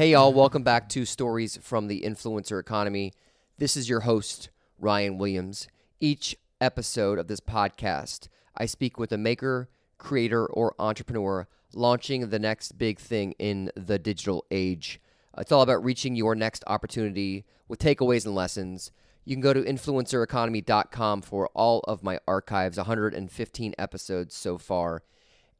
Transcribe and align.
Hey, 0.00 0.12
y'all, 0.12 0.32
welcome 0.32 0.62
back 0.62 0.88
to 0.88 1.04
Stories 1.04 1.58
from 1.60 1.86
the 1.86 2.00
Influencer 2.00 2.58
Economy. 2.58 3.12
This 3.58 3.76
is 3.76 3.86
your 3.86 4.00
host, 4.00 4.48
Ryan 4.78 5.18
Williams. 5.18 5.68
Each 6.00 6.34
episode 6.58 7.18
of 7.18 7.28
this 7.28 7.40
podcast, 7.40 8.28
I 8.56 8.64
speak 8.64 8.98
with 8.98 9.12
a 9.12 9.18
maker, 9.18 9.68
creator, 9.98 10.46
or 10.46 10.74
entrepreneur 10.78 11.46
launching 11.74 12.30
the 12.30 12.38
next 12.38 12.78
big 12.78 12.98
thing 12.98 13.32
in 13.32 13.70
the 13.76 13.98
digital 13.98 14.46
age. 14.50 15.02
It's 15.36 15.52
all 15.52 15.60
about 15.60 15.84
reaching 15.84 16.16
your 16.16 16.34
next 16.34 16.64
opportunity 16.66 17.44
with 17.68 17.78
takeaways 17.78 18.24
and 18.24 18.34
lessons. 18.34 18.92
You 19.26 19.34
can 19.34 19.42
go 19.42 19.52
to 19.52 19.60
influencereconomy.com 19.60 21.20
for 21.20 21.48
all 21.48 21.80
of 21.80 22.02
my 22.02 22.20
archives, 22.26 22.78
115 22.78 23.74
episodes 23.76 24.34
so 24.34 24.56
far. 24.56 25.02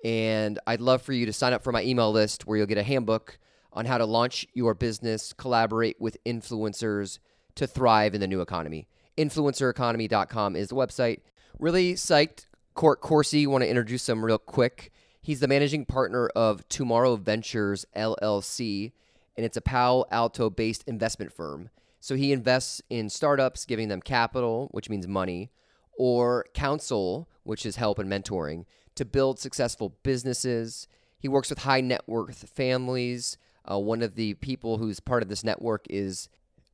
And 0.02 0.59
I'd 0.66 0.80
love 0.80 1.02
for 1.02 1.12
you 1.12 1.27
to 1.27 1.32
sign 1.34 1.52
up 1.52 1.62
for 1.62 1.72
my 1.72 1.82
email 1.82 2.10
list 2.10 2.46
where 2.46 2.56
you'll 2.56 2.66
get 2.66 2.78
a 2.78 2.82
handbook 2.82 3.38
on 3.73 3.87
how 3.87 3.98
to 3.98 4.05
launch 4.05 4.47
your 4.55 4.74
business, 4.74 5.33
collaborate 5.33 6.01
with 6.01 6.23
influencers 6.24 7.19
to 7.55 7.66
thrive 7.66 8.15
in 8.15 8.20
the 8.20 8.27
new 8.27 8.41
economy. 8.41 8.88
Influencereconomy.com 9.16 10.56
is 10.56 10.69
the 10.69 10.74
website. 10.74 11.20
Really 11.59 11.95
psyched. 11.95 12.47
Court 12.75 13.01
Coursey, 13.02 13.47
want 13.47 13.62
to 13.62 13.69
introduce 13.69 14.09
him 14.09 14.25
real 14.25 14.38
quick. 14.38 14.92
He's 15.20 15.41
the 15.41 15.48
managing 15.48 15.84
partner 15.84 16.28
of 16.28 16.66
Tomorrow 16.69 17.16
Ventures 17.16 17.84
LLC, 17.95 18.92
and 19.37 19.45
it's 19.45 19.56
a 19.56 19.61
Palo 19.61 20.06
Alto 20.11 20.48
based 20.48 20.84
investment 20.87 21.33
firm. 21.33 21.69
So 22.00 22.14
he 22.14 22.33
invests 22.33 22.80
in 22.89 23.11
startups, 23.11 23.66
giving 23.66 23.89
them 23.89 24.00
capital, 24.00 24.69
which 24.70 24.89
means 24.89 25.06
money, 25.06 25.50
or 25.98 26.47
counsel, 26.55 27.28
which 27.42 27.66
is 27.66 27.77
help 27.77 27.98
and 27.98 28.11
mentoring, 28.11 28.64
to 28.95 29.05
build 29.05 29.39
successful 29.39 29.97
businesses. 30.02 30.89
He 31.19 31.28
works 31.28 31.50
with 31.50 31.61
high 31.61 31.83
net 31.83 32.02
worth 32.06 32.48
families. 32.48 33.37
Uh, 33.69 33.78
one 33.78 34.03
of 34.03 34.14
the 34.14 34.34
people 34.34 34.78
who's 34.78 35.00
part 35.00 35.22
of 35.22 35.28
this 35.28 35.44
network 35.44 35.86
is 35.91 36.28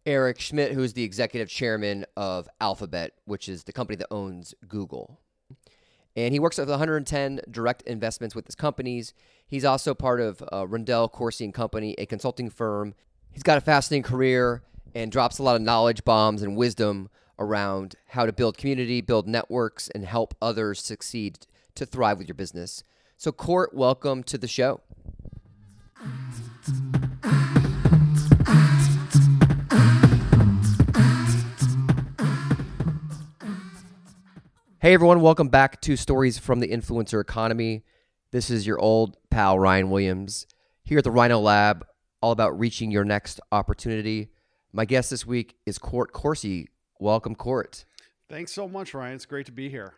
Eric 0.05 0.41
Schmidt, 0.41 0.73
who's 0.73 0.93
the 0.93 1.03
executive 1.03 1.49
chairman 1.49 2.07
of 2.17 2.49
Alphabet, 2.61 3.13
which 3.25 3.49
is 3.49 3.65
the 3.65 3.73
company 3.73 3.97
that 3.97 4.07
owns 4.11 4.55
Google. 4.69 5.21
And 6.15 6.33
he 6.33 6.41
works 6.41 6.59
with 6.59 6.71
110 6.71 7.41
direct 7.51 7.83
investments 7.83 8.35
with 8.35 8.47
his 8.47 8.55
companies. 8.55 9.13
He's 9.47 9.65
also 9.65 9.95
part 9.95 10.21
of 10.21 10.43
uh, 10.53 10.67
Rundell 10.67 11.09
Coursey 11.09 11.45
and 11.45 11.53
Company, 11.53 11.95
a 11.99 12.07
consulting 12.07 12.49
firm. 12.49 12.95
He's 13.31 13.43
got 13.43 13.59
a 13.59 13.61
fascinating 13.61 14.05
career 14.05 14.63
and 14.95 15.13
drops 15.13 15.39
a 15.39 15.43
lot 15.43 15.57
of 15.57 15.63
knowledge 15.63 16.05
bombs 16.05 16.41
and 16.41 16.57
wisdom 16.57 17.11
around 17.39 17.97
how 18.09 18.25
to 18.25 18.33
build 18.33 18.57
community, 18.57 19.03
build 19.03 19.29
networks, 19.29 19.89
and 19.89 20.07
help 20.07 20.35
others 20.41 20.81
succeed 20.81 21.47
to 21.75 21.85
thrive 21.85 22.17
with 22.17 22.29
your 22.29 22.35
business. 22.35 22.83
So, 23.19 23.31
Court, 23.31 23.75
welcome 23.75 24.23
to 24.25 24.39
the 24.39 24.49
show. 24.49 24.81
Hey 34.87 34.95
everyone, 34.95 35.21
welcome 35.21 35.49
back 35.49 35.81
to 35.81 35.97
Stories 35.97 36.39
from 36.39 36.61
the 36.61 36.69
Influencer 36.69 37.21
Economy. 37.21 37.83
This 38.31 38.51
is 38.51 38.69
your 38.69 38.79
old 38.79 39.17
pal 39.31 39.59
Ryan 39.59 39.91
Williams 39.91 40.47
here 40.85 40.99
at 40.99 41.03
the 41.03 41.11
Rhino 41.11 41.41
Lab, 41.41 41.85
all 42.23 42.31
about 42.31 42.57
reaching 42.57 42.93
your 42.93 43.03
next 43.05 43.41
opportunity. 43.51 44.29
My 44.73 44.85
guest 44.85 45.11
this 45.11 45.27
week 45.27 45.57
is 45.67 45.77
Court 45.77 46.13
Coursey. 46.13 46.67
Welcome, 47.01 47.35
Court. 47.35 47.85
Thanks 48.29 48.53
so 48.53 48.69
much, 48.69 48.95
Ryan. 48.95 49.17
It's 49.17 49.27
great 49.27 49.47
to 49.47 49.53
be 49.53 49.69
here. 49.69 49.95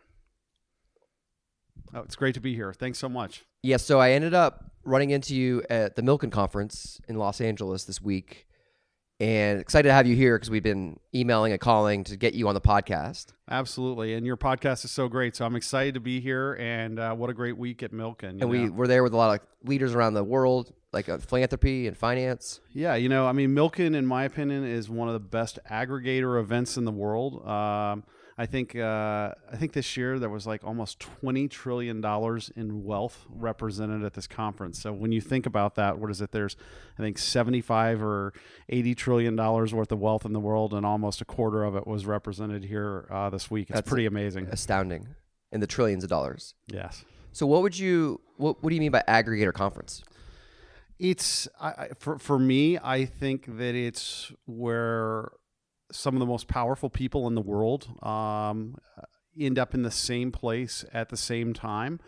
Oh, 1.93 1.99
it's 1.99 2.15
great 2.15 2.33
to 2.33 2.41
be 2.41 2.55
here. 2.55 2.73
Thanks 2.73 2.97
so 2.97 3.07
much. 3.07 3.45
Yeah, 3.61 3.77
so 3.77 3.99
I 3.99 4.13
ended 4.13 4.33
up 4.33 4.71
running 4.83 5.11
into 5.11 5.35
you 5.35 5.61
at 5.69 5.97
the 5.97 6.01
Milken 6.01 6.31
conference 6.31 6.99
in 7.07 7.15
Los 7.15 7.41
Angeles 7.41 7.83
this 7.83 8.01
week 8.01 8.47
and 9.19 9.59
excited 9.59 9.89
to 9.89 9.93
have 9.93 10.07
you 10.07 10.15
here 10.15 10.37
because 10.37 10.49
we've 10.49 10.63
been 10.63 10.99
emailing 11.13 11.51
and 11.51 11.59
calling 11.59 12.03
to 12.05 12.15
get 12.15 12.33
you 12.33 12.47
on 12.47 12.53
the 12.53 12.61
podcast. 12.61 13.27
Absolutely, 13.49 14.13
and 14.13 14.25
your 14.25 14.37
podcast 14.37 14.85
is 14.85 14.91
so 14.91 15.07
great. 15.07 15.35
So 15.35 15.45
I'm 15.45 15.55
excited 15.55 15.95
to 15.95 15.99
be 15.99 16.19
here, 16.19 16.53
and 16.53 16.99
uh, 16.99 17.13
what 17.15 17.29
a 17.29 17.33
great 17.33 17.57
week 17.57 17.83
at 17.83 17.91
Milken. 17.91 18.29
And 18.29 18.39
know? 18.39 18.47
we 18.47 18.69
were 18.69 18.87
there 18.87 19.03
with 19.03 19.13
a 19.13 19.17
lot 19.17 19.39
of 19.39 19.67
leaders 19.67 19.93
around 19.93 20.13
the 20.13 20.23
world, 20.23 20.73
like 20.93 21.09
uh, 21.09 21.17
philanthropy 21.17 21.87
and 21.87 21.97
finance. 21.97 22.61
Yeah, 22.73 22.95
you 22.95 23.09
know, 23.09 23.27
I 23.27 23.33
mean, 23.33 23.49
Milken, 23.49 23.95
in 23.95 24.05
my 24.05 24.23
opinion, 24.23 24.63
is 24.63 24.89
one 24.89 25.09
of 25.09 25.13
the 25.13 25.19
best 25.19 25.59
aggregator 25.69 26.39
events 26.39 26.77
in 26.77 26.85
the 26.85 26.91
world. 26.91 27.45
Um, 27.45 28.03
I 28.39 28.45
think 28.45 28.73
uh, 28.73 29.33
I 29.51 29.57
think 29.57 29.73
this 29.73 29.97
year 29.97 30.17
there 30.17 30.29
was 30.29 30.47
like 30.47 30.63
almost 30.63 31.01
twenty 31.01 31.49
trillion 31.49 31.99
dollars 31.99 32.49
in 32.55 32.85
wealth 32.85 33.25
represented 33.29 34.05
at 34.05 34.13
this 34.13 34.27
conference. 34.27 34.81
So 34.81 34.93
when 34.93 35.11
you 35.11 35.19
think 35.19 35.45
about 35.45 35.75
that, 35.75 35.99
what 35.99 36.09
is 36.09 36.21
it? 36.21 36.31
There's 36.31 36.55
I 36.97 37.01
think 37.01 37.17
seventy 37.17 37.59
five 37.59 38.01
or 38.01 38.31
eighty 38.69 38.95
trillion 38.95 39.35
dollars 39.35 39.73
worth 39.73 39.91
of 39.91 39.99
wealth 39.99 40.23
in 40.23 40.31
the 40.31 40.39
world, 40.39 40.73
and 40.73 40.85
almost 40.85 41.19
a 41.19 41.25
quarter 41.25 41.65
of 41.65 41.75
it 41.75 41.85
was 41.85 42.05
represented 42.05 42.63
here 42.63 43.07
uh, 43.11 43.29
this 43.29 43.51
week. 43.51 43.69
It's 43.69 43.75
That's 43.75 43.89
pretty 43.89 44.05
amazing, 44.05 44.47
astounding, 44.47 45.09
in 45.51 45.59
the 45.59 45.67
trillions 45.67 46.05
of 46.05 46.09
dollars. 46.09 46.53
Yes. 46.67 47.03
So 47.33 47.45
what 47.45 47.61
would 47.61 47.77
you 47.77 48.21
what 48.37 48.63
What 48.63 48.69
do 48.69 48.75
you 48.75 48.81
mean 48.81 48.91
by 48.91 49.03
aggregator 49.05 49.53
conference? 49.53 50.01
It's 50.97 51.49
I, 51.59 51.89
for 51.97 52.17
for 52.19 52.39
me. 52.39 52.77
I 52.81 53.03
think 53.03 53.57
that 53.57 53.75
it's 53.75 54.31
where 54.45 55.29
some 55.91 56.15
of 56.15 56.19
the 56.19 56.25
most 56.25 56.47
powerful 56.47 56.89
people 56.89 57.27
in 57.27 57.35
the 57.35 57.41
world 57.41 57.87
um, 58.03 58.75
end 59.39 59.57
up 59.57 59.73
in 59.73 59.83
the 59.83 59.91
same 59.91 60.31
place 60.31 60.85
at 60.93 61.09
the 61.09 61.17
same 61.17 61.53
time. 61.53 61.99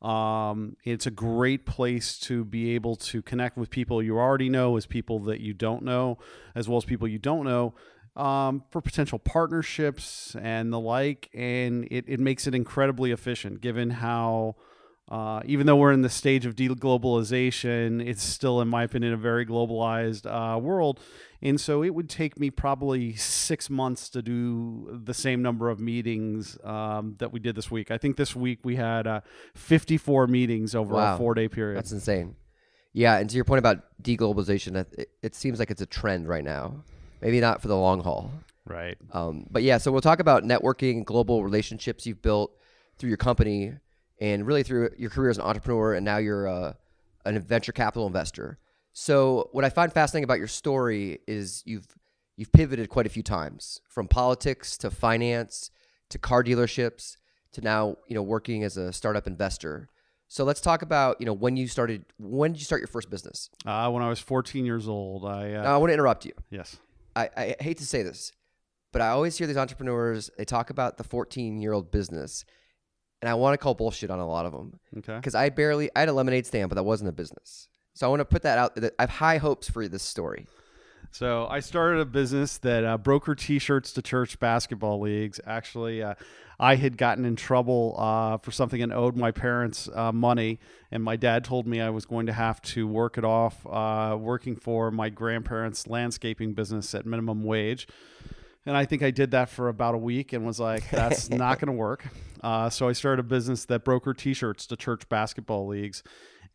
Um, 0.00 0.76
it's 0.84 1.06
a 1.06 1.12
great 1.12 1.64
place 1.64 2.18
to 2.20 2.44
be 2.44 2.74
able 2.74 2.96
to 2.96 3.22
connect 3.22 3.56
with 3.56 3.70
people 3.70 4.02
you 4.02 4.18
already 4.18 4.48
know, 4.48 4.76
as 4.76 4.84
people 4.84 5.20
that 5.20 5.40
you 5.40 5.54
don't 5.54 5.84
know, 5.84 6.18
as 6.54 6.68
well 6.68 6.76
as 6.76 6.84
people 6.84 7.06
you 7.06 7.20
don't 7.20 7.44
know, 7.44 7.74
um, 8.16 8.64
for 8.70 8.80
potential 8.80 9.20
partnerships 9.20 10.34
and 10.40 10.72
the 10.72 10.80
like. 10.80 11.30
And 11.32 11.86
it, 11.90 12.04
it 12.08 12.18
makes 12.18 12.48
it 12.48 12.54
incredibly 12.54 13.12
efficient 13.12 13.60
given 13.60 13.90
how 13.90 14.56
uh, 15.12 15.42
even 15.44 15.66
though 15.66 15.76
we're 15.76 15.92
in 15.92 16.00
the 16.00 16.08
stage 16.08 16.46
of 16.46 16.56
deglobalization, 16.56 18.02
it's 18.02 18.22
still, 18.22 18.62
in 18.62 18.68
my 18.68 18.82
opinion, 18.82 19.12
a 19.12 19.16
very 19.18 19.44
globalized 19.44 20.24
uh, 20.24 20.58
world. 20.58 21.00
And 21.42 21.60
so 21.60 21.84
it 21.84 21.90
would 21.90 22.08
take 22.08 22.40
me 22.40 22.48
probably 22.48 23.14
six 23.16 23.68
months 23.68 24.08
to 24.08 24.22
do 24.22 25.02
the 25.04 25.12
same 25.12 25.42
number 25.42 25.68
of 25.68 25.78
meetings 25.78 26.56
um, 26.64 27.16
that 27.18 27.30
we 27.30 27.40
did 27.40 27.56
this 27.56 27.70
week. 27.70 27.90
I 27.90 27.98
think 27.98 28.16
this 28.16 28.34
week 28.34 28.60
we 28.64 28.76
had 28.76 29.06
uh, 29.06 29.20
54 29.54 30.28
meetings 30.28 30.74
over 30.74 30.94
wow. 30.94 31.14
a 31.14 31.18
four 31.18 31.34
day 31.34 31.46
period. 31.46 31.76
That's 31.76 31.92
insane. 31.92 32.34
Yeah. 32.94 33.18
And 33.18 33.28
to 33.28 33.36
your 33.36 33.44
point 33.44 33.58
about 33.58 33.84
deglobalization, 34.02 34.76
it, 34.96 35.10
it 35.20 35.34
seems 35.34 35.58
like 35.58 35.70
it's 35.70 35.82
a 35.82 35.86
trend 35.86 36.26
right 36.26 36.44
now. 36.44 36.84
Maybe 37.20 37.38
not 37.38 37.60
for 37.60 37.68
the 37.68 37.76
long 37.76 38.02
haul. 38.02 38.30
Right. 38.64 38.96
Um, 39.12 39.46
but 39.50 39.62
yeah, 39.62 39.76
so 39.76 39.92
we'll 39.92 40.00
talk 40.00 40.20
about 40.20 40.42
networking, 40.42 41.04
global 41.04 41.44
relationships 41.44 42.06
you've 42.06 42.22
built 42.22 42.56
through 42.96 43.10
your 43.10 43.18
company 43.18 43.74
and 44.22 44.46
really 44.46 44.62
through 44.62 44.90
your 44.96 45.10
career 45.10 45.30
as 45.30 45.36
an 45.36 45.42
entrepreneur, 45.42 45.94
and 45.94 46.04
now 46.04 46.18
you're 46.18 46.46
uh, 46.46 46.74
a, 47.24 47.40
venture 47.40 47.72
capital 47.72 48.06
investor. 48.06 48.56
So 48.92 49.48
what 49.50 49.64
I 49.64 49.68
find 49.68 49.92
fascinating 49.92 50.22
about 50.22 50.38
your 50.38 50.46
story 50.46 51.18
is 51.26 51.62
you've 51.66 51.88
you've 52.36 52.52
pivoted 52.52 52.88
quite 52.88 53.04
a 53.04 53.08
few 53.08 53.24
times 53.24 53.80
from 53.88 54.06
politics 54.06 54.76
to 54.78 54.92
finance 54.92 55.70
to 56.08 56.18
car 56.18 56.44
dealerships 56.44 57.16
to 57.52 57.60
now 57.62 57.96
you 58.06 58.14
know 58.14 58.22
working 58.22 58.62
as 58.62 58.76
a 58.76 58.92
startup 58.92 59.26
investor. 59.26 59.88
So 60.28 60.44
let's 60.44 60.60
talk 60.60 60.82
about 60.82 61.16
you 61.18 61.26
know 61.26 61.32
when 61.32 61.56
you 61.56 61.66
started. 61.66 62.04
When 62.20 62.52
did 62.52 62.60
you 62.60 62.64
start 62.64 62.80
your 62.80 62.88
first 62.88 63.10
business? 63.10 63.50
Uh, 63.66 63.90
when 63.90 64.04
I 64.04 64.08
was 64.08 64.20
14 64.20 64.64
years 64.64 64.86
old. 64.86 65.24
I 65.24 65.54
uh, 65.54 65.62
now, 65.64 65.74
I 65.74 65.76
want 65.78 65.90
to 65.90 65.94
interrupt 65.94 66.24
you. 66.24 66.32
Yes. 66.48 66.76
I, 67.16 67.28
I 67.36 67.56
hate 67.58 67.78
to 67.78 67.86
say 67.86 68.02
this, 68.04 68.32
but 68.92 69.02
I 69.02 69.08
always 69.08 69.36
hear 69.36 69.48
these 69.48 69.56
entrepreneurs. 69.56 70.30
They 70.38 70.44
talk 70.44 70.70
about 70.70 70.96
the 70.96 71.04
14 71.04 71.60
year 71.60 71.72
old 71.72 71.90
business, 71.90 72.44
and 73.22 73.30
I 73.30 73.34
want 73.34 73.54
to 73.54 73.58
call 73.58 73.74
bullshit 73.74 74.10
on 74.10 74.18
a 74.18 74.26
lot 74.26 74.44
of 74.44 74.52
them. 74.52 74.78
Okay. 74.98 75.16
Because 75.16 75.34
I 75.34 75.48
barely 75.48 75.88
I 75.96 76.00
had 76.00 76.08
a 76.08 76.12
lemonade 76.12 76.44
stand, 76.44 76.68
but 76.68 76.74
that 76.74 76.82
wasn't 76.82 77.08
a 77.08 77.12
business. 77.12 77.68
So 77.94 78.06
I 78.06 78.10
want 78.10 78.20
to 78.20 78.24
put 78.24 78.42
that 78.42 78.58
out. 78.58 78.76
I 78.76 79.02
have 79.02 79.10
high 79.10 79.38
hopes 79.38 79.70
for 79.70 79.86
this 79.86 80.02
story. 80.02 80.46
So 81.12 81.46
I 81.46 81.60
started 81.60 82.00
a 82.00 82.06
business 82.06 82.58
that 82.58 82.84
uh, 82.84 82.96
broker 82.96 83.34
T-shirts 83.34 83.92
to 83.92 84.02
church 84.02 84.40
basketball 84.40 84.98
leagues. 84.98 85.40
Actually, 85.46 86.02
uh, 86.02 86.14
I 86.58 86.76
had 86.76 86.96
gotten 86.96 87.24
in 87.24 87.36
trouble 87.36 87.94
uh, 87.98 88.38
for 88.38 88.50
something 88.50 88.82
and 88.82 88.92
owed 88.92 89.14
my 89.16 89.30
parents 89.30 89.90
uh, 89.94 90.10
money, 90.10 90.58
and 90.90 91.04
my 91.04 91.16
dad 91.16 91.44
told 91.44 91.66
me 91.66 91.80
I 91.80 91.90
was 91.90 92.06
going 92.06 92.26
to 92.26 92.32
have 92.32 92.62
to 92.62 92.88
work 92.88 93.18
it 93.18 93.24
off, 93.24 93.66
uh, 93.66 94.16
working 94.18 94.56
for 94.56 94.90
my 94.90 95.10
grandparents' 95.10 95.86
landscaping 95.86 96.54
business 96.54 96.94
at 96.94 97.04
minimum 97.04 97.44
wage. 97.44 97.86
And 98.64 98.76
I 98.76 98.84
think 98.84 99.02
I 99.02 99.10
did 99.10 99.32
that 99.32 99.48
for 99.48 99.68
about 99.68 99.94
a 99.94 99.98
week 99.98 100.32
and 100.32 100.46
was 100.46 100.60
like, 100.60 100.88
that's 100.90 101.28
not 101.44 101.58
going 101.58 101.66
to 101.66 101.72
work. 101.72 102.04
Uh, 102.42 102.70
so 102.70 102.88
I 102.88 102.92
started 102.92 103.20
a 103.20 103.28
business 103.28 103.64
that 103.66 103.84
brokered 103.84 104.18
T-shirts 104.18 104.66
to 104.68 104.76
church 104.76 105.08
basketball 105.08 105.66
leagues, 105.66 106.02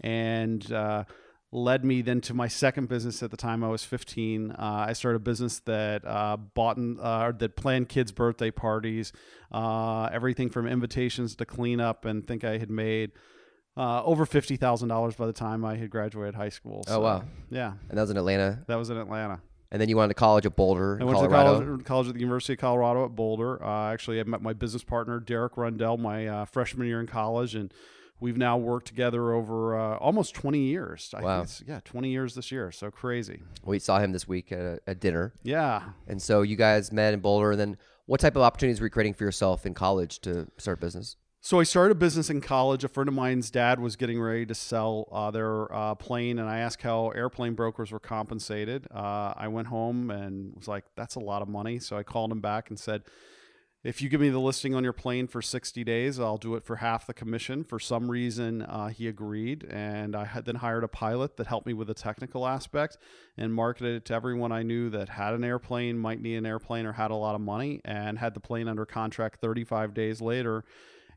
and 0.02 0.72
uh, 0.72 1.04
led 1.52 1.84
me 1.86 2.02
then 2.02 2.22
to 2.22 2.34
my 2.34 2.48
second 2.48 2.88
business. 2.90 3.24
At 3.24 3.32
the 3.32 3.38
time 3.38 3.64
I 3.64 3.70
was 3.70 3.84
15, 3.84 4.52
uh, 4.52 4.56
I 4.60 4.94
started 4.94 5.18
a 5.18 5.20
business 5.20 5.60
that 5.62 6.06
uh, 6.06 6.38
bought 6.38 6.78
and, 6.78 7.00
uh, 7.00 7.32
that 7.40 7.56
planned 7.56 7.90
kids' 7.90 8.12
birthday 8.12 8.52
parties, 8.52 9.12
uh, 9.52 10.10
everything 10.12 10.50
from 10.50 10.68
invitations 10.68 11.36
to 11.38 11.46
cleanup, 11.46 12.06
and 12.06 12.26
think 12.28 12.44
I 12.44 12.58
had 12.58 12.70
made. 12.70 13.12
uh, 13.78 14.04
over 14.04 14.26
fifty 14.26 14.56
thousand 14.58 14.90
dollars 14.90 15.16
by 15.16 15.26
the 15.28 15.34
time 15.34 15.64
I 15.64 15.76
had 15.76 15.90
graduated 15.90 16.36
high 16.36 16.50
school. 16.50 16.84
Oh 16.88 17.00
wow! 17.00 17.24
Yeah, 17.50 17.74
And 17.90 17.98
that 17.98 18.02
was 18.02 18.10
in 18.10 18.18
Atlanta. 18.18 18.64
that 18.68 18.76
was 18.76 18.90
in 18.90 18.98
Atlanta. 18.98 19.40
And 19.72 19.82
then 19.82 19.90
you 19.90 19.98
went 19.98 20.10
to 20.10 20.14
college 20.14 20.46
at 20.46 20.56
Boulder, 20.56 20.98
I 21.02 21.04
went 21.04 21.18
Colorado. 21.18 21.60
to 21.60 21.66
college, 21.66 21.86
college 21.86 22.08
at 22.08 22.14
the 22.14 22.20
University 22.22 22.54
of 22.54 22.60
Colorado 22.60 23.04
at 23.06 23.16
Boulder. 23.16 23.62
Uh, 23.64 23.92
actually, 23.92 24.20
I 24.20 24.24
met 24.24 24.42
my 24.42 24.54
business 24.54 24.84
partner 24.84 25.20
Derek 25.20 25.58
Rundell 25.58 25.98
my 25.98 26.26
uh, 26.28 26.46
freshman 26.46 26.88
year 26.88 27.02
in 27.02 27.08
college, 27.08 27.54
and 27.54 27.74
we've 28.22 28.38
now 28.38 28.58
worked 28.58 28.88
together 28.88 29.34
over 29.34 29.78
uh, 29.78 29.98
almost 29.98 30.34
twenty 30.34 30.60
years. 30.68 31.14
I 31.14 31.22
Wow. 31.22 31.38
think 31.40 31.44
it's, 31.50 31.64
yeah, 31.68 31.80
twenty 31.84 32.10
years 32.12 32.34
this 32.34 32.50
year. 32.52 32.72
So 32.72 32.90
crazy. 32.90 33.42
We 33.66 33.80
saw 33.80 34.00
him 34.00 34.14
this 34.14 34.26
week 34.28 34.52
at, 34.54 34.60
a, 34.60 34.80
at 34.88 35.00
dinner. 35.02 35.34
Yeah. 35.44 35.82
And 36.08 36.22
so 36.22 36.44
you 36.44 36.56
guys 36.56 36.92
met 36.94 37.14
in 37.14 37.20
Boulder. 37.20 37.52
And 37.52 37.60
then 37.60 37.78
what 38.06 38.22
type 38.22 38.38
of 38.38 38.44
opportunities 38.44 38.80
were 38.80 38.88
you 38.88 38.92
creating 38.92 39.16
for 39.16 39.26
yourself 39.26 39.66
in 39.66 39.74
college 39.74 40.20
to 40.22 40.48
start 40.58 40.80
business? 40.80 41.18
So 41.40 41.60
I 41.60 41.64
started 41.64 41.92
a 41.92 41.96
business 41.96 42.30
in 42.30 42.42
college. 42.42 42.84
A 42.84 42.88
friend 42.88 43.08
of 43.08 43.14
mine's 43.14 43.52
dad 43.52 43.80
was 43.80 43.96
getting 43.96 44.20
ready 44.20 44.46
to 44.48 44.56
sell 44.56 45.08
uh, 45.12 45.32
their 45.32 45.74
uh, 45.74 45.96
plane, 45.96 46.40
and 46.40 46.50
I 46.50 46.60
asked 46.60 46.82
how 46.82 47.10
airplane 47.10 47.54
brokers 47.54 47.92
were 47.92 48.00
compensated. 48.00 48.88
Uh, 48.94 49.34
I 49.36 49.48
went 49.48 49.68
home 49.68 50.10
and 50.10 50.54
was 50.56 50.68
like, 50.68 50.86
"That's 50.96 51.16
a 51.16 51.20
lot 51.20 51.42
of 51.42 51.48
money." 51.48 51.80
So 51.80 51.96
I 51.96 52.04
called 52.04 52.32
him 52.32 52.42
back 52.42 52.70
and 52.70 52.78
said, 52.78 53.04
"If 53.84 54.02
you 54.02 54.10
give 54.10 54.20
me 54.20 54.30
the 54.30 54.40
listing 54.40 54.74
on 54.74 54.84
your 54.84 54.94
plane 54.94 55.28
for 55.28 55.42
60 55.42 55.84
days, 55.84 56.20
I'll 56.20 56.38
do 56.38 56.56
it 56.56 56.66
for 56.66 56.78
half 56.78 57.06
the 57.06 57.14
commission." 57.14 57.64
For 57.64 57.80
some 57.80 58.10
reason, 58.10 58.64
uh, 58.64 58.88
he 58.88 59.08
agreed, 59.08 59.64
and 59.70 60.16
I 60.16 60.26
had 60.26 60.46
then 60.46 60.56
hired 60.56 60.84
a 60.84 60.90
pilot 60.90 61.38
that 61.38 61.48
helped 61.48 61.68
me 61.68 61.74
with 61.74 61.88
the 61.88 61.94
technical 61.94 62.48
aspect 62.48 62.98
and 63.38 63.54
marketed 63.54 63.96
it 63.96 64.06
to 64.06 64.16
everyone 64.16 64.52
I 64.52 64.64
knew 64.64 64.90
that 64.90 65.10
had 65.10 65.36
an 65.36 65.44
airplane, 65.44 66.00
might 66.00 66.20
need 66.20 66.36
an 66.36 66.48
airplane, 66.48 66.88
or 66.88 66.94
had 66.94 67.12
a 67.12 67.16
lot 67.16 67.36
of 67.36 67.42
money, 67.42 67.80
and 67.86 68.18
had 68.18 68.34
the 68.34 68.42
plane 68.42 68.68
under 68.68 68.88
contract 68.88 69.40
35 69.40 69.94
days 69.94 70.20
later 70.20 70.66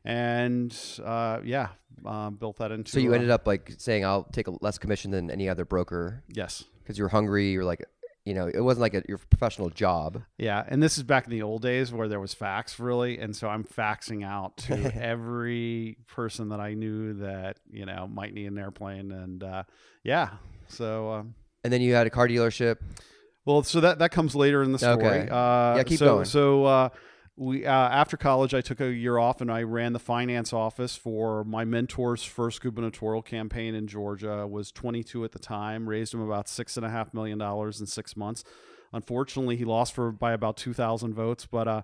and 0.05 0.75
uh, 1.03 1.39
yeah, 1.43 1.69
uh, 2.05 2.29
built 2.29 2.57
that 2.57 2.71
into. 2.71 2.91
So 2.91 2.99
you 2.99 3.11
uh, 3.11 3.15
ended 3.15 3.29
up 3.29 3.47
like 3.47 3.73
saying, 3.77 4.05
I'll 4.05 4.23
take 4.23 4.47
a 4.47 4.53
less 4.61 4.77
commission 4.77 5.11
than 5.11 5.29
any 5.31 5.49
other 5.49 5.65
broker 5.65 6.23
yes, 6.27 6.63
because 6.83 6.97
you're 6.97 7.09
hungry. 7.09 7.51
You're 7.51 7.65
like, 7.65 7.85
you 8.25 8.33
know, 8.33 8.47
it 8.47 8.61
wasn't 8.61 8.81
like 8.81 8.93
a, 8.93 9.03
your 9.07 9.17
professional 9.17 9.69
job. 9.69 10.23
yeah, 10.37 10.63
and 10.67 10.81
this 10.81 10.97
is 10.97 11.03
back 11.03 11.25
in 11.25 11.31
the 11.31 11.41
old 11.41 11.61
days 11.61 11.91
where 11.91 12.07
there 12.07 12.19
was 12.19 12.33
fax 12.33 12.79
really, 12.79 13.19
and 13.19 13.35
so 13.35 13.47
I'm 13.47 13.63
faxing 13.63 14.25
out 14.25 14.57
to 14.57 14.95
every 15.01 15.97
person 16.07 16.49
that 16.49 16.59
I 16.59 16.73
knew 16.73 17.13
that 17.15 17.57
you 17.69 17.85
know 17.85 18.07
might 18.07 18.33
need 18.33 18.47
an 18.47 18.57
airplane, 18.57 19.11
and 19.11 19.43
uh, 19.43 19.63
yeah, 20.03 20.29
so. 20.67 21.11
Um, 21.11 21.35
And 21.63 21.71
then 21.71 21.81
you 21.81 21.93
had 21.93 22.07
a 22.07 22.09
car 22.09 22.27
dealership. 22.27 22.77
Well, 23.45 23.63
so 23.63 23.81
that 23.81 23.99
that 23.99 24.11
comes 24.11 24.35
later 24.35 24.61
in 24.63 24.71
the 24.71 24.79
story. 24.79 25.03
Okay. 25.03 25.29
Uh, 25.29 25.77
Yeah, 25.77 25.83
keep 25.83 25.99
so, 25.99 26.05
going. 26.05 26.25
So 26.25 26.65
uh, 26.65 26.89
we 27.37 27.65
uh, 27.65 27.71
after 27.71 28.17
college, 28.17 28.53
I 28.53 28.61
took 28.61 28.81
a 28.81 28.91
year 28.91 29.17
off 29.17 29.41
and 29.41 29.51
I 29.51 29.63
ran 29.63 29.93
the 29.93 29.99
finance 29.99 30.53
office 30.53 30.95
for 30.95 31.43
my 31.43 31.65
mentor's 31.65 32.23
first 32.23 32.61
gubernatorial 32.61 33.21
campaign 33.21 33.75
in 33.75 33.87
Georgia. 33.87 34.31
I 34.31 34.45
was 34.45 34.71
22 34.71 35.23
at 35.23 35.31
the 35.31 35.39
time. 35.39 35.87
Raised 35.87 36.13
him 36.13 36.21
about 36.21 36.47
six 36.47 36.77
and 36.77 36.85
a 36.85 36.89
half 36.89 37.13
million 37.13 37.37
dollars 37.37 37.79
in 37.79 37.87
six 37.87 38.15
months. 38.15 38.43
Unfortunately, 38.93 39.55
he 39.55 39.63
lost 39.63 39.93
for 39.93 40.11
by 40.11 40.33
about 40.33 40.57
2,000 40.57 41.13
votes, 41.13 41.45
but. 41.45 41.67
Uh, 41.67 41.81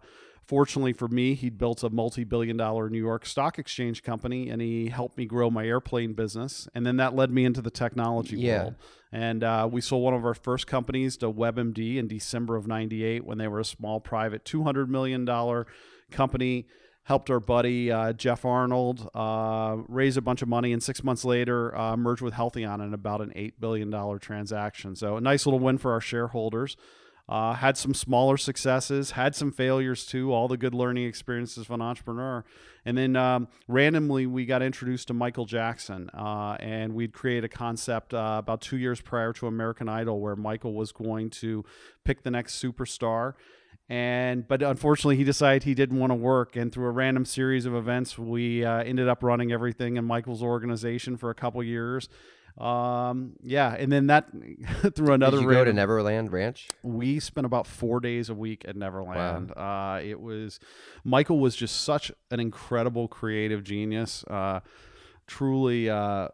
Fortunately 0.47 0.93
for 0.93 1.09
me, 1.09 1.33
he'd 1.33 1.57
built 1.57 1.83
a 1.83 1.89
multi 1.89 2.23
billion 2.23 2.55
dollar 2.55 2.89
New 2.89 2.99
York 2.99 3.25
Stock 3.25 3.59
Exchange 3.59 4.01
company 4.01 4.49
and 4.49 4.61
he 4.61 4.87
helped 4.87 5.17
me 5.17 5.25
grow 5.25 5.49
my 5.49 5.65
airplane 5.65 6.13
business. 6.13 6.69
And 6.73 6.85
then 6.85 6.95
that 6.97 7.13
led 7.15 7.31
me 7.31 7.43
into 7.43 7.61
the 7.61 7.69
technology 7.69 8.37
Yeah. 8.37 8.61
world. 8.61 8.75
And 9.11 9.43
uh, 9.43 9.67
we 9.69 9.81
sold 9.81 10.03
one 10.03 10.13
of 10.13 10.23
our 10.25 10.33
first 10.33 10.65
companies 10.65 11.17
to 11.17 11.31
WebMD 11.31 11.97
in 11.97 12.07
December 12.07 12.55
of 12.55 12.65
98 12.65 13.25
when 13.25 13.37
they 13.37 13.47
were 13.49 13.59
a 13.59 13.65
small 13.65 13.99
private 13.99 14.45
$200 14.45 14.87
million 14.87 15.25
company. 16.11 16.65
Helped 17.03 17.29
our 17.29 17.39
buddy 17.39 17.89
uh, 17.89 18.11
Jeff 18.11 18.43
Arnold 18.43 19.09
uh, 19.15 19.77
raise 19.87 20.17
a 20.17 20.21
bunch 20.21 20.41
of 20.41 20.49
money, 20.49 20.73
and 20.73 20.83
six 20.83 21.05
months 21.05 21.23
later, 21.23 21.73
uh, 21.73 21.95
merged 21.95 22.21
with 22.21 22.33
Healtheon 22.33 22.81
in 22.85 22.93
about 22.93 23.21
an 23.21 23.29
$8 23.33 23.53
billion 23.61 24.19
transaction. 24.19 24.93
So, 24.93 25.15
a 25.15 25.21
nice 25.21 25.45
little 25.45 25.59
win 25.59 25.77
for 25.77 25.93
our 25.93 26.01
shareholders. 26.01 26.75
Uh, 27.29 27.53
had 27.53 27.75
some 27.75 27.93
smaller 27.93 28.37
successes, 28.37 29.11
had 29.11 29.35
some 29.35 29.51
failures 29.51 30.05
too, 30.05 30.31
all 30.31 30.47
the 30.47 30.55
good 30.55 30.73
learning 30.73 31.05
experiences 31.05 31.65
of 31.65 31.71
an 31.71 31.81
entrepreneur. 31.81 32.45
And 32.85 32.97
then 32.97 33.17
um, 33.17 33.49
randomly, 33.67 34.25
we 34.25 34.45
got 34.45 34.61
introduced 34.61 35.09
to 35.09 35.13
Michael 35.13 35.45
Jackson, 35.45 36.09
uh, 36.13 36.55
and 36.61 36.93
we'd 36.93 37.11
create 37.11 37.43
a 37.43 37.49
concept 37.49 38.13
uh, 38.13 38.37
about 38.39 38.61
two 38.61 38.77
years 38.77 39.01
prior 39.01 39.33
to 39.33 39.47
American 39.47 39.89
Idol 39.89 40.21
where 40.21 40.37
Michael 40.37 40.73
was 40.73 40.93
going 40.93 41.29
to 41.31 41.65
pick 42.05 42.23
the 42.23 42.31
next 42.31 42.63
superstar. 42.63 43.33
And 43.89 44.47
but 44.47 44.61
unfortunately, 44.61 45.17
he 45.17 45.23
decided 45.23 45.63
he 45.63 45.73
didn't 45.73 45.99
want 45.99 46.11
to 46.11 46.15
work. 46.15 46.55
And 46.55 46.71
through 46.71 46.87
a 46.87 46.91
random 46.91 47.25
series 47.25 47.65
of 47.65 47.73
events, 47.73 48.17
we 48.17 48.63
uh, 48.63 48.83
ended 48.83 49.07
up 49.07 49.23
running 49.23 49.51
everything 49.51 49.97
in 49.97 50.05
Michael's 50.05 50.43
organization 50.43 51.17
for 51.17 51.29
a 51.29 51.35
couple 51.35 51.61
years. 51.63 52.07
Um, 52.57 53.33
yeah, 53.43 53.75
and 53.77 53.91
then 53.91 54.07
that 54.07 54.27
through 54.95 55.13
another 55.13 55.37
Did 55.37 55.43
you 55.43 55.51
go 55.51 55.63
to 55.63 55.73
Neverland 55.73 56.31
Ranch? 56.31 56.67
we 56.81 57.19
spent 57.19 57.45
about 57.45 57.67
four 57.67 57.99
days 57.99 58.29
a 58.29 58.33
week 58.33 58.65
at 58.67 58.75
Neverland. 58.75 59.51
Uh, 59.55 59.99
it 60.03 60.19
was 60.19 60.59
Michael 61.03 61.39
was 61.39 61.55
just 61.55 61.81
such 61.81 62.11
an 62.31 62.39
incredible 62.39 63.07
creative 63.07 63.63
genius. 63.63 64.23
Uh, 64.23 64.61
truly, 65.27 65.89
uh, 65.89 66.29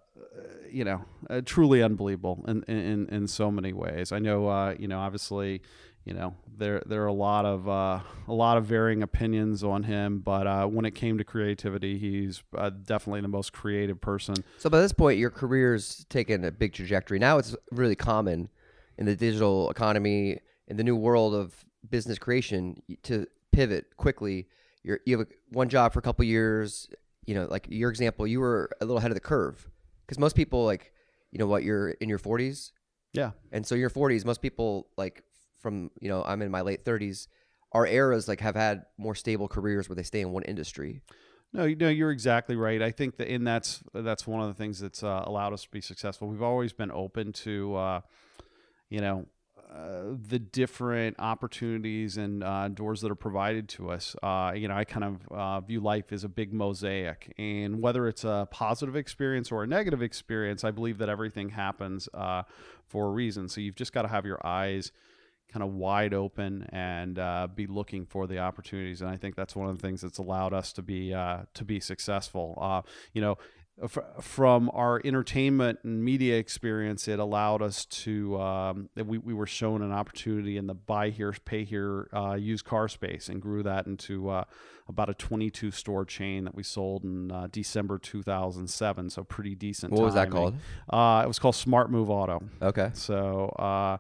you 0.71 0.85
know, 0.85 1.03
uh, 1.29 1.41
truly 1.43 1.83
unbelievable 1.83 2.45
in, 2.47 2.63
in 2.63 3.09
in 3.09 3.27
so 3.27 3.51
many 3.51 3.73
ways. 3.73 4.11
I 4.11 4.19
know, 4.19 4.47
uh, 4.47 4.75
you 4.79 4.87
know, 4.87 4.99
obviously, 4.99 5.61
you 6.05 6.13
know, 6.13 6.35
there 6.57 6.83
there 6.85 7.03
are 7.03 7.07
a 7.07 7.13
lot 7.13 7.45
of 7.45 7.67
uh, 7.67 7.99
a 8.27 8.33
lot 8.33 8.57
of 8.57 8.65
varying 8.65 9.03
opinions 9.03 9.63
on 9.63 9.83
him, 9.83 10.19
but 10.19 10.47
uh, 10.47 10.65
when 10.67 10.85
it 10.85 10.95
came 10.95 11.17
to 11.17 11.23
creativity, 11.23 11.97
he's 11.97 12.43
uh, 12.57 12.69
definitely 12.69 13.21
the 13.21 13.27
most 13.27 13.53
creative 13.53 14.01
person. 14.01 14.35
So 14.57 14.69
by 14.69 14.81
this 14.81 14.91
point, 14.91 15.17
your 15.17 15.29
career's 15.29 16.05
taken 16.09 16.43
a 16.43 16.51
big 16.51 16.73
trajectory. 16.73 17.19
Now 17.19 17.37
it's 17.37 17.55
really 17.71 17.95
common 17.95 18.49
in 18.97 19.05
the 19.05 19.15
digital 19.15 19.69
economy, 19.69 20.39
in 20.67 20.77
the 20.77 20.83
new 20.83 20.95
world 20.95 21.33
of 21.33 21.65
business 21.89 22.19
creation, 22.19 22.81
to 23.03 23.25
pivot 23.51 23.95
quickly. 23.97 24.47
You're, 24.83 24.99
you 25.05 25.17
have 25.17 25.27
a, 25.27 25.31
one 25.51 25.69
job 25.69 25.93
for 25.93 25.99
a 25.99 26.01
couple 26.01 26.25
years. 26.25 26.89
You 27.25 27.35
know, 27.35 27.47
like 27.49 27.67
your 27.69 27.89
example, 27.89 28.27
you 28.27 28.41
were 28.41 28.69
a 28.81 28.85
little 28.85 28.97
ahead 28.97 29.11
of 29.11 29.15
the 29.15 29.21
curve 29.21 29.69
because 30.05 30.19
most 30.19 30.35
people, 30.35 30.65
like, 30.65 30.91
you 31.31 31.39
know, 31.39 31.47
what 31.47 31.63
you're 31.63 31.91
in 31.91 32.09
your 32.09 32.19
40s, 32.19 32.71
Yeah, 33.13 33.31
and 33.53 33.65
so 33.65 33.75
your 33.75 33.89
40s, 33.89 34.25
most 34.25 34.41
people 34.41 34.87
like 34.97 35.23
from 35.63 35.89
you 35.99 36.09
know, 36.09 36.23
I'm 36.23 36.41
in 36.41 36.51
my 36.51 36.61
late 36.61 36.85
30s. 36.85 37.27
Our 37.71 37.87
eras 37.87 38.27
like 38.27 38.41
have 38.41 38.55
had 38.55 38.83
more 38.97 39.15
stable 39.15 39.47
careers 39.47 39.89
where 39.89 39.95
they 39.95 40.03
stay 40.03 40.21
in 40.21 40.31
one 40.31 40.43
industry. 40.43 41.01
No, 41.53 41.65
you 41.65 41.75
know, 41.75 41.89
you're 41.89 42.11
exactly 42.11 42.55
right. 42.55 42.81
I 42.81 42.91
think 42.91 43.17
that 43.17 43.27
in 43.27 43.43
that's 43.43 43.81
that's 43.93 44.27
one 44.27 44.41
of 44.41 44.47
the 44.47 44.53
things 44.53 44.79
that's 44.79 45.03
uh, 45.03 45.23
allowed 45.25 45.53
us 45.53 45.63
to 45.63 45.69
be 45.69 45.81
successful. 45.81 46.27
We've 46.27 46.41
always 46.41 46.73
been 46.73 46.91
open 46.91 47.31
to, 47.33 47.75
uh, 47.75 48.01
you 48.89 49.01
know, 49.01 49.25
uh, 49.73 50.15
the 50.27 50.37
different 50.37 51.15
opportunities 51.17 52.17
and 52.17 52.43
uh, 52.43 52.67
doors 52.67 53.01
that 53.01 53.09
are 53.09 53.15
provided 53.15 53.67
to 53.67 53.89
us. 53.89 54.15
Uh, 54.21 54.53
you 54.55 54.67
know, 54.67 54.75
I 54.75 54.83
kind 54.83 55.03
of 55.03 55.27
uh, 55.31 55.59
view 55.61 55.79
life 55.79 56.11
as 56.11 56.23
a 56.23 56.29
big 56.29 56.53
mosaic, 56.53 57.33
and 57.39 57.81
whether 57.81 58.07
it's 58.07 58.23
a 58.23 58.47
positive 58.51 58.95
experience 58.95 59.51
or 59.51 59.63
a 59.63 59.67
negative 59.67 60.03
experience, 60.03 60.63
I 60.63 60.69
believe 60.69 60.99
that 60.99 61.09
everything 61.09 61.49
happens 61.49 62.07
uh, 62.13 62.43
for 62.87 63.07
a 63.07 63.09
reason. 63.09 63.49
So 63.49 63.61
you've 63.61 63.75
just 63.75 63.93
got 63.93 64.03
to 64.03 64.09
have 64.09 64.27
your 64.27 64.45
eyes 64.45 64.91
kind 65.51 65.63
of 65.63 65.73
wide 65.73 66.13
open 66.13 66.67
and 66.71 67.19
uh, 67.19 67.47
be 67.53 67.67
looking 67.67 68.05
for 68.05 68.27
the 68.27 68.39
opportunities. 68.39 69.01
And 69.01 69.09
I 69.09 69.17
think 69.17 69.35
that's 69.35 69.55
one 69.55 69.69
of 69.69 69.77
the 69.77 69.81
things 69.81 70.01
that's 70.01 70.17
allowed 70.17 70.53
us 70.53 70.73
to 70.73 70.81
be 70.81 71.13
uh, 71.13 71.43
to 71.53 71.63
be 71.63 71.79
successful. 71.79 72.57
Uh, 72.59 72.81
you 73.13 73.21
know, 73.21 73.37
f- 73.81 73.97
from 74.21 74.71
our 74.73 75.01
entertainment 75.05 75.79
and 75.83 76.03
media 76.03 76.37
experience, 76.37 77.07
it 77.07 77.19
allowed 77.19 77.61
us 77.61 77.85
to 77.85 78.39
um, 78.39 78.89
that 78.95 79.05
we, 79.05 79.17
we 79.17 79.33
were 79.33 79.45
shown 79.47 79.81
an 79.81 79.91
opportunity 79.91 80.57
in 80.57 80.67
the 80.67 80.73
buy 80.73 81.09
here, 81.09 81.33
pay 81.45 81.63
here 81.63 82.09
uh, 82.15 82.33
used 82.33 82.65
car 82.65 82.87
space, 82.87 83.29
and 83.29 83.41
grew 83.41 83.63
that 83.63 83.85
into 83.85 84.29
uh, 84.29 84.43
about 84.87 85.09
a 85.09 85.13
22 85.13 85.71
store 85.71 86.05
chain 86.05 86.43
that 86.43 86.55
we 86.55 86.63
sold 86.63 87.03
in 87.03 87.31
uh, 87.31 87.47
December 87.51 87.97
2007. 87.97 89.09
So 89.09 89.23
pretty 89.23 89.55
decent. 89.55 89.93
What 89.93 90.03
was 90.03 90.15
that 90.15 90.29
called? 90.29 90.55
Uh, 90.89 91.21
it 91.23 91.27
was 91.27 91.39
called 91.39 91.55
Smart 91.55 91.89
Move 91.89 92.09
Auto. 92.09 92.41
Okay. 92.61 92.91
So 92.93 93.49
uh, 93.59 93.97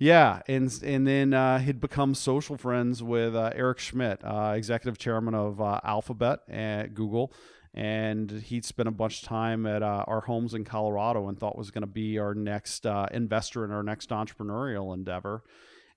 yeah, 0.00 0.40
and 0.48 0.72
and 0.82 1.06
then 1.06 1.34
uh, 1.34 1.58
he'd 1.58 1.78
become 1.78 2.14
social 2.14 2.56
friends 2.56 3.02
with 3.02 3.36
uh, 3.36 3.50
Eric 3.54 3.78
Schmidt, 3.78 4.24
uh, 4.24 4.54
executive 4.56 4.96
chairman 4.96 5.34
of 5.34 5.60
uh, 5.60 5.78
Alphabet 5.84 6.40
at 6.48 6.94
Google, 6.94 7.34
and 7.74 8.30
he'd 8.30 8.64
spent 8.64 8.88
a 8.88 8.92
bunch 8.92 9.22
of 9.22 9.28
time 9.28 9.66
at 9.66 9.82
uh, 9.82 10.04
our 10.06 10.22
homes 10.22 10.54
in 10.54 10.64
Colorado 10.64 11.28
and 11.28 11.38
thought 11.38 11.58
was 11.58 11.70
going 11.70 11.82
to 11.82 11.86
be 11.86 12.18
our 12.18 12.34
next 12.34 12.86
uh, 12.86 13.08
investor 13.12 13.62
in 13.62 13.72
our 13.72 13.82
next 13.82 14.08
entrepreneurial 14.08 14.94
endeavor. 14.94 15.44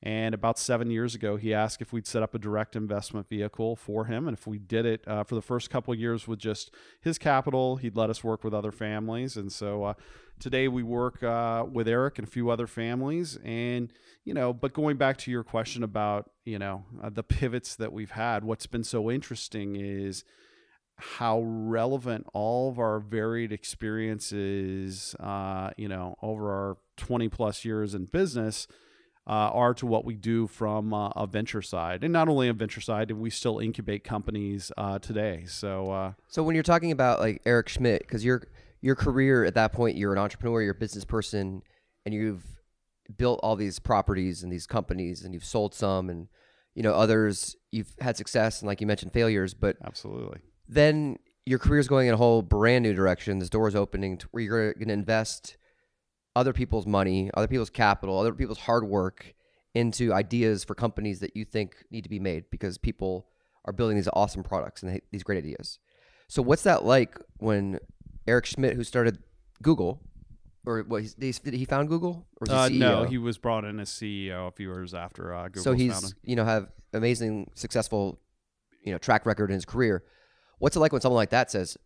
And 0.06 0.36
about 0.36 0.60
seven 0.60 0.92
years 0.92 1.16
ago, 1.16 1.38
he 1.38 1.54
asked 1.54 1.82
if 1.82 1.94
we'd 1.94 2.06
set 2.06 2.24
up 2.24 2.36
a 2.36 2.40
direct 2.40 2.76
investment 2.76 3.30
vehicle 3.30 3.78
for 3.78 4.04
him. 4.04 4.28
And 4.28 4.38
if 4.38 4.46
we 4.46 4.60
did 4.60 4.86
it 4.86 5.06
for 5.06 5.34
the 5.34 5.42
first 5.42 5.70
couple 5.70 5.94
of 5.94 6.00
years 6.02 6.28
with 6.28 6.40
just 6.40 6.72
his 7.00 7.18
capital, 7.18 7.78
he'd 7.78 7.96
let 7.96 8.10
us 8.10 8.22
work 8.22 8.44
with 8.44 8.54
other 8.54 8.74
families. 8.74 9.38
And 9.38 9.50
so 9.50 9.96
today 10.40 10.68
we 10.68 10.84
work 10.84 11.24
uh, 11.24 11.66
with 11.72 11.88
Eric 11.88 12.20
and 12.20 12.28
a 12.28 12.32
few 12.32 12.50
other 12.50 12.68
families. 12.68 13.38
And, 13.44 13.92
you 14.26 14.34
know, 14.34 14.54
but 14.54 14.74
going 14.74 14.98
back 14.98 15.18
to 15.20 15.32
your 15.32 15.44
question 15.44 15.84
about, 15.84 16.30
you 16.46 16.60
know, 16.60 16.86
uh, 17.02 17.10
the 17.10 17.24
pivots 17.24 17.76
that 17.76 17.94
we've 17.94 18.12
had, 18.12 18.44
what's 18.44 18.68
been 18.68 18.84
so 18.84 19.10
interesting 19.10 19.76
is 19.76 20.24
how 20.96 21.42
relevant 21.42 22.28
all 22.34 22.70
of 22.70 22.80
our 22.80 23.00
varied 23.00 23.52
experiences, 23.52 25.16
uh, 25.20 25.72
you 25.78 25.88
know, 25.88 26.16
over 26.22 26.52
our 26.52 26.78
20 26.98 27.30
plus 27.30 27.66
years 27.66 27.96
in 27.96 28.06
business 28.06 28.68
uh, 29.26 29.32
are 29.32 29.74
to 29.74 29.86
what 29.86 30.06
we 30.06 30.16
do 30.16 30.48
from 30.48 30.94
uh, 30.94 31.10
a 31.10 31.26
venture 31.26 31.62
side. 31.62 32.04
And 32.04 32.12
not 32.12 32.28
only 32.28 32.50
a 32.50 32.54
venture 32.54 32.82
side, 32.82 33.10
we 33.12 33.30
still 33.30 33.60
incubate 33.60 34.04
companies 34.04 34.72
uh, 34.78 35.00
today. 35.00 35.46
So, 35.48 35.92
uh, 35.92 36.14
So 36.28 36.44
when 36.44 36.56
you're 36.56 36.64
talking 36.64 36.92
about 36.92 37.20
like 37.20 37.42
Eric 37.46 37.70
Schmidt, 37.70 38.02
because 38.02 38.26
your 38.26 38.44
your 38.84 38.96
career 38.96 39.46
at 39.46 39.56
that 39.56 39.72
point, 39.72 39.96
you're 39.96 40.12
an 40.12 40.20
entrepreneur, 40.20 40.62
you're 40.62 40.74
a 40.74 40.76
business 40.76 41.06
person, 41.06 41.64
and 42.06 42.14
you've 42.14 42.44
built 43.18 43.40
all 43.42 43.56
these 43.56 43.80
properties 43.80 44.44
and 44.44 44.52
these 44.52 44.68
companies, 44.68 45.24
and 45.24 45.34
you've 45.34 45.46
sold 45.46 45.74
some, 45.74 46.10
and 46.10 46.28
you 46.76 46.84
know 46.84 46.94
others 46.94 47.56
you've 47.72 47.94
had 48.02 48.18
success 48.18 48.62
and 48.62 48.68
like 48.68 48.82
you 48.82 48.88
mentioned 48.88 49.14
failures, 49.14 49.54
but 49.54 49.78
absolutely. 49.86 50.40
then 50.68 51.18
your 51.46 51.60
career's 51.60 51.88
going 51.88 52.08
in 52.08 52.14
a 52.14 52.18
whole 52.18 52.42
brand 52.42 52.84
new 52.84 52.94
direction. 52.94 53.40
This 53.40 53.50
door 53.50 53.68
is 53.68 53.76
opening 53.76 54.18
to 54.18 54.28
where 54.32 54.44
you're 54.44 54.74
going 54.74 54.88
to 54.90 54.94
invest 54.94 55.58
other 56.36 56.54
people's 56.54 56.86
money, 56.86 57.30
other 57.36 57.48
people's 57.48 57.70
capital, 57.70 58.20
other 58.20 58.34
people's 58.34 58.60
hard 58.60 58.86
work 58.88 59.34
into 59.74 60.14
ideas 60.14 60.64
for 60.64 60.76
companies 60.76 61.20
that 61.22 61.36
you 61.36 61.46
think 61.46 61.76
need 61.90 62.04
to 62.04 62.10
be 62.10 62.20
made 62.20 62.46
because 62.52 62.78
people 62.78 63.28
are 63.66 63.74
building 63.74 63.96
these 63.96 64.10
awesome 64.14 64.44
products 64.44 64.84
and 64.84 65.02
these 65.12 65.24
great 65.24 65.38
ideas. 65.38 65.80
So 66.28 66.42
what's 66.42 66.64
that 66.64 66.86
like 66.86 67.18
when 67.38 67.80
Eric 68.28 68.46
Schmidt, 68.46 68.76
who 68.76 68.84
started 68.84 69.20
Google, 69.62 70.02
or 70.66 70.82
what 70.84 71.04
he's, 71.20 71.40
did 71.40 71.54
he 71.54 71.66
found 71.66 71.90
Google 71.90 72.26
or 72.38 72.48
was 72.48 72.50
Uh, 72.50 72.70
no, 72.70 73.04
he 73.04 73.18
was 73.18 73.38
brought 73.38 73.66
in 73.66 73.80
as 73.80 73.90
CEO 73.90 74.48
a 74.48 74.52
few 74.52 74.70
years 74.70 74.94
after 74.94 75.34
uh, 75.34 75.48
Google. 75.48 75.64
so 75.64 75.74
he's 75.74 75.94
founding. 75.94 76.12
you 76.24 76.36
know 76.36 76.46
have 76.46 76.68
amazing 76.94 77.50
successful 77.54 78.20
you 78.84 78.92
know 78.92 78.98
track 78.98 79.26
record 79.26 79.50
in 79.50 79.56
his 79.56 79.66
career. 79.66 80.04
What's 80.60 80.76
it 80.76 80.80
like 80.80 80.92
when 80.94 81.02
someone 81.02 81.18
like 81.18 81.32
that 81.32 81.52
says, 81.52 81.78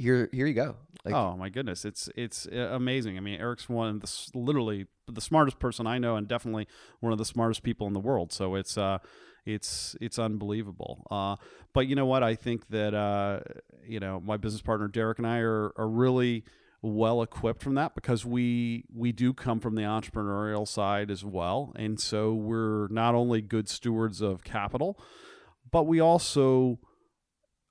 "Here, 0.00 0.28
here 0.32 0.46
you 0.46 0.54
go"? 0.54 0.76
Like, 1.04 1.14
oh 1.14 1.36
my 1.36 1.48
goodness, 1.48 1.84
it's 1.84 2.08
it's 2.16 2.46
uh, 2.46 2.70
amazing. 2.72 3.16
I 3.16 3.20
mean, 3.20 3.40
Eric's 3.40 3.68
one 3.68 3.88
of 3.88 4.00
the 4.00 4.38
literally 4.38 4.86
the 5.08 5.20
smartest 5.20 5.58
person 5.58 5.86
I 5.86 5.98
know, 5.98 6.16
and 6.16 6.28
definitely 6.28 6.68
one 7.00 7.12
of 7.12 7.18
the 7.18 7.24
smartest 7.24 7.62
people 7.62 7.86
in 7.86 7.92
the 7.92 8.00
world. 8.00 8.32
So 8.32 8.54
it's 8.54 8.76
uh, 8.76 8.98
it's 9.46 9.96
it's 10.00 10.18
unbelievable. 10.18 11.06
Uh, 11.10 11.36
but 11.72 11.86
you 11.86 11.94
know 11.94 12.06
what? 12.06 12.22
I 12.22 12.34
think 12.34 12.68
that 12.68 12.94
uh, 12.94 13.40
you 13.84 14.00
know 14.00 14.20
my 14.20 14.36
business 14.36 14.62
partner 14.62 14.88
Derek 14.88 15.18
and 15.18 15.26
I 15.26 15.38
are 15.38 15.72
are 15.76 15.88
really 15.88 16.44
well 16.82 17.22
equipped 17.22 17.62
from 17.62 17.74
that 17.74 17.94
because 17.94 18.24
we 18.24 18.84
we 18.94 19.12
do 19.12 19.32
come 19.32 19.60
from 19.60 19.74
the 19.74 19.82
entrepreneurial 19.82 20.66
side 20.66 21.10
as 21.10 21.24
well, 21.24 21.72
and 21.76 21.98
so 21.98 22.34
we're 22.34 22.88
not 22.88 23.14
only 23.14 23.40
good 23.40 23.68
stewards 23.68 24.20
of 24.20 24.44
capital, 24.44 24.98
but 25.70 25.86
we 25.86 26.00
also 26.00 26.78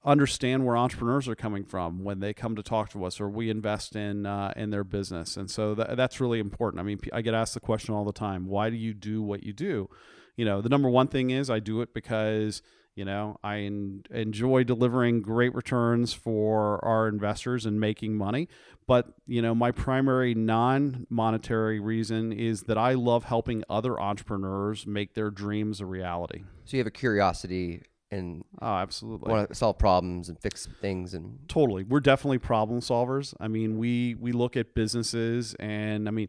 understand 0.06 0.66
where 0.66 0.78
entrepreneurs 0.78 1.28
are 1.28 1.36
coming 1.36 1.64
from 1.64 2.04
when 2.04 2.20
they 2.20 2.34
come 2.34 2.56
to 2.56 2.64
talk 2.64 2.90
to 2.90 3.04
us 3.04 3.20
or 3.20 3.30
we 3.30 3.50
invest 3.50 3.96
in 3.96 4.26
uh, 4.26 4.54
in 4.56 4.70
their 4.70 4.84
business. 4.84 5.36
And 5.36 5.52
so 5.52 5.76
that, 5.76 5.98
that's 5.98 6.22
really 6.22 6.40
important. 6.40 6.80
I 6.80 6.84
mean 6.84 7.00
i 7.12 7.22
get 7.22 7.34
asked 7.34 7.54
the 7.54 7.60
question 7.60 7.94
all 7.94 8.06
the 8.06 8.14
time 8.14 8.46
why 8.46 8.70
do 8.70 8.78
you 8.78 8.94
do 8.94 9.22
what 9.22 9.44
you 9.44 9.54
do? 9.54 9.90
You 10.36 10.46
know 10.46 10.62
the 10.62 10.70
number 10.70 10.90
one 10.90 11.08
thing 11.08 11.32
is 11.32 11.50
i 11.50 11.60
do 11.60 11.82
it 11.82 11.94
because 11.94 12.62
you 12.96 13.04
know 13.04 13.38
i 13.44 13.58
en- 13.58 14.04
enjoy 14.10 14.64
delivering 14.64 15.22
great 15.22 15.54
returns 15.54 16.14
for 16.14 16.84
our 16.84 17.10
investors 17.10 17.66
and 17.66 17.80
making 17.80 18.16
money. 18.16 18.48
But 18.88 19.14
you 19.28 19.42
know 19.42 19.54
my 19.54 19.72
primary 19.72 20.34
non-monetary 20.34 21.82
reason 21.82 22.32
is 22.32 22.64
that 22.64 22.78
i 22.78 22.94
love 22.94 23.26
helping 23.26 23.66
other 23.70 24.00
entrepreneurs 24.00 24.88
make 24.88 25.14
their 25.14 25.30
dreams 25.30 25.82
a 25.82 25.86
reality. 25.86 26.44
So 26.64 26.78
you 26.78 26.80
have 26.80 26.88
a 26.88 26.92
curiosity 26.92 27.84
and 28.12 28.44
oh 28.62 28.74
absolutely. 28.74 29.32
want 29.32 29.50
to 29.50 29.56
solve 29.56 29.78
problems 29.78 30.30
and 30.30 30.40
fix 30.40 30.68
things 30.82 31.14
and 31.14 31.40
totally. 31.48 31.84
We're 31.84 32.00
definitely 32.00 32.40
problem 32.40 32.82
solvers. 32.82 33.34
I 33.40 33.48
mean 33.48 33.78
we 33.78 34.16
we 34.16 34.32
look 34.32 34.58
at 34.58 34.74
businesses 34.74 35.56
and 35.60 36.08
i 36.08 36.12
mean 36.12 36.28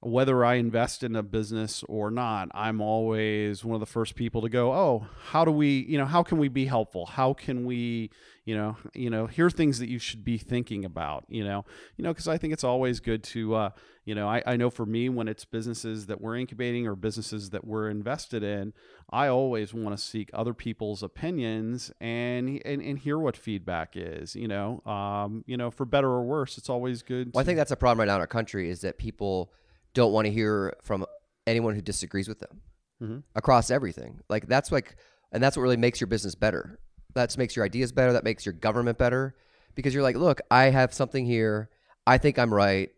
whether 0.00 0.44
i 0.44 0.54
invest 0.54 1.02
in 1.02 1.16
a 1.16 1.22
business 1.24 1.82
or 1.88 2.08
not 2.08 2.48
i'm 2.54 2.80
always 2.80 3.64
one 3.64 3.74
of 3.74 3.80
the 3.80 3.86
first 3.86 4.14
people 4.14 4.40
to 4.40 4.48
go 4.48 4.72
oh 4.72 5.06
how 5.26 5.44
do 5.44 5.50
we 5.50 5.84
you 5.88 5.98
know 5.98 6.06
how 6.06 6.22
can 6.22 6.38
we 6.38 6.48
be 6.48 6.66
helpful? 6.66 7.06
How 7.06 7.32
can 7.32 7.64
we 7.64 8.10
you 8.48 8.54
know 8.56 8.76
you 8.94 9.10
know 9.10 9.26
here 9.26 9.46
are 9.46 9.50
things 9.60 9.78
that 9.78 9.88
you 9.90 9.98
should 9.98 10.24
be 10.24 10.38
thinking 10.38 10.82
about 10.84 11.24
you 11.28 11.44
know 11.48 11.64
you 11.96 12.02
know 12.04 12.12
because 12.12 12.28
i 12.34 12.38
think 12.38 12.52
it's 12.54 12.64
always 12.64 12.98
good 12.98 13.22
to 13.22 13.54
uh 13.54 13.70
you 14.06 14.14
know 14.14 14.26
I, 14.26 14.42
I 14.52 14.56
know 14.56 14.70
for 14.70 14.86
me 14.86 15.08
when 15.10 15.28
it's 15.28 15.44
businesses 15.44 16.06
that 16.06 16.18
we're 16.22 16.36
incubating 16.36 16.86
or 16.86 16.94
businesses 16.96 17.50
that 17.50 17.66
we're 17.66 17.90
invested 17.90 18.42
in 18.42 18.72
i 19.10 19.28
always 19.28 19.74
want 19.74 19.94
to 19.96 20.02
seek 20.02 20.30
other 20.32 20.54
people's 20.54 21.02
opinions 21.02 21.92
and, 22.00 22.62
and 22.64 22.80
and 22.80 22.98
hear 22.98 23.18
what 23.18 23.36
feedback 23.36 23.90
is 23.96 24.34
you 24.34 24.48
know 24.48 24.80
um 24.86 25.44
you 25.46 25.56
know 25.58 25.70
for 25.70 25.84
better 25.84 26.08
or 26.08 26.22
worse 26.24 26.56
it's 26.56 26.70
always 26.70 27.02
good 27.02 27.30
well, 27.34 27.42
I 27.42 27.44
think 27.44 27.58
that's 27.58 27.70
a 27.70 27.76
problem 27.76 27.98
right 28.00 28.08
now 28.08 28.14
in 28.14 28.20
our 28.22 28.26
country 28.26 28.70
is 28.70 28.80
that 28.80 28.96
people 28.96 29.52
don't 29.92 30.12
want 30.12 30.26
to 30.26 30.32
hear 30.32 30.74
from 30.82 31.04
anyone 31.46 31.74
who 31.74 31.82
disagrees 31.82 32.28
with 32.28 32.38
them 32.38 32.60
Mhm. 33.02 33.22
across 33.36 33.70
everything. 33.70 34.20
Like 34.28 34.48
that's 34.48 34.72
like, 34.72 34.96
and 35.32 35.40
that's 35.42 35.56
what 35.56 35.62
really 35.62 35.76
makes 35.76 36.00
your 36.00 36.08
business 36.08 36.34
better. 36.34 36.80
That 37.14 37.36
makes 37.38 37.56
your 37.56 37.64
ideas 37.64 37.92
better. 37.92 38.12
That 38.12 38.24
makes 38.24 38.44
your 38.46 38.52
government 38.52 38.98
better 38.98 39.34
because 39.74 39.94
you're 39.94 40.02
like, 40.02 40.16
look, 40.16 40.40
I 40.50 40.64
have 40.64 40.92
something 40.92 41.24
here. 41.24 41.70
I 42.06 42.18
think 42.18 42.38
I'm 42.38 42.52
right, 42.52 42.90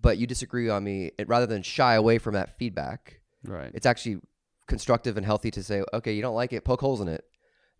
but 0.00 0.18
you 0.18 0.26
disagree 0.26 0.68
on 0.68 0.84
me. 0.84 1.10
It, 1.18 1.28
rather 1.28 1.46
than 1.46 1.62
shy 1.62 1.94
away 1.94 2.18
from 2.18 2.34
that 2.34 2.58
feedback, 2.58 3.20
right 3.44 3.70
it's 3.74 3.86
actually 3.86 4.20
constructive 4.66 5.16
and 5.16 5.26
healthy 5.26 5.50
to 5.52 5.62
say, 5.62 5.82
okay, 5.92 6.12
you 6.12 6.22
don't 6.22 6.34
like 6.34 6.52
it, 6.52 6.64
poke 6.64 6.80
holes 6.80 7.00
in 7.00 7.08
it. 7.08 7.24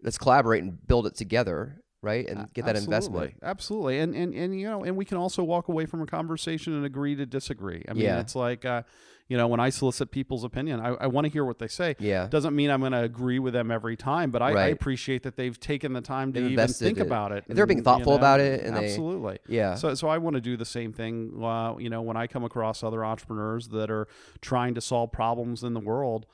Let's 0.02 0.18
collaborate 0.18 0.62
and 0.62 0.87
build 0.87 1.06
it 1.06 1.16
together, 1.16 1.80
right? 2.02 2.28
And 2.28 2.52
get 2.52 2.66
that 2.66 2.76
investment. 2.76 3.35
Absolutely. 3.42 4.00
And, 4.00 4.14
and, 4.14 4.35
and, 4.35 4.59
you 4.59 4.68
know, 4.68 4.85
and 4.85 4.97
we 4.97 5.06
can 5.06 5.16
also 5.16 5.42
walk 5.42 5.68
away 5.68 5.87
from 5.87 6.02
a 6.02 6.06
conversation 6.06 6.75
and 6.75 6.85
agree 6.85 7.14
to 7.16 7.25
disagree. 7.25 7.83
I 7.88 7.94
mean, 7.94 8.02
Yeah. 8.02 8.21
it's 8.21 8.35
like, 8.35 8.66
uh, 8.66 8.83
you 9.28 9.38
know, 9.38 9.47
when 9.49 9.59
I 9.59 9.71
solicit 9.71 10.11
people's 10.11 10.45
opinion, 10.45 10.81
I, 10.81 10.88
I 10.88 11.07
want 11.07 11.25
to 11.25 11.33
hear 11.33 11.45
what 11.47 11.59
they 11.59 11.66
say. 11.69 11.97
Yeah. 11.99 12.26
Doesn't 12.26 12.54
mean 12.54 12.71
I'm 12.71 12.81
going 12.81 12.93
to 12.93 13.02
agree 13.02 13.38
with 13.38 13.54
them 13.54 13.71
every 13.71 13.97
time, 13.97 14.31
but 14.31 14.43
I, 14.43 14.50
I 14.50 14.66
appreciate 14.66 15.23
that 15.23 15.35
they've 15.37 15.59
taken 15.59 15.95
the 15.95 16.02
time 16.02 16.33
to 16.35 16.40
They've 16.43 16.50
even 16.52 16.69
think 16.69 16.99
it. 16.99 17.07
about 17.07 17.33
it. 17.33 17.45
If 17.49 17.57
they're 17.57 17.64
being 17.64 17.78
and, 17.78 17.87
you 17.87 17.90
thoughtful 17.90 18.12
know, 18.12 18.19
about 18.19 18.40
it 18.40 18.62
and 18.62 18.76
they- 18.76 18.85
absolutely. 18.85 19.38
Yeah. 19.49 19.76
So, 19.76 19.95
so 19.95 20.09
I 20.09 20.19
want 20.19 20.35
to 20.35 20.40
do 20.43 20.57
the 20.59 20.66
same 20.66 20.93
thing. 20.93 21.43
Uh, 21.43 21.75
you 21.78 21.88
know, 21.88 22.02
when 22.02 22.19
I 22.19 22.26
come 22.26 22.45
across 22.45 22.83
other 22.83 23.02
entrepreneurs 23.04 23.69
that 23.69 23.90
are 23.90 24.09
trying 24.43 24.75
to 24.75 24.83
solve 24.83 25.11
problems 25.11 25.62
in 25.64 25.73
the 25.73 25.81
world, 25.81 26.26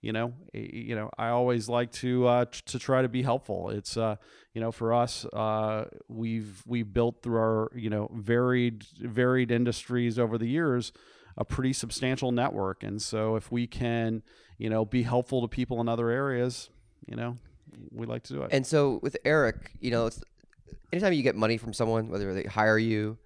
you 0.00 0.12
know, 0.12 0.34
you 0.52 0.94
know, 0.94 1.10
I 1.18 1.30
always 1.30 1.68
like 1.68 1.90
to 1.92 2.28
uh, 2.28 2.44
t- 2.44 2.60
to 2.66 2.78
try 2.78 3.02
to 3.02 3.08
be 3.08 3.22
helpful. 3.22 3.70
It's 3.70 3.96
uh, 3.96 4.16
you 4.54 4.60
know, 4.60 4.70
for 4.70 4.94
us, 4.94 5.24
uh, 5.32 5.86
we've 6.06 6.62
we've 6.64 6.92
built 6.92 7.22
through 7.22 7.38
our 7.38 7.70
you 7.74 7.90
know 7.90 8.08
varied 8.14 8.84
varied 9.00 9.50
industries 9.50 10.16
over 10.16 10.38
the 10.38 10.46
years 10.46 10.92
a 11.36 11.44
pretty 11.44 11.72
substantial 11.72 12.32
network, 12.32 12.82
and 12.82 13.00
so 13.00 13.36
if 13.36 13.52
we 13.52 13.66
can, 13.66 14.22
you 14.58 14.70
know, 14.70 14.84
be 14.84 15.02
helpful 15.02 15.42
to 15.42 15.48
people 15.48 15.80
in 15.80 15.88
other 15.88 16.08
areas, 16.08 16.70
you 17.06 17.16
know, 17.16 17.36
we 17.92 18.06
like 18.06 18.22
to 18.24 18.32
do 18.32 18.42
it. 18.42 18.50
And 18.52 18.66
so 18.66 19.00
with 19.02 19.16
Eric, 19.24 19.72
you 19.80 19.90
know, 19.90 20.06
it's 20.06 20.22
anytime 20.92 21.12
you 21.12 21.22
get 21.22 21.36
money 21.36 21.56
from 21.56 21.72
someone, 21.72 22.08
whether 22.08 22.32
they 22.34 22.44
hire 22.44 22.78
you 22.78 23.18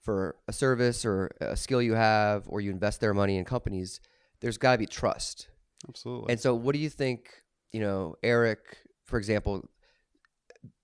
for 0.00 0.36
a 0.46 0.52
service 0.52 1.04
or 1.04 1.30
a 1.40 1.56
skill 1.56 1.82
you 1.82 1.94
have, 1.94 2.44
or 2.46 2.60
you 2.60 2.70
invest 2.70 3.00
their 3.00 3.14
money 3.14 3.36
in 3.36 3.44
companies, 3.44 4.00
there's 4.40 4.58
got 4.58 4.72
to 4.72 4.78
be 4.78 4.86
trust. 4.86 5.48
Absolutely. 5.88 6.32
And 6.32 6.40
so, 6.40 6.54
what 6.54 6.72
do 6.72 6.78
you 6.78 6.90
think? 6.90 7.28
You 7.72 7.80
know, 7.80 8.14
Eric, 8.22 8.60
for 9.04 9.18
example, 9.18 9.68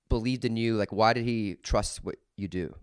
believed 0.09 0.45
in 0.45 0.57
you. 0.57 0.77
Like, 0.77 0.93
why 0.93 1.13
did 1.13 1.25
he 1.25 1.57
trust 1.63 2.05
what 2.05 2.17
you 2.37 2.49
do? 2.49 2.75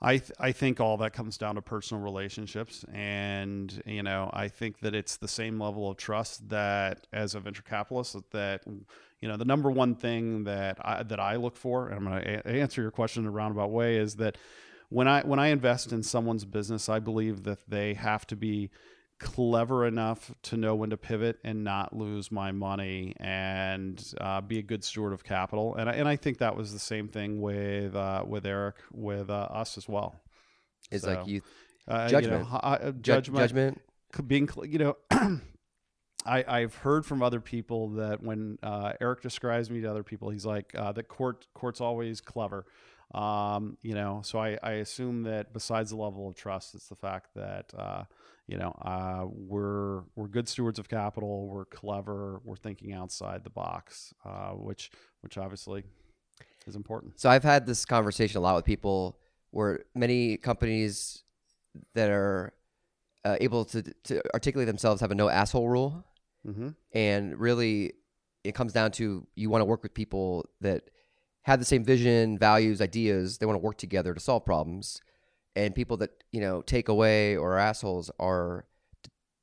I 0.00 0.18
th- 0.18 0.32
I 0.38 0.52
think 0.52 0.80
all 0.80 0.96
that 0.98 1.12
comes 1.12 1.38
down 1.38 1.56
to 1.56 1.62
personal 1.62 2.02
relationships, 2.02 2.84
and 2.92 3.82
you 3.84 4.02
know 4.02 4.30
I 4.32 4.48
think 4.48 4.80
that 4.80 4.94
it's 4.94 5.16
the 5.16 5.26
same 5.28 5.60
level 5.60 5.90
of 5.90 5.96
trust 5.96 6.48
that 6.50 7.06
as 7.12 7.34
a 7.34 7.40
venture 7.40 7.62
capitalist 7.62 8.16
that 8.30 8.62
you 9.20 9.28
know 9.28 9.36
the 9.36 9.44
number 9.44 9.70
one 9.70 9.96
thing 9.96 10.44
that 10.44 10.78
I 10.80 11.02
that 11.02 11.18
I 11.18 11.36
look 11.36 11.56
for, 11.56 11.88
and 11.88 11.96
I'm 11.96 12.04
going 12.04 12.22
to 12.22 12.48
a- 12.48 12.60
answer 12.60 12.80
your 12.80 12.92
question 12.92 13.24
in 13.24 13.28
a 13.28 13.32
roundabout 13.32 13.72
way, 13.72 13.96
is 13.96 14.16
that 14.16 14.38
when 14.88 15.08
I 15.08 15.22
when 15.22 15.40
I 15.40 15.48
invest 15.48 15.92
in 15.92 16.04
someone's 16.04 16.44
business, 16.44 16.88
I 16.88 17.00
believe 17.00 17.42
that 17.42 17.68
they 17.68 17.94
have 17.94 18.24
to 18.28 18.36
be 18.36 18.70
clever 19.18 19.84
enough 19.86 20.32
to 20.44 20.56
know 20.56 20.74
when 20.74 20.90
to 20.90 20.96
pivot 20.96 21.38
and 21.44 21.64
not 21.64 21.94
lose 21.94 22.30
my 22.30 22.52
money 22.52 23.14
and 23.18 24.14
uh, 24.20 24.40
be 24.40 24.58
a 24.58 24.62
good 24.62 24.84
steward 24.84 25.12
of 25.12 25.24
capital. 25.24 25.74
And 25.74 25.88
I, 25.88 25.94
and 25.94 26.08
I 26.08 26.16
think 26.16 26.38
that 26.38 26.56
was 26.56 26.72
the 26.72 26.78
same 26.78 27.08
thing 27.08 27.40
with 27.40 27.96
uh, 27.96 28.24
with 28.26 28.46
Eric 28.46 28.76
with 28.92 29.30
uh, 29.30 29.34
us 29.34 29.76
as 29.76 29.88
well. 29.88 30.14
Is 30.90 31.02
So, 31.02 31.14
like 31.14 31.26
you 31.26 31.42
Uh, 31.86 32.08
Judgment. 32.08 32.44
you 32.44 32.50
know, 32.50 32.58
uh, 32.58 32.90
judgment, 32.92 33.38
judgment. 33.42 33.80
c- 34.14 34.22
being 34.22 34.48
you 34.64 34.78
know. 34.78 34.96
I, 36.26 36.44
I've 36.46 36.74
heard 36.74 37.06
from 37.06 37.22
other 37.22 37.40
people 37.40 37.90
that 37.90 38.22
when 38.22 38.58
uh, 38.62 38.92
Eric 39.00 39.22
describes 39.22 39.70
me 39.70 39.80
to 39.80 39.90
other 39.90 40.02
people, 40.02 40.28
he's 40.28 40.44
like 40.44 40.74
uh, 40.74 40.92
that 40.92 41.08
court 41.08 41.46
court's 41.54 41.80
always 41.80 42.20
clever. 42.20 42.66
Um, 43.14 43.78
you 43.82 43.94
know, 43.94 44.20
so 44.22 44.38
I, 44.38 44.58
I 44.62 44.72
assume 44.72 45.22
that 45.22 45.52
besides 45.52 45.90
the 45.90 45.96
level 45.96 46.28
of 46.28 46.34
trust, 46.36 46.74
it's 46.74 46.88
the 46.88 46.96
fact 46.96 47.30
that 47.36 47.72
uh, 47.76 48.04
you 48.46 48.58
know 48.58 48.70
uh, 48.82 49.24
we're 49.26 50.02
we're 50.14 50.28
good 50.28 50.48
stewards 50.48 50.78
of 50.78 50.88
capital, 50.88 51.48
we're 51.48 51.64
clever, 51.64 52.40
we're 52.44 52.56
thinking 52.56 52.92
outside 52.92 53.44
the 53.44 53.50
box, 53.50 54.12
uh, 54.24 54.50
which 54.50 54.90
which 55.22 55.38
obviously 55.38 55.84
is 56.66 56.76
important. 56.76 57.18
So 57.18 57.30
I've 57.30 57.44
had 57.44 57.64
this 57.66 57.84
conversation 57.86 58.36
a 58.38 58.40
lot 58.40 58.56
with 58.56 58.66
people 58.66 59.18
where 59.50 59.84
many 59.94 60.36
companies 60.36 61.22
that 61.94 62.10
are 62.10 62.52
uh, 63.24 63.36
able 63.40 63.64
to 63.66 63.82
to 64.04 64.22
articulate 64.34 64.66
themselves 64.66 65.00
have 65.00 65.10
a 65.10 65.14
no 65.14 65.28
asshole 65.28 65.68
rule, 65.68 66.04
Mm-hmm. 66.46 66.68
and 66.92 67.38
really 67.40 67.94
it 68.44 68.54
comes 68.54 68.72
down 68.72 68.92
to 68.92 69.26
you 69.34 69.50
want 69.50 69.60
to 69.62 69.64
work 69.64 69.82
with 69.82 69.92
people 69.92 70.48
that 70.60 70.90
have 71.48 71.58
the 71.58 71.64
same 71.64 71.82
vision, 71.82 72.36
values, 72.36 72.82
ideas. 72.82 73.38
They 73.38 73.46
want 73.46 73.54
to 73.54 73.64
work 73.64 73.78
together 73.78 74.12
to 74.12 74.20
solve 74.20 74.44
problems, 74.44 75.00
and 75.56 75.74
people 75.74 75.96
that 75.96 76.10
you 76.30 76.42
know 76.42 76.60
take 76.60 76.88
away 76.88 77.38
or 77.38 77.56
assholes 77.56 78.10
are 78.20 78.66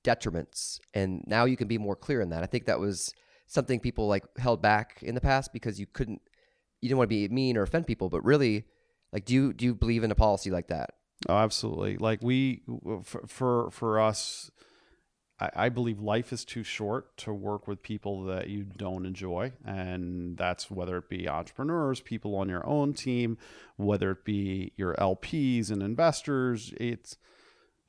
detriments. 0.04 0.80
And 0.94 1.24
now 1.26 1.46
you 1.46 1.58
can 1.58 1.68
be 1.68 1.80
more 1.80 1.96
clear 1.96 2.22
in 2.22 2.30
that. 2.30 2.44
I 2.44 2.46
think 2.46 2.66
that 2.68 2.80
was 2.80 3.12
something 3.48 3.80
people 3.80 4.08
like 4.08 4.24
held 4.38 4.62
back 4.62 5.00
in 5.02 5.16
the 5.16 5.22
past 5.22 5.52
because 5.52 5.80
you 5.80 5.88
couldn't, 5.88 6.22
you 6.80 6.90
didn't 6.90 7.00
want 7.00 7.10
to 7.10 7.16
be 7.16 7.28
mean 7.28 7.58
or 7.58 7.64
offend 7.64 7.88
people. 7.88 8.10
But 8.10 8.24
really, 8.24 8.66
like, 9.12 9.26
do 9.26 9.34
you 9.34 9.52
do 9.52 9.66
you 9.66 9.74
believe 9.74 10.04
in 10.04 10.12
a 10.12 10.16
policy 10.16 10.52
like 10.52 10.68
that? 10.68 10.92
Oh, 11.28 11.38
absolutely. 11.38 11.98
Like 11.98 12.20
we, 12.22 12.62
for 13.04 13.26
for, 13.26 13.72
for 13.72 14.00
us, 14.00 14.52
I, 15.40 15.50
I 15.56 15.70
believe 15.70 16.00
life 16.00 16.32
is 16.32 16.46
too 16.46 16.64
short 16.64 17.16
to 17.18 17.34
work 17.34 17.68
with 17.68 17.82
people 17.82 18.24
that 18.26 18.50
you 18.50 18.64
don't 18.64 19.06
enjoy, 19.06 19.54
and 19.66 20.38
that's 20.38 20.72
whether 20.72 20.98
it 20.98 21.10
be 21.10 21.28
entrepreneurs, 21.28 22.00
people 22.02 22.36
on 22.36 22.50
your 22.50 22.66
own 22.66 22.94
team, 22.94 23.38
whether 23.78 24.12
it 24.12 24.24
be 24.24 24.72
your 24.78 24.96
LPs 24.96 25.72
and 25.72 25.82
investors. 25.84 26.74
It's 26.78 27.18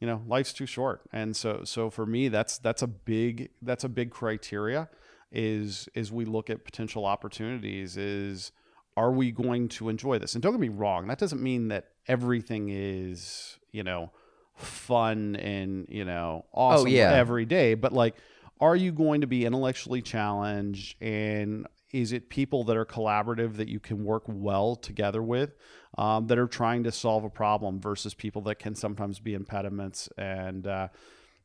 you 0.01 0.07
know 0.07 0.23
life's 0.27 0.53
too 0.53 0.67
short, 0.67 1.03
and 1.13 1.37
so 1.37 1.63
so 1.65 1.91
for 1.91 2.07
me, 2.07 2.29
that's 2.29 2.59
that's 2.59 2.83
a 2.83 2.89
big 2.89 3.51
that's 3.63 3.85
a 3.85 3.89
big 3.89 4.11
criteria. 4.11 4.89
Is 5.33 5.89
is 5.95 6.13
we 6.13 6.25
look 6.25 6.51
at 6.51 6.65
potential 6.65 7.05
opportunities 7.05 7.97
is 7.97 8.53
are 8.97 9.13
we 9.13 9.31
going 9.31 9.69
to 9.69 9.89
enjoy 9.89 10.19
this? 10.19 10.35
And 10.35 10.43
don't 10.43 10.53
get 10.53 10.61
me 10.61 10.69
wrong, 10.69 11.07
that 11.09 11.19
doesn't 11.19 11.43
mean 11.43 11.69
that 11.69 11.89
everything 12.09 12.71
is, 12.71 13.59
you 13.71 13.83
know, 13.83 14.11
fun 14.57 15.37
and, 15.37 15.87
you 15.89 16.05
know, 16.05 16.45
awesome 16.53 16.89
yeah. 16.89 17.13
every 17.13 17.45
day, 17.45 17.75
but 17.75 17.93
like 17.93 18.17
are 18.61 18.77
you 18.77 18.91
going 18.91 19.21
to 19.21 19.27
be 19.27 19.45
intellectually 19.45 20.01
challenged 20.01 20.97
and 21.03 21.67
is 21.93 22.13
it 22.13 22.29
people 22.29 22.65
that 22.65 22.77
are 22.77 22.85
collaborative 22.87 23.57
that 23.57 23.69
you 23.69 23.79
can 23.79 24.05
work 24.05 24.23
well 24.27 24.75
together 24.77 25.23
with 25.23 25.55
um, 25.99 26.27
that 26.27 26.39
are 26.39 26.47
trying 26.47 26.83
to 26.85 26.91
solve 26.93 27.25
a 27.25 27.31
problem 27.31 27.81
versus 27.81 28.15
people 28.15 28.43
that 28.43 28.59
can 28.59 28.75
sometimes 28.75 29.19
be 29.21 29.35
impediments 29.35 30.09
and 30.19 30.67
uh, 30.67 30.89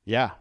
yeah 0.05 0.31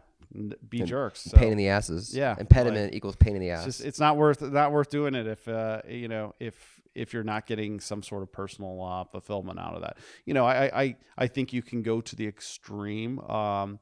be 0.69 0.79
And 0.79 0.87
jerks 0.87 1.21
So- 1.21 1.37
pain 1.37 1.51
in 1.51 1.57
the 1.57 1.67
asses. 1.67 2.15
Yeah, 2.15 2.35
Impediment 2.39 2.93
equals 2.93 3.17
pain 3.17 3.35
in 3.35 3.41
the 3.41 3.49
ass. 3.49 3.65
it's 3.67 3.77
just 3.77 3.87
it's 3.87 3.99
not 3.99 4.15
worth 4.15 4.41
not 4.41 4.71
worth 4.71 4.89
doing 4.89 5.13
it 5.13 5.27
if 5.27 5.45
uh, 5.47 5.81
you 5.87 6.07
know 6.07 6.35
if 6.39 6.80
if 6.95 7.13
you're 7.13 7.23
not 7.23 7.47
getting 7.47 7.79
some 7.79 8.03
sort 8.03 8.23
of 8.23 8.31
personal 8.31 8.81
uh, 8.83 9.03
fulfillment 9.05 9.59
out 9.59 9.75
of 9.75 9.81
that. 9.81 9.97
You 10.25 10.33
know, 10.33 10.45
I 10.45 10.81
I 10.81 10.95
I 11.17 11.27
think 11.27 11.53
you 11.53 11.61
can 11.61 11.81
go 11.81 12.01
to 12.01 12.15
the 12.15 12.27
extreme. 12.27 13.19
Um, 13.19 13.79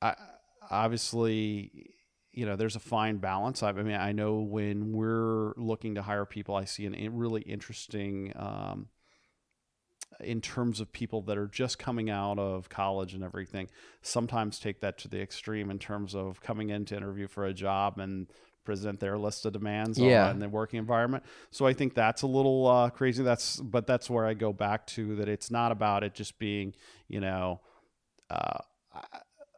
I 0.00 0.14
obviously. 0.70 1.94
You 2.32 2.46
know, 2.46 2.54
there's 2.54 2.76
a 2.76 2.80
fine 2.80 3.16
balance. 3.16 3.60
I, 3.60 3.70
I 3.70 3.82
mean, 3.82 3.96
I 3.96 4.12
know 4.12 4.38
when 4.38 4.92
we're 4.92 5.52
looking 5.56 5.96
to 5.96 6.02
hire 6.02 6.24
people, 6.24 6.54
I 6.54 6.64
see 6.64 6.86
an, 6.86 6.94
really 7.16 7.42
interesting 7.42 8.32
um, 8.36 8.86
in 10.22 10.40
terms 10.40 10.80
of 10.80 10.92
people 10.92 11.22
that 11.22 11.38
are 11.38 11.48
just 11.48 11.78
coming 11.78 12.10
out 12.10 12.38
of 12.38 12.68
college 12.68 13.14
and 13.14 13.24
everything 13.24 13.68
sometimes 14.02 14.58
take 14.58 14.80
that 14.80 14.98
to 14.98 15.08
the 15.08 15.20
extreme 15.20 15.70
in 15.70 15.78
terms 15.78 16.14
of 16.14 16.40
coming 16.40 16.70
in 16.70 16.84
to 16.86 16.96
interview 16.96 17.26
for 17.26 17.44
a 17.44 17.54
job 17.54 17.98
and 17.98 18.28
present 18.64 19.00
their 19.00 19.18
list 19.18 19.46
of 19.46 19.52
demands 19.52 19.98
Yeah. 19.98 20.28
on 20.28 20.38
the 20.38 20.48
working 20.48 20.78
environment. 20.78 21.24
So 21.50 21.66
i 21.66 21.72
think 21.72 21.94
that's 21.94 22.22
a 22.22 22.26
little 22.26 22.66
uh, 22.66 22.90
crazy. 22.90 23.22
That's 23.22 23.56
but 23.56 23.86
that's 23.86 24.08
where 24.10 24.26
i 24.26 24.34
go 24.34 24.52
back 24.52 24.86
to 24.88 25.16
that 25.16 25.28
it's 25.28 25.50
not 25.50 25.72
about 25.72 26.04
it 26.04 26.14
just 26.14 26.38
being 26.38 26.74
you 27.08 27.20
know 27.20 27.60
uh, 28.30 28.58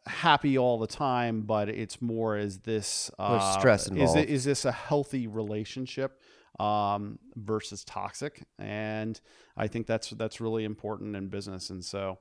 happy 0.07 0.59
all 0.59 0.79
the 0.79 0.87
time 0.87 1.43
but 1.43 1.69
it's 1.69 2.03
more 2.03 2.37
is 2.37 2.59
this 2.61 3.11
uh, 3.19 3.59
stress 3.59 3.83
is, 3.83 3.89
involved. 3.89 4.19
it, 4.19 4.29
is 4.29 4.45
this 4.45 4.65
a 4.65 4.73
healthy 4.73 5.27
relationship 5.27 6.21
um, 6.59 7.19
versus 7.37 7.85
toxic? 7.85 8.43
And 8.59 9.21
i 9.57 9.67
think 9.69 9.87
that's 9.87 10.11
that's 10.11 10.41
really 10.41 10.65
important 10.65 11.17
in 11.17 11.29
business. 11.29 11.71
And 11.71 11.85
so 11.85 12.19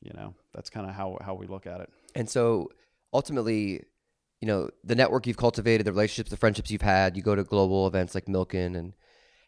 you 0.00 0.12
know 0.14 0.34
that's 0.52 0.70
kind 0.70 0.88
of 0.88 0.94
how 0.94 1.18
how 1.22 1.34
we 1.34 1.46
look 1.46 1.66
at 1.66 1.80
it. 1.80 1.90
And 2.14 2.28
so 2.28 2.70
ultimately, 3.12 3.84
you 4.40 4.48
know, 4.48 4.68
the 4.82 4.94
network 4.94 5.26
you've 5.26 5.36
cultivated, 5.36 5.86
the 5.86 5.92
relationships, 5.92 6.30
the 6.30 6.36
friendships 6.36 6.70
you've 6.70 6.82
had, 6.82 7.16
you 7.16 7.22
go 7.22 7.34
to 7.34 7.44
global 7.44 7.86
events 7.86 8.14
like 8.14 8.26
Milken. 8.26 8.76
And 8.76 8.92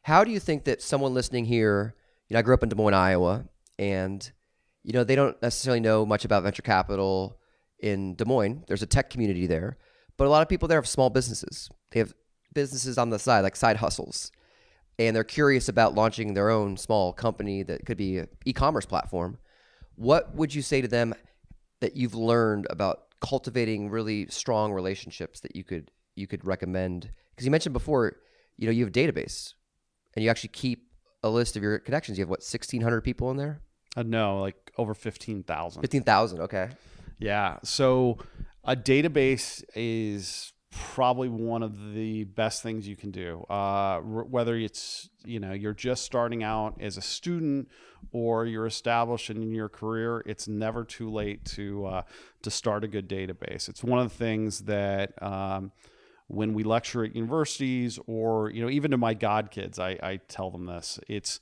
how 0.03 0.25
do 0.25 0.31
you 0.31 0.41
think 0.41 0.65
that 0.65 0.83
someone 0.83 1.15
listening 1.15 1.45
here, 1.45 1.95
you 2.29 2.35
know, 2.35 2.39
I 2.39 2.43
grew 2.43 2.55
up 2.55 2.63
in 2.63 2.69
Des 2.69 2.77
Moines, 2.77 2.95
Iowa, 2.95 3.45
and, 3.79 4.31
you 4.83 4.93
know, 4.93 5.05
they 5.05 5.17
don't 5.17 5.41
necessarily 5.43 5.81
know 5.81 6.07
much 6.07 6.25
about 6.25 6.43
venture 6.43 6.63
capital 6.63 7.39
in 7.79 8.15
Des 8.15 8.25
Moines. 8.25 8.65
There's 8.69 8.83
a 8.83 8.87
tech 8.87 9.11
community 9.11 9.47
there, 9.47 9.77
but 10.17 10.27
a 10.27 10.31
lot 10.31 10.43
of 10.43 10.49
people 10.49 10.69
there 10.69 10.79
have 10.79 10.89
small 10.89 11.11
businesses. 11.11 11.69
They 11.91 12.01
have 12.01 12.15
businesses 12.55 12.97
on 12.97 13.11
the 13.11 13.19
side, 13.19 13.41
like 13.41 13.57
side 13.57 13.77
hustles. 13.77 14.33
And 14.99 15.15
they're 15.15 15.25
curious 15.25 15.69
about 15.69 15.95
launching 15.95 16.33
their 16.33 16.49
own 16.49 16.79
small 16.79 17.13
company 17.13 17.63
that 17.65 17.85
could 17.85 17.99
be 17.99 18.19
an 18.19 18.29
e 18.47 18.55
commerce 18.55 18.87
platform. 18.87 19.39
What 19.97 20.35
would 20.35 20.55
you 20.55 20.63
say 20.63 20.81
to 20.81 20.89
them 20.89 21.15
that 21.81 21.97
you've 21.97 22.15
learned 22.15 22.67
about 22.71 23.06
cultivating 23.21 23.91
really 23.91 24.27
strong 24.29 24.73
relationships 24.73 25.41
that 25.41 25.57
you 25.57 25.65
could 25.65 25.91
you 26.15 26.27
could 26.27 26.45
recommend. 26.45 27.11
Because 27.31 27.45
you 27.45 27.51
mentioned 27.51 27.73
before 27.73 28.17
you 28.57 28.67
know 28.67 28.73
you 28.73 28.85
have 28.85 28.95
a 28.95 28.99
database 28.99 29.55
and 30.15 30.25
you 30.25 30.31
actually 30.31 30.51
keep 30.51 30.91
a 31.23 31.29
list 31.29 31.57
of 31.57 31.63
your 31.63 31.79
connections. 31.79 32.19
You 32.19 32.23
have 32.23 32.31
what 32.31 32.41
1600 32.41 33.03
people 33.03 33.31
in 33.31 33.37
there? 33.37 33.61
Uh, 33.97 34.03
no 34.03 34.41
like 34.41 34.73
over 34.79 34.95
15000 34.95 35.81
15000 35.81 36.41
okay. 36.41 36.69
Yeah. 37.19 37.59
So 37.65 38.19
a 38.65 38.77
database 38.77 39.65
is 39.75 40.53
probably 40.77 41.29
one 41.29 41.63
of 41.63 41.95
the 41.95 42.25
best 42.25 42.63
things 42.63 42.87
you 42.87 42.97
can 42.97 43.11
do. 43.11 43.45
Uh, 43.49 44.01
whether 44.01 44.57
it's 44.57 45.09
you 45.25 45.41
know 45.41 45.53
you're 45.53 45.75
just 45.75 46.05
starting 46.05 46.43
out 46.43 46.81
as 46.81 46.97
a 46.97 47.03
student 47.03 47.69
or 48.13 48.47
you're 48.47 48.67
established 48.67 49.31
in 49.31 49.53
your 49.53 49.69
career, 49.69 50.23
it's 50.27 50.49
never 50.49 50.85
too 50.85 51.11
late 51.11 51.45
to 51.45 51.87
uh, 51.87 52.03
to 52.43 52.51
start 52.51 52.85
a 52.85 52.89
good 52.89 53.09
database. 53.09 53.69
It's 53.69 53.83
one 53.83 53.99
of 53.99 54.09
the 54.11 54.17
things 54.17 54.61
that. 54.61 55.21
Um, 55.23 55.73
when 56.29 56.55
we 56.55 56.65
lecture 56.65 57.05
at 57.05 57.15
universities 57.15 58.01
or 58.09 58.51
you 58.51 58.61
know 58.61 58.69
even 58.69 58.91
to 58.91 58.97
my 58.97 59.15
god 59.15 59.53
kids 59.53 59.79
I, 59.79 59.91
I 60.03 60.17
tell 60.27 60.51
them 60.51 60.67
this 60.67 60.99
it's 61.07 61.39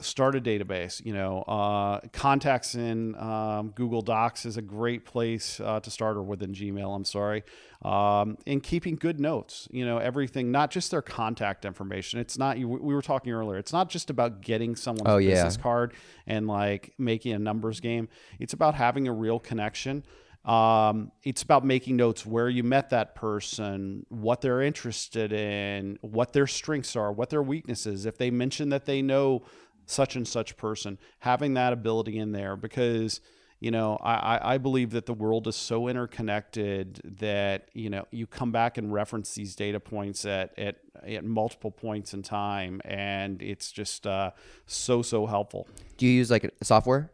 start 0.00 0.36
a 0.36 0.40
database 0.40 1.04
you 1.04 1.12
know 1.12 1.42
uh, 1.42 2.00
contacts 2.12 2.74
in 2.74 3.14
um, 3.16 3.70
google 3.74 4.00
docs 4.02 4.46
is 4.46 4.56
a 4.56 4.62
great 4.62 5.04
place 5.04 5.60
uh, 5.60 5.80
to 5.80 5.90
start 5.90 6.16
or 6.16 6.22
within 6.22 6.52
gmail 6.52 6.94
i'm 6.94 7.04
sorry 7.04 7.42
um, 7.82 8.36
and 8.46 8.62
keeping 8.62 8.96
good 8.96 9.18
notes 9.20 9.68
you 9.70 9.84
know 9.84 9.98
everything 9.98 10.50
not 10.50 10.70
just 10.70 10.90
their 10.90 11.02
contact 11.02 11.64
information 11.64 12.20
it's 12.20 12.38
not 12.38 12.58
you 12.58 12.68
we 12.68 12.94
were 12.94 13.02
talking 13.02 13.32
earlier 13.32 13.58
it's 13.58 13.72
not 13.72 13.88
just 13.88 14.10
about 14.10 14.40
getting 14.40 14.76
someone's 14.76 15.08
Oh, 15.08 15.18
yeah. 15.18 15.34
business 15.34 15.56
card 15.56 15.94
and 16.26 16.46
like 16.46 16.92
making 16.98 17.32
a 17.32 17.38
numbers 17.38 17.80
game 17.80 18.08
it's 18.38 18.52
about 18.52 18.74
having 18.74 19.08
a 19.08 19.12
real 19.12 19.38
connection 19.38 20.04
um, 20.44 21.12
it's 21.24 21.42
about 21.42 21.62
making 21.66 21.96
notes 21.96 22.24
where 22.24 22.48
you 22.48 22.62
met 22.62 22.88
that 22.90 23.14
person, 23.14 24.06
what 24.08 24.40
they're 24.40 24.62
interested 24.62 25.30
in, 25.30 25.98
what 26.00 26.32
their 26.32 26.46
strengths 26.46 26.96
are, 26.96 27.12
what 27.12 27.28
their 27.28 27.42
weaknesses. 27.42 28.06
If 28.06 28.16
they 28.16 28.30
mention 28.30 28.70
that 28.70 28.86
they 28.86 29.02
know 29.02 29.42
such 29.90 30.16
and 30.16 30.26
such 30.26 30.56
person, 30.56 30.98
having 31.20 31.54
that 31.54 31.72
ability 31.72 32.18
in 32.18 32.32
there 32.32 32.56
because 32.56 33.20
you 33.60 33.70
know 33.70 33.96
I, 34.02 34.54
I- 34.54 34.58
believe 34.58 34.90
that 34.90 35.06
the 35.06 35.14
world 35.14 35.46
is 35.48 35.56
so 35.56 35.88
interconnected 35.88 37.00
that 37.20 37.68
you 37.74 37.90
know 37.90 38.06
you 38.10 38.26
come 38.26 38.52
back 38.52 38.78
and 38.78 38.92
reference 38.92 39.34
these 39.34 39.56
data 39.56 39.80
points 39.80 40.24
at 40.24 40.56
at, 40.58 40.76
at 41.04 41.24
multiple 41.24 41.70
points 41.70 42.14
in 42.14 42.22
time 42.22 42.80
and 42.84 43.42
it's 43.42 43.72
just 43.72 44.06
uh, 44.06 44.30
so 44.66 45.02
so 45.02 45.26
helpful 45.26 45.66
do 45.96 46.06
you 46.06 46.12
use 46.12 46.30
like 46.30 46.52
software 46.62 47.10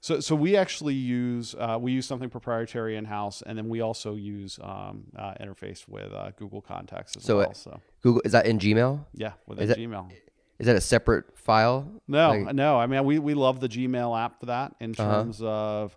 so, 0.00 0.20
so 0.20 0.34
we 0.34 0.54
actually 0.54 0.92
use 0.94 1.54
uh, 1.58 1.78
we 1.80 1.92
use 1.92 2.04
something 2.06 2.28
proprietary 2.28 2.96
in 2.96 3.06
house, 3.06 3.40
and 3.46 3.56
then 3.56 3.70
we 3.70 3.80
also 3.80 4.16
use 4.16 4.58
um, 4.62 5.04
uh, 5.16 5.32
interface 5.40 5.88
with 5.88 6.12
uh, 6.12 6.30
Google 6.36 6.60
Contacts 6.60 7.16
as 7.16 7.22
So 7.24 7.38
well. 7.38 7.50
it- 7.52 7.56
So 7.56 7.80
google 8.02 8.20
is 8.26 8.32
that 8.32 8.44
in 8.44 8.58
gmail 8.58 9.02
yeah, 9.14 9.32
it- 9.48 9.78
Gmail. 9.78 10.10
Is 10.58 10.66
that 10.66 10.76
a 10.76 10.80
separate 10.80 11.36
file 11.38 11.90
No, 12.06 12.30
Like- 12.30 12.54
no. 12.54 12.78
I 12.78 12.86
mean, 12.86 13.04
we, 13.04 13.18
we 13.18 13.34
love 13.34 13.60
the 13.60 13.68
Gmail 13.68 14.18
app 14.18 14.40
for 14.40 14.46
that 14.46 14.74
in 14.80 14.92
Uh-huh. 14.98 15.22
terms 15.22 15.40
of 15.42 15.96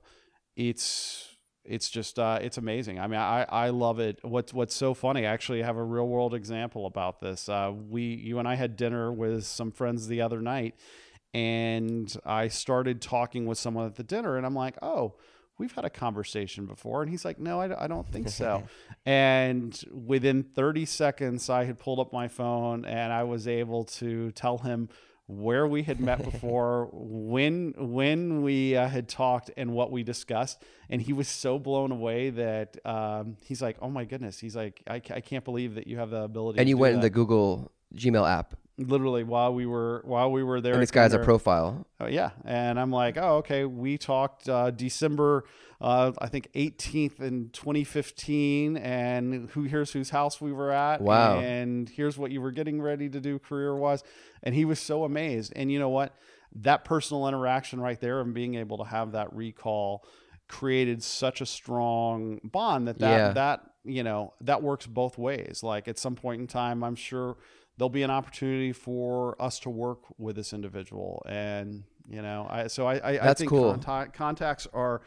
it's 0.55 1.23
it's 1.65 1.89
just 1.89 2.17
uh, 2.17 2.39
it's 2.41 2.57
amazing. 2.57 2.97
I 2.97 3.07
mean, 3.07 3.19
I, 3.19 3.43
I 3.43 3.69
love 3.69 3.99
it. 3.99 4.19
What's 4.23 4.53
what's 4.53 4.73
so 4.73 4.93
funny? 4.93 5.25
I 5.27 5.31
actually 5.33 5.61
have 5.63 5.75
a 5.75 5.83
real 5.83 6.07
world 6.07 6.33
example 6.33 6.85
about 6.85 7.19
this. 7.19 7.49
Uh, 7.49 7.73
we 7.89 8.03
you 8.03 8.39
and 8.39 8.47
I 8.47 8.55
had 8.55 8.77
dinner 8.77 9.11
with 9.11 9.45
some 9.45 9.71
friends 9.71 10.07
the 10.07 10.21
other 10.21 10.41
night, 10.41 10.75
and 11.33 12.15
I 12.25 12.47
started 12.47 13.01
talking 13.01 13.45
with 13.45 13.57
someone 13.57 13.85
at 13.85 13.95
the 13.95 14.03
dinner, 14.03 14.37
and 14.37 14.45
I'm 14.45 14.55
like, 14.55 14.77
oh. 14.81 15.15
We've 15.57 15.71
had 15.71 15.85
a 15.85 15.89
conversation 15.89 16.65
before. 16.65 17.01
And 17.01 17.09
he's 17.09 17.25
like, 17.25 17.39
no, 17.39 17.59
I, 17.61 17.85
I 17.85 17.87
don't 17.87 18.07
think 18.07 18.29
so. 18.29 18.63
and 19.05 19.79
within 19.91 20.43
30 20.43 20.85
seconds, 20.85 21.49
I 21.49 21.65
had 21.65 21.79
pulled 21.79 21.99
up 21.99 22.13
my 22.13 22.27
phone 22.27 22.85
and 22.85 23.11
I 23.11 23.23
was 23.23 23.47
able 23.47 23.85
to 23.85 24.31
tell 24.31 24.59
him 24.59 24.89
where 25.27 25.67
we 25.67 25.83
had 25.83 25.99
met 25.99 26.23
before, 26.31 26.89
when 26.91 27.73
when 27.77 28.41
we 28.41 28.75
uh, 28.75 28.87
had 28.87 29.07
talked, 29.07 29.51
and 29.57 29.73
what 29.73 29.91
we 29.91 30.03
discussed. 30.03 30.63
And 30.89 31.01
he 31.01 31.13
was 31.13 31.27
so 31.27 31.59
blown 31.59 31.91
away 31.91 32.29
that 32.31 32.77
um, 32.85 33.37
he's 33.41 33.61
like, 33.61 33.77
"Oh 33.81 33.89
my 33.89 34.05
goodness!" 34.05 34.39
He's 34.39 34.55
like, 34.55 34.81
"I, 34.87 34.95
I 34.95 35.21
can't 35.21 35.43
believe 35.43 35.75
that 35.75 35.87
you 35.87 35.97
have 35.97 36.09
the 36.09 36.23
ability." 36.23 36.59
And 36.59 36.69
you 36.69 36.77
went 36.77 36.95
in 36.95 37.01
the 37.01 37.09
Google 37.09 37.71
Gmail 37.93 38.27
app, 38.27 38.55
literally 38.77 39.23
while 39.23 39.53
we 39.53 39.65
were 39.65 40.01
while 40.05 40.31
we 40.31 40.43
were 40.43 40.61
there. 40.61 40.73
and 40.73 40.81
this 40.81 40.91
guy's 40.91 41.11
has 41.11 41.21
a 41.21 41.23
profile. 41.25 41.87
Oh, 41.99 42.07
yeah, 42.07 42.31
and 42.45 42.79
I'm 42.79 42.91
like, 42.91 43.17
oh, 43.17 43.37
okay. 43.37 43.65
We 43.65 43.97
talked 43.97 44.47
uh, 44.47 44.69
December, 44.71 45.45
uh, 45.81 46.11
I 46.19 46.27
think 46.27 46.49
18th 46.53 47.19
in 47.19 47.49
2015, 47.53 48.77
and 48.77 49.49
who 49.51 49.63
here's 49.63 49.91
whose 49.91 50.11
house 50.11 50.39
we 50.39 50.51
were 50.53 50.71
at. 50.71 51.01
Wow. 51.01 51.39
And 51.39 51.89
here's 51.89 52.17
what 52.17 52.31
you 52.31 52.41
were 52.41 52.51
getting 52.51 52.81
ready 52.81 53.09
to 53.09 53.19
do 53.19 53.39
career 53.39 53.75
wise, 53.75 54.03
and 54.43 54.53
he 54.53 54.65
was 54.65 54.79
so 54.79 55.03
amazed. 55.03 55.53
And 55.55 55.71
you 55.71 55.79
know 55.79 55.89
what? 55.89 56.15
That 56.55 56.85
personal 56.85 57.27
interaction 57.27 57.79
right 57.79 57.99
there, 57.99 58.21
and 58.21 58.33
being 58.33 58.55
able 58.55 58.77
to 58.77 58.83
have 58.85 59.11
that 59.13 59.33
recall, 59.33 60.05
created 60.47 61.03
such 61.03 61.41
a 61.41 61.45
strong 61.45 62.39
bond 62.43 62.87
that 62.87 62.99
that 62.99 63.17
Yeah. 63.17 63.33
that 63.33 63.61
you 63.83 64.03
know 64.03 64.33
that 64.41 64.61
works 64.63 64.85
both 64.85 65.17
ways. 65.17 65.61
Like 65.63 65.87
at 65.87 65.97
some 65.97 66.15
point 66.15 66.41
in 66.41 66.47
time, 66.47 66.83
I'm 66.83 66.95
sure 66.95 67.37
there'll 67.77 67.89
be 67.89 68.03
an 68.03 68.11
opportunity 68.11 68.73
for 68.73 69.39
us 69.41 69.59
to 69.59 69.69
work 69.69 69.99
with 70.17 70.35
this 70.35 70.53
individual 70.53 71.23
and 71.27 71.83
you 72.09 72.21
know 72.21 72.47
i 72.49 72.67
so 72.67 72.87
i 72.87 72.95
i, 72.97 73.29
I 73.29 73.33
think 73.33 73.49
cool. 73.49 73.71
contact, 73.71 74.13
contacts 74.15 74.67
are 74.73 75.01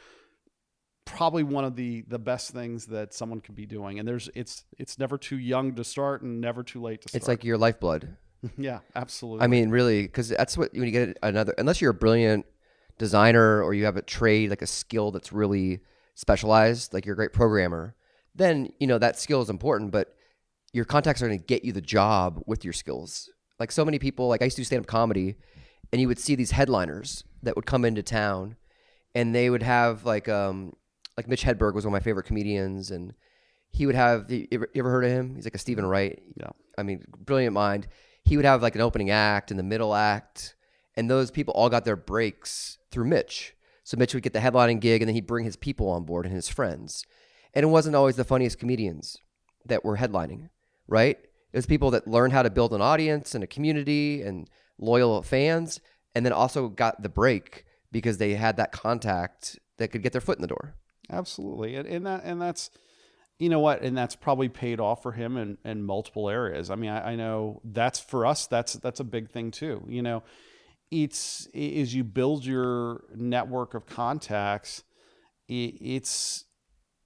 probably 1.05 1.43
one 1.43 1.65
of 1.65 1.75
the 1.77 2.03
the 2.09 2.19
best 2.19 2.53
things 2.53 2.87
that 2.87 3.13
someone 3.13 3.41
could 3.41 3.57
be 3.57 3.67
doing 3.67 3.99
and 3.99 4.07
there's 4.07 4.29
it's 4.35 4.65
it's 4.79 4.99
never 4.99 5.19
too 5.19 5.39
young 5.39 5.75
to 5.75 5.85
start 5.85 6.23
and 6.23 6.41
never 6.41 6.63
too 6.63 6.81
late 6.81 7.03
to 7.03 7.09
start 7.09 7.21
It's 7.21 7.29
like 7.29 7.45
your 7.45 7.59
lifeblood. 7.59 8.17
yeah 8.57 8.81
absolutely 8.95 9.45
I 9.45 9.49
mean, 9.49 9.71
really, 9.71 10.03
because 10.03 10.31
that's 10.31 10.57
what 10.57 10.73
when 10.73 10.85
you 10.85 10.91
get 10.91 11.19
another. 11.23 11.55
Unless 11.59 11.81
you're 11.81 11.91
a 11.91 11.95
brilliant 11.95 12.47
designer 12.99 13.63
or 13.63 13.75
you 13.75 13.85
have 13.85 13.97
a 13.97 14.03
trade 14.03 14.51
like 14.51 14.63
a 14.63 14.67
skill 14.67 15.11
that's 15.11 15.33
really 15.33 15.81
specialized, 16.15 16.95
like 16.95 17.05
you're 17.05 17.13
a 17.15 17.17
great 17.17 17.33
programmer, 17.33 17.95
then 18.35 18.73
you 18.79 18.87
know 18.87 18.99
that 18.99 19.19
skill 19.19 19.43
is 19.43 19.51
important. 19.51 19.91
But 19.91 20.15
your 20.73 20.85
contacts 20.85 21.23
are 21.23 21.27
going 21.27 21.39
to 21.39 21.45
get 21.45 21.65
you 21.65 21.73
the 21.73 21.81
job 21.81 22.43
with 22.47 22.65
your 22.65 22.73
skills. 22.73 23.29
Like 23.59 23.73
so 23.73 23.85
many 23.85 23.99
people, 23.99 24.29
like 24.29 24.43
I 24.43 24.47
used 24.47 24.57
to 24.57 24.63
do 24.63 24.65
stand 24.65 24.81
up 24.81 24.87
comedy, 24.87 25.37
and 25.93 26.01
you 26.01 26.09
would 26.09 26.19
see 26.19 26.35
these 26.35 26.53
headliners 26.53 27.25
that 27.43 27.57
would 27.57 27.67
come 27.67 27.85
into 27.85 28.03
town, 28.03 28.57
and 29.15 29.35
they 29.35 29.51
would 29.51 29.63
have 29.63 30.05
like 30.05 30.29
um 30.29 30.75
like 31.17 31.29
Mitch 31.29 31.45
Hedberg 31.45 31.75
was 31.75 31.85
one 31.85 31.93
of 31.95 32.01
my 32.01 32.05
favorite 32.05 32.27
comedians, 32.27 32.91
and 32.91 33.13
he 33.71 33.87
would 33.87 33.95
have. 33.95 34.31
You 34.31 34.47
ever, 34.53 34.69
you 34.73 34.81
ever 34.81 34.91
heard 34.91 35.05
of 35.05 35.11
him? 35.11 35.35
He's 35.35 35.45
like 35.45 35.55
a 35.55 35.59
Steven 35.59 35.85
Wright. 35.85 36.23
Yeah. 36.37 36.51
I 36.79 36.83
mean, 36.83 37.05
brilliant 37.19 37.53
mind. 37.53 37.89
He 38.25 38.37
would 38.37 38.47
have 38.47 38.63
like 38.63 38.75
an 38.75 38.81
opening 38.81 39.11
act 39.11 39.51
and 39.51 39.59
the 39.59 39.65
middle 39.65 39.95
act, 39.95 40.55
and 40.97 41.11
those 41.11 41.31
people 41.31 41.53
all 41.55 41.69
got 41.69 41.85
their 41.85 41.97
breaks 41.97 42.79
through 42.91 43.07
Mitch. 43.07 43.55
So 43.85 43.97
Mitch 43.97 44.15
would 44.15 44.23
get 44.23 44.33
the 44.33 44.39
headlining 44.39 44.81
gig, 44.81 45.03
and 45.03 45.09
then 45.09 45.15
he'd 45.15 45.27
bring 45.27 45.45
his 45.45 45.57
people 45.57 45.89
on 45.89 46.05
board 46.05 46.25
and 46.25 46.35
his 46.35 46.49
friends. 46.49 47.05
And 47.53 47.65
it 47.65 47.69
wasn't 47.69 47.97
always 47.97 48.17
the 48.17 48.25
funniest 48.25 48.59
comedians 48.59 49.17
that 49.67 49.85
were 49.85 49.97
headlining, 49.97 50.49
right? 50.91 51.17
It 51.53 51.57
was 51.57 51.65
people 51.65 51.91
that 51.93 52.07
learned 52.07 52.35
how 52.35 52.43
to 52.43 52.51
build 52.51 52.75
an 52.75 52.83
audience 52.83 53.35
and 53.35 53.43
a 53.43 53.47
community 53.47 54.21
and 54.21 54.51
loyal 54.79 55.23
fans, 55.23 55.81
and 56.15 56.27
then 56.27 56.33
also 56.33 56.69
got 56.69 57.03
the 57.03 57.09
break 57.09 57.65
because 57.91 58.19
they 58.19 58.35
had 58.35 58.57
that 58.59 58.73
contact 58.73 59.59
that 59.79 59.89
could 59.89 60.03
get 60.03 60.13
their 60.13 60.21
foot 60.21 60.37
in 60.39 60.43
the 60.43 60.49
door. 60.49 60.75
absolutely 61.11 61.75
and, 61.75 61.89
and 61.89 62.07
that 62.07 62.23
and 62.25 62.41
that's 62.41 62.71
you 63.39 63.49
know 63.49 63.59
what 63.59 63.83
and 63.83 63.97
that's 63.97 64.15
probably 64.15 64.49
paid 64.49 64.79
off 64.79 65.03
for 65.03 65.13
him 65.13 65.37
in, 65.37 65.59
in 65.65 65.83
multiple 65.83 66.29
areas 66.29 66.71
i 66.71 66.75
mean 66.77 66.91
I, 66.91 67.13
I 67.13 67.17
know 67.17 67.61
that's 67.65 67.99
for 67.99 68.27
us 68.27 68.47
that's 68.47 68.75
that's 68.75 69.01
a 69.01 69.05
big 69.05 69.31
thing 69.31 69.51
too 69.51 69.85
you 69.89 70.03
know 70.03 70.23
it's 70.91 71.49
as 71.55 71.95
you 71.95 72.05
build 72.05 72.45
your 72.45 73.05
network 73.15 73.75
of 73.75 73.87
contacts 73.87 74.85
i 75.51 75.73
it's 75.81 76.45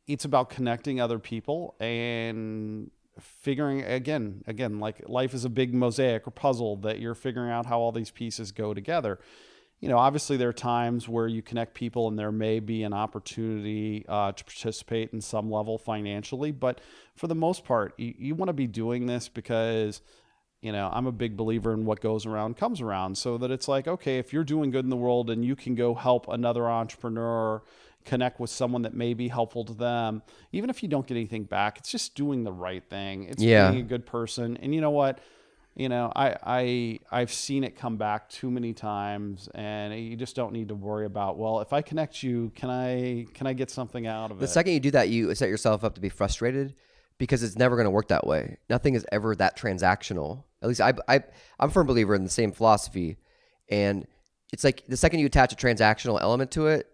it's 0.07 0.25
about 0.27 0.51
connecting 0.51 1.01
other 1.01 1.19
people 1.19 1.77
and 1.81 2.91
figuring 3.21 3.83
again 3.83 4.43
again 4.47 4.81
like 4.81 5.09
life 5.09 5.35
is 5.35 5.45
a 5.45 5.49
big 5.49 5.73
mosaic 5.73 6.27
or 6.27 6.31
puzzle 6.31 6.77
that 6.77 6.99
you're 6.99 7.15
figuring 7.15 7.51
out 7.51 7.67
how 7.67 7.79
all 7.79 7.93
these 7.93 8.11
pieces 8.11 8.51
go 8.51 8.75
together 8.75 9.19
you 9.85 9.91
know, 9.91 9.99
obviously 9.99 10.39
there 10.39 10.49
are 10.49 10.55
times 10.55 11.11
where 11.11 11.27
you 11.27 11.43
connect 11.43 11.75
people 11.75 12.09
and 12.09 12.19
there 12.19 12.33
may 12.33 12.59
be 12.59 12.85
an 12.85 12.95
opportunity 12.95 14.03
uh, 14.09 14.33
to 14.33 14.43
participate 14.43 15.13
in 15.13 15.21
some 15.21 15.51
level 15.51 15.77
financially. 15.77 16.53
But 16.53 16.81
for 17.15 17.27
the 17.27 17.35
most 17.35 17.67
part, 17.67 17.93
you, 17.99 18.15
you 18.17 18.35
want 18.35 18.49
to 18.49 18.55
be 18.55 18.67
doing 18.67 19.05
this 19.05 19.29
because, 19.29 20.01
you 20.63 20.73
know, 20.73 20.89
I'm 20.91 21.07
a 21.07 21.13
big 21.13 21.37
believer 21.37 21.75
in 21.75 21.85
what 21.85 22.01
goes 22.01 22.25
around 22.25 22.57
comes 22.57 22.81
around. 22.81 23.19
So 23.19 23.37
that 23.37 23.51
it's 23.51 23.69
like, 23.69 23.87
okay, 23.87 24.17
if 24.17 24.33
you're 24.33 24.43
doing 24.43 24.71
good 24.71 24.87
in 24.87 24.91
the 24.91 24.97
world 24.97 25.29
and 25.29 25.45
you 25.45 25.55
can 25.55 25.75
go 25.75 25.95
help 25.95 26.29
another 26.29 26.67
entrepreneur 26.67 27.63
connect 28.05 28.41
with 28.41 28.51
someone 28.51 28.83
that 28.83 28.95
may 28.95 29.15
be 29.15 29.29
helpful 29.29 29.65
to 29.65 29.75
them, 29.75 30.23
even 30.53 30.71
if 30.71 30.83
you 30.83 30.89
don't 30.89 31.07
get 31.07 31.17
anything 31.17 31.45
back, 31.45 31.79
it's 31.79 31.91
just 31.91 32.15
doing 32.15 32.45
the 32.45 32.53
right 32.53 32.85
thing. 32.89 33.25
It's 33.25 33.43
Yeah. 33.43 33.71
being 33.71 33.83
a 33.83 33.87
good 33.87 34.07
person. 34.07 34.57
And 34.59 34.75
you 34.75 34.81
know 34.81 34.91
what? 34.91 35.21
you 35.77 35.89
know 35.89 36.13
i 36.15 36.37
i 36.45 36.99
i've 37.11 37.33
seen 37.33 37.65
it 37.65 37.75
come 37.77 37.97
back 37.97 38.29
too 38.29 38.49
many 38.49 38.73
times 38.73 39.49
and 39.57 39.93
you 39.93 40.15
just 40.15 40.37
don't 40.37 40.53
need 40.53 40.69
to 40.69 40.75
worry 40.77 41.05
about 41.05 41.37
well 41.37 41.59
if 41.59 41.73
i 41.73 41.83
connect 41.83 42.23
you 42.23 42.53
can 42.55 42.71
i 42.71 43.27
can 43.35 43.49
i 43.49 43.53
get 43.53 43.69
something 43.71 44.07
out 44.07 44.31
of 44.31 44.37
it? 44.37 44.41
The 44.41 44.47
second 44.47 44.73
you 44.75 44.79
do 44.79 44.93
that, 44.93 45.09
you 45.09 45.35
set 45.35 45.49
yourself 45.49 45.83
up 45.83 45.97
to 45.97 46.01
be 46.01 46.09
frustrated 46.09 46.77
because 47.19 47.43
it's 47.43 47.57
never 47.57 47.77
going 47.77 47.87
to 47.87 47.91
work 47.91 48.09
that 48.09 48.27
way. 48.27 48.59
Nothing 48.69 48.95
is 48.95 49.07
ever 49.13 49.35
that 49.37 49.57
transactional. 49.57 50.45
At 50.63 50.69
least 50.69 50.81
I, 50.81 50.93
I, 51.09 51.17
I'm 51.59 51.69
a 51.69 51.73
firm 51.73 51.87
believer 51.87 52.15
in 52.15 52.25
the 52.25 52.31
same 52.31 52.53
philosophy. 52.53 53.17
And 53.69 54.07
it's 54.53 54.65
like 54.65 54.85
the 54.89 54.97
second 54.97 55.21
you 55.21 55.27
attach 55.27 55.53
a 55.53 55.57
transactional 55.57 56.21
element 56.21 56.51
to 56.53 56.67
it, 56.69 56.89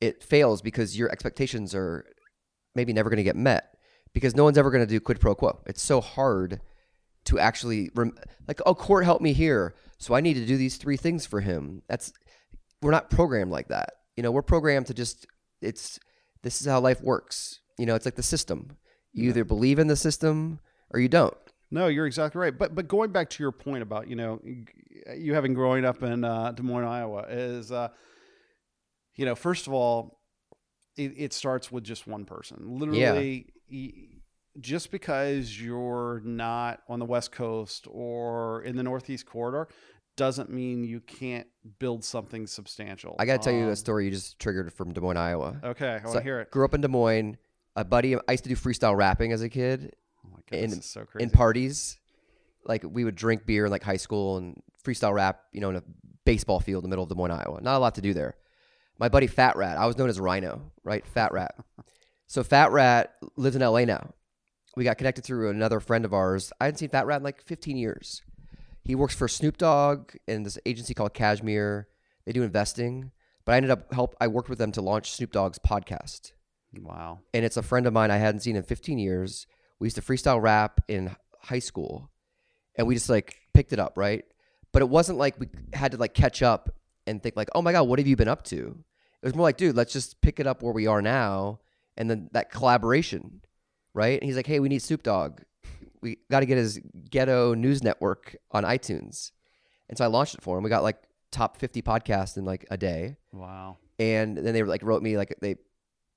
it 0.00 0.22
fails 0.22 0.62
because 0.62 0.98
your 0.98 1.10
expectations 1.10 1.74
are 1.74 2.04
maybe 2.74 2.92
never 2.92 3.10
going 3.10 3.18
to 3.18 3.24
get 3.24 3.36
met 3.36 3.74
because 4.12 4.36
no 4.36 4.44
one's 4.44 4.58
ever 4.58 4.70
going 4.70 4.84
to 4.84 4.90
do 4.90 5.00
quid 5.00 5.20
pro 5.20 5.34
quo. 5.34 5.60
It's 5.66 5.82
so 5.82 6.00
hard 6.00 6.60
to 7.24 7.38
actually 7.38 7.90
rem- 7.94 8.16
like, 8.46 8.60
oh, 8.64 8.74
court 8.74 9.04
help 9.04 9.20
me 9.20 9.32
here, 9.32 9.74
so 9.98 10.14
I 10.14 10.20
need 10.20 10.34
to 10.34 10.46
do 10.46 10.56
these 10.56 10.76
three 10.76 10.96
things 10.96 11.26
for 11.26 11.40
him. 11.40 11.82
That's 11.88 12.12
we're 12.80 12.92
not 12.92 13.10
programmed 13.10 13.50
like 13.50 13.68
that. 13.68 13.90
You 14.16 14.22
know, 14.22 14.30
we're 14.30 14.42
programmed 14.42 14.86
to 14.86 14.94
just 14.94 15.26
it's 15.60 15.98
this 16.42 16.60
is 16.60 16.66
how 16.66 16.80
life 16.80 17.00
works. 17.02 17.60
You 17.78 17.86
know, 17.86 17.94
it's 17.94 18.04
like 18.04 18.14
the 18.16 18.22
system. 18.22 18.76
You 19.12 19.28
either 19.30 19.44
believe 19.44 19.78
in 19.78 19.88
the 19.88 19.96
system 19.96 20.60
or 20.90 21.00
you 21.00 21.08
don't. 21.08 21.36
no 21.70 21.86
you're 21.88 22.06
exactly 22.06 22.40
right 22.40 22.56
but 22.56 22.74
but 22.74 22.88
going 22.88 23.10
back 23.10 23.28
to 23.28 23.42
your 23.42 23.52
point 23.52 23.82
about 23.82 24.08
you 24.08 24.16
know 24.16 24.40
you 25.14 25.34
having 25.34 25.52
growing 25.54 25.84
up 25.84 26.02
in 26.02 26.24
uh, 26.24 26.50
des 26.52 26.62
moines 26.62 26.86
iowa 26.86 27.26
is 27.28 27.70
uh 27.72 27.88
you 29.18 29.26
know 29.26 29.34
first 29.34 29.66
of 29.66 29.72
all 29.74 30.18
it, 30.96 31.12
it 31.16 31.32
starts 31.34 31.70
with 31.70 31.84
just 31.84 32.06
one 32.06 32.24
person 32.24 32.56
literally 32.66 33.52
y- 33.70 33.92
just 34.60 34.90
because 34.90 35.60
you're 35.60 36.20
not 36.24 36.80
on 36.88 36.98
the 36.98 37.04
west 37.04 37.30
coast 37.32 37.86
or 37.90 38.62
in 38.62 38.74
the 38.76 38.82
northeast 38.82 39.26
corridor 39.26 39.68
doesn't 40.16 40.50
mean 40.50 40.82
you 40.82 41.00
can't 41.00 41.46
build 41.78 42.02
something 42.04 42.46
substantial 42.46 43.14
I 43.20 43.26
got 43.26 43.40
to 43.42 43.50
tell 43.50 43.56
you 43.56 43.66
Um, 43.66 43.70
a 43.70 43.76
story 43.76 44.06
you 44.06 44.10
just 44.10 44.38
triggered 44.40 44.72
from 44.72 44.92
Des 44.92 45.00
Moines, 45.00 45.16
Iowa. 45.16 45.60
okay 45.62 45.90
i 45.90 45.92
want 45.98 46.08
So, 46.08 46.14
to 46.14 46.22
hear 46.24 46.40
it 46.40 46.50
Grew 46.50 46.64
up 46.64 46.74
in 46.74 46.80
Des 46.80 46.88
Moines. 46.88 47.36
A 47.76 47.84
buddy, 47.84 48.16
I 48.16 48.32
used 48.32 48.42
to 48.42 48.48
do 48.50 48.56
freestyle 48.56 48.96
rapping 48.96 49.30
as 49.32 49.42
a 49.42 49.48
kid 49.48 49.94
oh 50.24 50.30
my 50.32 50.40
goodness 50.50 50.72
in- 50.72 50.78
it's 50.78 50.90
so 50.90 51.04
crazy 51.04 51.22
in 51.24 51.30
parties. 51.30 51.98
Like 52.64 52.82
we 52.84 53.04
would 53.04 53.14
drink 53.14 53.46
beer 53.46 53.66
in 53.66 53.70
like 53.70 53.84
high 53.84 53.96
school 53.98 54.36
and 54.38 54.60
freestyle 54.84 55.14
rap, 55.14 55.42
you 55.52 55.60
know, 55.60 55.70
in 55.70 55.76
a 55.76 55.82
baseball 56.24 56.58
field 56.58 56.82
in 56.82 56.90
the 56.90 56.92
middle 56.92 57.04
of 57.04 57.08
Des 57.08 57.14
Moines, 57.14 57.30
Iowa. 57.30 57.60
Not 57.62 57.76
a 57.76 57.78
lot 57.78 57.94
to 57.94 58.00
do 58.00 58.12
there. 58.12 58.34
My 58.98 59.08
buddy 59.08 59.26
Fat 59.26 59.56
Rat, 59.56 59.78
I 59.78 59.86
was 59.86 59.96
known 59.96 60.08
as 60.08 60.18
Rhino, 60.18 60.72
right? 60.84 61.06
Fat 61.06 61.32
Rat. 61.32 61.54
so 62.26 62.42
Fat 62.42 62.72
Rat 62.72 63.14
lives 63.36 63.56
in 63.56 63.62
LA 63.62 63.84
now. 63.84 64.14
We 64.76 64.84
got 64.84 64.98
connected 64.98 65.24
through 65.24 65.50
another 65.50 65.80
friend 65.80 66.04
of 66.04 66.12
ours. 66.12 66.52
I 66.60 66.66
hadn't 66.66 66.78
seen 66.78 66.88
Fat 66.88 67.06
Rat 67.06 67.18
in 67.18 67.24
like 67.24 67.42
15 67.42 67.76
years. 67.76 68.22
He 68.82 68.94
works 68.94 69.14
for 69.14 69.28
Snoop 69.28 69.58
Dogg 69.58 70.12
and 70.26 70.46
this 70.46 70.58
agency 70.64 70.94
called 70.94 71.14
Cashmere. 71.14 71.88
They 72.24 72.32
do 72.32 72.42
investing, 72.42 73.10
but 73.44 73.52
I 73.52 73.56
ended 73.56 73.70
up 73.70 73.92
help. 73.92 74.14
I 74.20 74.28
worked 74.28 74.48
with 74.48 74.58
them 74.58 74.72
to 74.72 74.82
launch 74.82 75.12
Snoop 75.12 75.32
Dogg's 75.32 75.58
podcast 75.58 76.32
wow 76.82 77.20
and 77.32 77.44
it's 77.44 77.56
a 77.56 77.62
friend 77.62 77.86
of 77.86 77.92
mine 77.92 78.10
I 78.10 78.18
hadn't 78.18 78.40
seen 78.40 78.56
in 78.56 78.62
15 78.62 78.98
years. 78.98 79.46
We 79.78 79.86
used 79.86 79.96
to 79.96 80.02
freestyle 80.02 80.42
rap 80.42 80.80
in 80.88 81.14
high 81.40 81.60
school, 81.60 82.10
and 82.76 82.86
we 82.86 82.94
just 82.94 83.08
like 83.08 83.36
picked 83.54 83.72
it 83.72 83.78
up, 83.78 83.92
right? 83.96 84.24
But 84.72 84.82
it 84.82 84.88
wasn't 84.88 85.18
like 85.18 85.38
we 85.38 85.48
had 85.72 85.92
to 85.92 85.98
like 85.98 86.14
catch 86.14 86.42
up 86.42 86.74
and 87.06 87.22
think 87.22 87.36
like, 87.36 87.48
oh 87.54 87.62
my 87.62 87.72
god, 87.72 87.84
what 87.84 87.98
have 87.98 88.08
you 88.08 88.16
been 88.16 88.28
up 88.28 88.44
to? 88.44 88.82
It 89.22 89.26
was 89.26 89.34
more 89.34 89.44
like, 89.44 89.56
dude, 89.56 89.76
let's 89.76 89.92
just 89.92 90.20
pick 90.20 90.38
it 90.40 90.46
up 90.46 90.62
where 90.62 90.72
we 90.72 90.86
are 90.86 91.02
now, 91.02 91.60
and 91.96 92.08
then 92.08 92.28
that 92.32 92.50
collaboration, 92.50 93.42
right? 93.94 94.20
And 94.20 94.26
he's 94.26 94.36
like, 94.36 94.46
hey, 94.46 94.60
we 94.60 94.68
need 94.68 94.82
Snoop 94.82 95.02
Dogg. 95.02 95.40
We 96.00 96.18
got 96.30 96.40
to 96.40 96.46
get 96.46 96.58
his 96.58 96.80
ghetto 97.10 97.54
news 97.54 97.82
network 97.82 98.36
on 98.52 98.64
iTunes, 98.64 99.32
and 99.88 99.98
so 99.98 100.04
I 100.04 100.08
launched 100.08 100.34
it 100.34 100.42
for 100.42 100.56
him. 100.56 100.64
We 100.64 100.70
got 100.70 100.82
like 100.82 101.02
top 101.30 101.58
50 101.58 101.82
podcasts 101.82 102.38
in 102.38 102.46
like 102.46 102.64
a 102.70 102.78
day 102.78 103.14
wow 103.32 103.76
and 103.98 104.34
then 104.34 104.54
they 104.54 104.62
were 104.62 104.68
like 104.68 104.82
wrote 104.82 105.02
me 105.02 105.18
like 105.18 105.36
they 105.42 105.56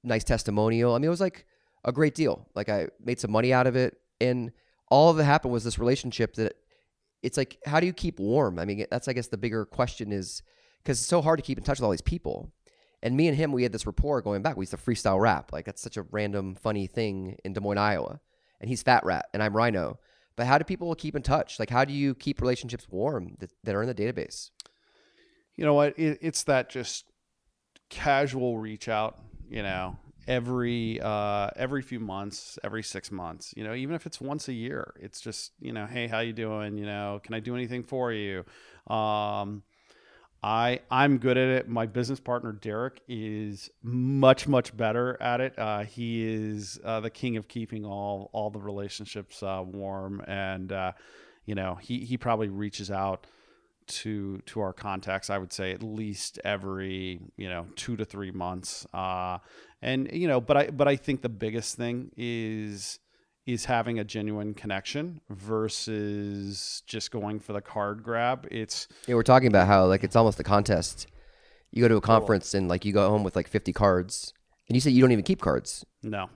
nice 0.04 0.24
testimonial. 0.24 0.94
I 0.94 0.98
mean, 0.98 1.06
it 1.06 1.10
was 1.10 1.22
like 1.22 1.46
a 1.84 1.92
great 1.92 2.16
deal. 2.16 2.48
Like 2.56 2.70
I 2.70 2.88
made 3.04 3.20
some 3.20 3.32
money 3.32 3.54
out 3.54 3.68
of 3.68 3.76
it, 3.76 3.98
and 4.20 4.52
all 4.90 5.14
that 5.14 5.24
happened 5.24 5.54
was 5.54 5.64
this 5.64 5.80
relationship 5.80 6.36
that 6.36 6.54
it's 7.24 7.38
like, 7.38 7.58
how 7.66 7.80
do 7.80 7.86
you 7.86 7.94
keep 7.94 8.20
warm? 8.20 8.60
I 8.60 8.66
mean, 8.66 8.86
that's 8.90 9.08
I 9.08 9.14
guess 9.14 9.28
the 9.28 9.38
bigger 9.38 9.66
question 9.66 10.12
is 10.12 10.42
because 10.84 11.00
it's 11.00 11.08
so 11.08 11.22
hard 11.22 11.40
to 11.40 11.44
keep 11.44 11.58
in 11.58 11.64
touch 11.64 11.80
with 11.80 11.86
all 11.86 11.92
these 11.92 12.02
people. 12.02 12.52
And 13.04 13.18
me 13.18 13.28
and 13.28 13.36
him, 13.36 13.52
we 13.52 13.64
had 13.64 13.72
this 13.72 13.86
rapport 13.86 14.22
going 14.22 14.42
back. 14.42 14.58
We 14.58 14.64
used 14.64 14.72
to 14.72 14.78
freestyle 14.78 15.20
rap. 15.20 15.52
Like 15.52 15.66
that's 15.66 15.82
such 15.82 15.98
a 15.98 16.04
random, 16.04 16.56
funny 16.56 16.88
thing 16.88 17.38
in 17.44 17.54
Des 17.54 17.60
Moines, 17.60 17.78
Iowa. 17.78 18.20
And 18.60 18.70
he's 18.70 18.84
Fat 18.84 19.04
Rat, 19.04 19.28
and 19.34 19.42
I'm 19.42 19.58
Rhino. 19.58 20.00
But 20.36 20.46
how 20.46 20.58
do 20.58 20.64
people 20.64 20.94
keep 20.96 21.16
in 21.16 21.24
touch? 21.24 21.60
Like, 21.60 21.70
how 21.70 21.84
do 21.84 21.94
you 21.94 22.14
keep 22.16 22.42
relationships 22.42 22.88
warm 22.90 23.36
that, 23.40 23.52
that 23.64 23.76
are 23.76 23.82
in 23.82 23.88
the 23.88 23.96
database? 23.96 24.52
You 25.56 25.66
know 25.66 25.74
what? 25.74 25.98
It, 25.98 26.20
it's 26.22 26.44
that 26.44 26.70
just 26.70 27.06
casual 27.90 28.58
reach 28.58 28.88
out. 28.88 29.20
You 29.50 29.64
know, 29.64 29.98
every 30.28 31.00
uh, 31.02 31.50
every 31.56 31.82
few 31.82 32.00
months, 32.00 32.58
every 32.64 32.84
six 32.84 33.12
months. 33.12 33.54
You 33.58 33.64
know, 33.64 33.74
even 33.74 33.96
if 33.96 34.06
it's 34.06 34.22
once 34.22 34.48
a 34.48 34.54
year, 34.54 34.94
it's 35.00 35.20
just 35.20 35.52
you 35.60 35.74
know, 35.74 35.86
hey, 35.86 36.08
how 36.08 36.20
you 36.20 36.34
doing? 36.34 36.78
You 36.78 36.86
know, 36.86 37.20
can 37.24 37.34
I 37.34 37.40
do 37.40 37.56
anything 37.56 37.84
for 37.84 38.12
you? 38.12 38.46
Um, 38.88 39.64
I 40.44 40.80
I'm 40.90 41.20
good 41.20 41.38
at 41.38 41.50
it. 41.50 41.70
My 41.70 41.86
business 41.86 42.20
partner 42.20 42.52
Derek 42.52 43.02
is 43.08 43.70
much 43.84 44.48
much 44.48 44.76
better 44.76 45.22
at 45.22 45.40
it. 45.40 45.58
Uh, 45.58 45.84
he 45.84 46.24
is 46.24 46.80
uh, 46.84 47.00
the 47.00 47.12
king 47.12 47.38
of 47.38 47.48
keeping 47.48 47.86
all 47.86 48.30
all 48.34 48.50
the 48.50 48.60
relationships 48.60 49.44
uh, 49.44 49.64
warm, 49.64 50.22
and 50.28 50.72
uh, 50.72 50.94
you 51.46 51.54
know 51.54 51.76
he 51.76 52.00
he 52.00 52.18
probably 52.18 52.50
reaches 52.50 52.90
out 52.90 53.28
to 53.88 54.40
to 54.48 54.62
our 54.62 54.74
contacts. 54.74 55.30
I 55.30 55.38
would 55.38 55.54
say 55.54 55.74
at 55.74 55.84
least 55.84 56.40
every 56.44 57.22
you 57.38 57.50
know 57.50 57.68
two 57.76 57.96
to 57.98 58.06
three 58.06 58.32
months. 58.32 58.88
Uh, 58.94 59.38
and 59.82 60.10
you 60.12 60.28
know, 60.28 60.42
but 60.42 60.58
I 60.58 60.68
but 60.72 60.88
I 60.88 60.96
think 60.96 61.22
the 61.22 61.30
biggest 61.30 61.78
thing 61.78 62.12
is 62.18 63.00
is 63.46 63.66
having 63.66 64.00
a 64.00 64.04
genuine 64.04 64.54
connection 64.54 65.20
versus 65.30 66.84
just 66.86 67.12
going 67.12 67.40
for 67.40 67.54
the 67.54 67.62
card 67.62 68.04
grab. 68.04 68.48
It's 68.52 68.88
yeah, 69.08 69.16
we're 69.16 69.24
talking 69.24 69.48
about 69.48 69.68
how 69.68 69.86
like 69.86 70.04
it's 70.04 70.16
almost 70.16 70.40
a 70.40 70.44
contest. 70.44 71.08
You 71.72 71.82
go 71.82 71.88
to 71.88 71.96
a 71.96 72.02
conference 72.02 72.54
and 72.54 72.68
like 72.68 72.86
you 72.86 72.94
go 72.94 73.10
home 73.10 73.24
with 73.24 73.36
like 73.36 73.48
50 73.48 73.72
cards, 73.74 74.34
and 74.68 74.76
you 74.76 74.82
say 74.82 74.92
you 74.92 75.02
don't 75.02 75.12
even 75.12 75.24
keep 75.24 75.42
cards. 75.42 75.86
No, 76.04 76.30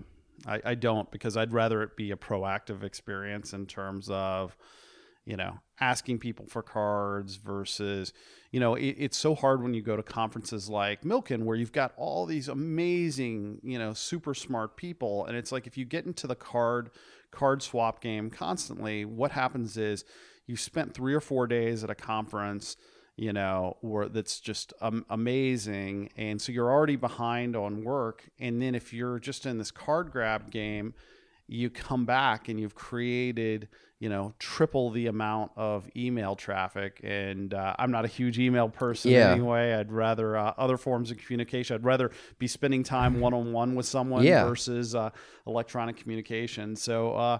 I, 0.48 0.62
I 0.64 0.76
don't 0.76 1.10
because 1.12 1.38
I'd 1.38 1.54
rather 1.54 1.84
it 1.84 1.96
be 1.96 2.12
a 2.12 2.16
proactive 2.16 2.84
experience 2.84 3.54
in 3.54 3.66
terms 3.66 4.10
of 4.10 4.56
you 5.26 5.36
know 5.36 5.60
asking 5.80 6.20
people 6.20 6.46
for 6.48 6.62
cards 6.62 7.36
versus 7.36 8.14
you 8.52 8.60
know 8.60 8.76
it, 8.76 8.96
it's 8.98 9.18
so 9.18 9.36
hard 9.36 9.62
when 9.62 9.74
you 9.74 9.82
go 9.82 9.98
to 9.98 10.04
conferences 10.04 10.70
like 10.70 11.02
milken 11.02 11.44
where 11.44 11.58
you've 11.58 11.74
got 11.74 11.94
all 11.98 12.26
these 12.26 12.48
amazing 12.48 13.60
you 13.64 13.78
know 13.78 13.94
super 13.94 14.34
smart 14.34 14.78
people. 14.78 15.26
And 15.26 15.36
it's 15.36 15.52
like 15.52 15.68
if 15.68 15.78
you 15.78 15.86
get 15.86 16.06
into 16.06 16.28
the 16.28 16.36
card 16.36 16.92
card 17.32 17.62
swap 17.62 18.02
game 18.02 18.30
constantly 18.30 19.04
what 19.04 19.32
happens 19.32 19.76
is 19.76 20.06
you 20.48 20.56
spent 20.56 20.94
three 20.94 21.14
or 21.14 21.20
four 21.20 21.48
days 21.48 21.84
at 21.84 21.90
a 21.90 21.96
conference 21.96 22.78
you 23.18 23.34
know 23.34 23.76
or 23.82 24.08
that's 24.08 24.40
just 24.40 24.74
um, 24.82 25.06
amazing. 25.10 26.10
And 26.16 26.42
so 26.42 26.52
you're 26.52 26.72
already 26.72 26.96
behind 26.96 27.56
on 27.56 27.84
work. 27.84 28.30
And 28.40 28.62
then 28.62 28.76
if 28.76 28.94
you're 28.94 29.20
just 29.20 29.46
in 29.46 29.58
this 29.58 29.72
card 29.72 30.12
grab 30.12 30.52
game 30.52 30.94
you 31.48 31.70
come 31.70 32.06
back 32.06 32.50
and 32.50 32.60
you've 32.60 32.76
created 32.76 33.68
you 34.00 34.10
know 34.10 34.34
triple 34.40 34.92
the 34.92 35.08
amount 35.08 35.52
of 35.56 35.90
email 35.96 36.36
traffic 36.36 37.00
and 37.04 37.54
uh, 37.54 37.76
i'm 37.80 37.92
not 37.92 38.04
a 38.04 38.08
huge 38.08 38.38
email 38.40 38.68
person 38.68 39.12
yeah. 39.12 39.32
anyway 39.32 39.74
i'd 39.74 39.92
rather 39.92 40.36
uh, 40.36 40.54
other 40.58 40.78
forms 40.78 41.12
of 41.12 41.18
communication 41.18 41.76
i'd 41.76 41.86
rather 41.86 42.12
be 42.38 42.48
spending 42.48 42.84
time 42.84 43.20
one-on-one 43.22 43.76
with 43.76 43.86
someone 43.86 44.24
yeah. 44.24 44.44
versus 44.44 44.96
uh, 44.96 45.10
electronic 45.48 45.96
communication 45.96 46.76
so 46.76 47.14
uh, 47.16 47.38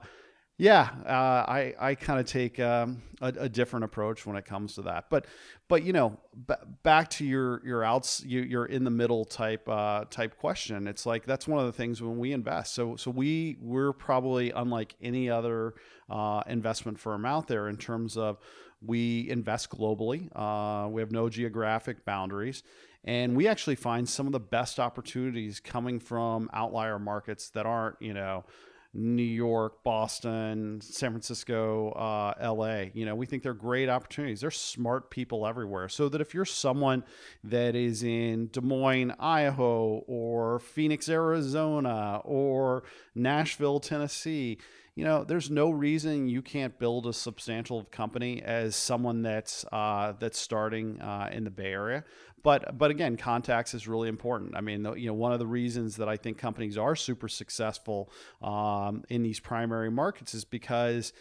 yeah, 0.58 0.90
uh, 1.06 1.46
I 1.50 1.74
I 1.78 1.96
kind 1.96 2.20
of 2.20 2.26
take 2.26 2.62
um, 2.62 3.02
a, 3.20 3.28
a, 3.40 3.50
different 3.50 3.84
approach 3.84 4.26
when 4.26 4.38
it 4.38 4.46
comes 4.46 4.76
to 4.76 4.84
that. 4.84 5.10
But 5.10 5.28
but 5.68 5.84
you 5.84 5.92
know, 5.92 6.18
b- 6.48 6.54
back 6.82 7.10
to 7.12 7.26
your 7.26 7.62
your 7.66 7.84
outs, 7.84 8.24
you, 8.26 8.40
you're 8.40 8.66
in 8.66 8.86
the 8.86 8.90
middle 8.90 9.26
type 9.26 9.68
uh, 9.68 10.06
type 10.06 10.38
question. 10.38 10.88
It's 10.88 11.06
like 11.06 11.26
that's 11.26 11.46
one 11.46 11.60
of 11.60 11.66
the 11.66 11.74
things 11.74 12.02
when 12.02 12.18
we 12.18 12.32
invest. 12.32 12.74
So 12.74 12.96
so 12.96 13.12
we 13.12 13.58
we're 13.60 13.92
probably 13.92 14.52
unlike 14.52 14.96
any 15.02 15.30
other 15.30 15.74
uh, 16.10 16.42
investment 16.48 17.00
firm 17.00 17.26
out 17.26 17.50
there 17.50 17.68
in 17.68 17.76
terms 17.76 18.16
of 18.16 18.38
we 18.82 19.30
invest 19.30 19.70
globally. 19.70 20.30
Uh, 20.34 20.88
we 20.88 21.02
have 21.02 21.12
no 21.12 21.28
geographic 21.28 22.06
boundaries. 22.06 22.64
And 23.04 23.36
we 23.36 23.48
actually 23.48 23.76
find 23.76 24.10
some 24.10 24.26
of 24.26 24.32
the 24.32 24.40
best 24.40 24.80
opportunities 24.80 25.60
coming 25.60 26.00
from 26.00 26.50
outlier 26.54 26.98
markets 26.98 27.50
that 27.52 27.68
aren't, 27.68 28.02
you 28.02 28.16
know, 28.16 28.46
New 28.96 29.24
York, 29.24 29.84
Boston, 29.84 30.80
San 30.82 31.12
Francisco, 31.12 31.90
uh, 31.90 32.34
LA. 32.42 32.86
You 32.94 33.06
know, 33.06 33.14
we 33.14 33.26
think 33.26 33.44
they're 33.44 33.54
great 33.54 33.90
opportunities. 33.90 34.42
There's 34.42 34.58
smart 34.58 35.12
people 35.12 35.46
everywhere. 35.46 35.90
So 35.90 36.08
that 36.10 36.22
if 36.22 36.34
you're 36.34 36.46
someone 36.46 37.04
that 37.44 37.76
is 37.76 38.04
in 38.04 38.48
Des 38.48 38.62
Moines, 38.62 39.14
Idaho, 39.20 40.04
or 40.08 40.60
Phoenix, 40.60 41.10
Arizona, 41.10 42.22
or 42.24 42.84
Nashville, 43.14 43.82
Tennessee, 43.82 44.58
you 44.96 45.04
know, 45.04 45.26
there's 45.26 45.52
no 45.52 45.72
reason 45.72 46.30
you 46.30 46.42
can't 46.42 46.80
build 46.80 47.06
a 47.06 47.12
substantial 47.12 47.84
company 47.92 48.42
as 48.42 48.78
someone 48.78 49.24
that's 49.24 49.66
uh, 49.74 50.14
that's 50.18 50.40
starting 50.40 51.02
uh, 51.02 51.30
in 51.34 51.44
the 51.44 51.52
Bay 51.52 51.74
Area 51.74 52.06
but 52.46 52.78
but 52.78 52.92
again, 52.92 53.18
contacts 53.18 53.74
is 53.74 53.88
really 53.88 54.08
important. 54.08 54.56
I 54.56 54.62
mean, 54.62 54.88
you 54.96 55.08
know, 55.08 55.16
one 55.16 55.34
of 55.34 55.40
the 55.40 55.48
reasons 55.48 55.96
that 55.98 56.08
I 56.08 56.16
think 56.16 56.38
companies 56.38 56.78
are 56.78 56.96
super 56.96 57.28
successful 57.28 58.12
um, 58.40 59.04
in 59.10 59.24
these 59.24 59.40
primary 59.40 59.90
markets 59.90 60.36
is 60.36 60.46
because 60.46 61.12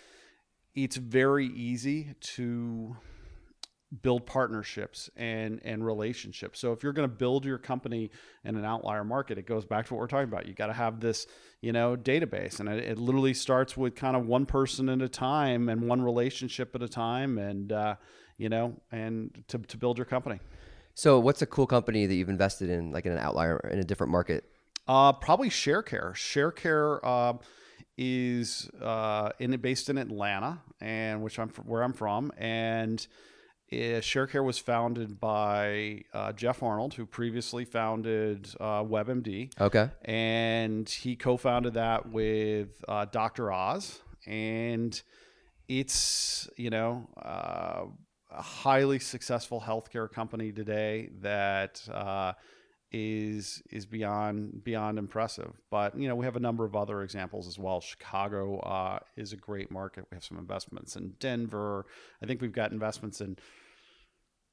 it's 0.74 0.96
very 0.96 1.46
easy 1.46 2.12
to 2.20 2.98
build 4.02 4.26
partnerships 4.26 5.08
and 5.16 5.62
and 5.64 5.86
relationships. 5.86 6.60
So 6.60 6.72
if 6.72 6.82
you're 6.82 6.92
going 6.92 7.08
to 7.08 7.16
build 7.16 7.46
your 7.46 7.56
company 7.56 8.10
in 8.44 8.54
an 8.56 8.66
outlier 8.66 9.02
market, 9.02 9.38
it 9.38 9.46
goes 9.46 9.64
back 9.64 9.86
to 9.86 9.94
what 9.94 10.00
we're 10.00 10.08
talking 10.08 10.28
about. 10.28 10.46
You 10.46 10.52
got 10.52 10.66
to 10.66 10.74
have 10.74 11.00
this, 11.00 11.26
you 11.62 11.72
know, 11.72 11.96
database, 11.96 12.60
and 12.60 12.68
it, 12.68 12.84
it, 12.84 12.98
literally 12.98 13.32
starts 13.32 13.78
with 13.78 13.94
kind 13.94 14.14
of 14.14 14.26
one 14.26 14.44
person 14.44 14.90
at 14.90 15.00
a 15.00 15.08
time 15.08 15.70
and 15.70 15.88
one 15.88 16.02
relationship 16.02 16.74
at 16.74 16.82
a 16.82 16.88
time, 16.88 17.38
and 17.38 17.72
uh, 17.72 17.94
you 18.36 18.50
know, 18.50 18.74
and 18.92 19.42
to 19.48 19.56
to 19.56 19.78
build 19.78 19.96
your 19.96 20.04
company. 20.04 20.38
So, 20.94 21.18
what's 21.18 21.42
a 21.42 21.46
cool 21.46 21.66
company 21.66 22.06
that 22.06 22.14
you've 22.14 22.28
invested 22.28 22.70
in, 22.70 22.92
like 22.92 23.04
in 23.04 23.12
an 23.12 23.18
outlier 23.18 23.58
in 23.72 23.78
a 23.80 23.84
different 23.84 24.12
market? 24.12 24.44
Uh, 24.86 25.12
probably 25.12 25.48
ShareCare. 25.48 26.12
ShareCare 26.12 27.00
uh, 27.02 27.38
is 27.96 28.70
uh, 28.80 29.30
in 29.38 29.56
based 29.56 29.88
in 29.88 29.98
Atlanta, 29.98 30.60
and 30.80 31.22
which 31.22 31.38
I'm 31.38 31.48
where 31.64 31.82
I'm 31.82 31.92
from, 31.92 32.32
and 32.36 33.04
uh, 33.72 34.00
ShareCare 34.00 34.44
was 34.44 34.58
founded 34.58 35.18
by 35.18 36.04
uh, 36.12 36.32
Jeff 36.32 36.62
Arnold, 36.62 36.94
who 36.94 37.06
previously 37.06 37.64
founded 37.64 38.48
uh, 38.60 38.84
WebMD. 38.84 39.58
Okay, 39.60 39.90
and 40.04 40.88
he 40.88 41.16
co-founded 41.16 41.74
that 41.74 42.10
with 42.10 42.84
uh, 42.86 43.06
Dr. 43.06 43.52
Oz, 43.52 44.00
and 44.26 45.00
it's 45.66 46.48
you 46.56 46.70
know 46.70 47.08
uh, 47.20 47.86
a 48.36 48.42
highly 48.42 48.98
successful 48.98 49.60
healthcare 49.60 50.10
company 50.10 50.52
today 50.52 51.10
that 51.20 51.80
uh, 51.92 52.32
is 52.92 53.62
is 53.70 53.86
beyond 53.86 54.62
beyond 54.64 54.98
impressive. 54.98 55.52
But 55.70 55.98
you 55.98 56.08
know, 56.08 56.14
we 56.14 56.24
have 56.24 56.36
a 56.36 56.40
number 56.40 56.64
of 56.64 56.76
other 56.76 57.02
examples 57.02 57.46
as 57.48 57.58
well. 57.58 57.80
Chicago 57.80 58.58
uh, 58.60 58.98
is 59.16 59.32
a 59.32 59.36
great 59.36 59.70
market. 59.70 60.06
We 60.10 60.16
have 60.16 60.24
some 60.24 60.38
investments 60.38 60.96
in 60.96 61.14
Denver. 61.18 61.86
I 62.22 62.26
think 62.26 62.40
we've 62.40 62.52
got 62.52 62.72
investments 62.72 63.20
in 63.20 63.36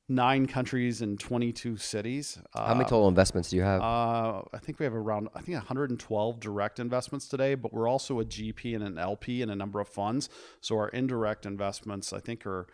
nine 0.09 0.45
countries 0.45 1.01
and 1.01 1.19
22 1.19 1.77
cities. 1.77 2.37
How 2.53 2.73
many 2.73 2.83
total 2.83 3.07
investments 3.07 3.49
do 3.49 3.55
you 3.55 3.61
have? 3.61 3.81
Uh, 3.81 4.41
I 4.53 4.57
think 4.59 4.79
we 4.79 4.83
have 4.83 4.93
around, 4.93 5.29
I 5.33 5.41
think 5.41 5.55
112 5.55 6.39
direct 6.39 6.79
investments 6.79 7.27
today, 7.29 7.55
but 7.55 7.73
we're 7.73 7.87
also 7.87 8.19
a 8.19 8.25
GP 8.25 8.75
and 8.75 8.83
an 8.83 8.97
LP 8.97 9.41
in 9.41 9.49
a 9.49 9.55
number 9.55 9.79
of 9.79 9.87
funds. 9.87 10.27
So 10.59 10.75
our 10.75 10.89
indirect 10.89 11.45
investments, 11.45 12.11
I 12.11 12.19
think, 12.19 12.45
are 12.45 12.67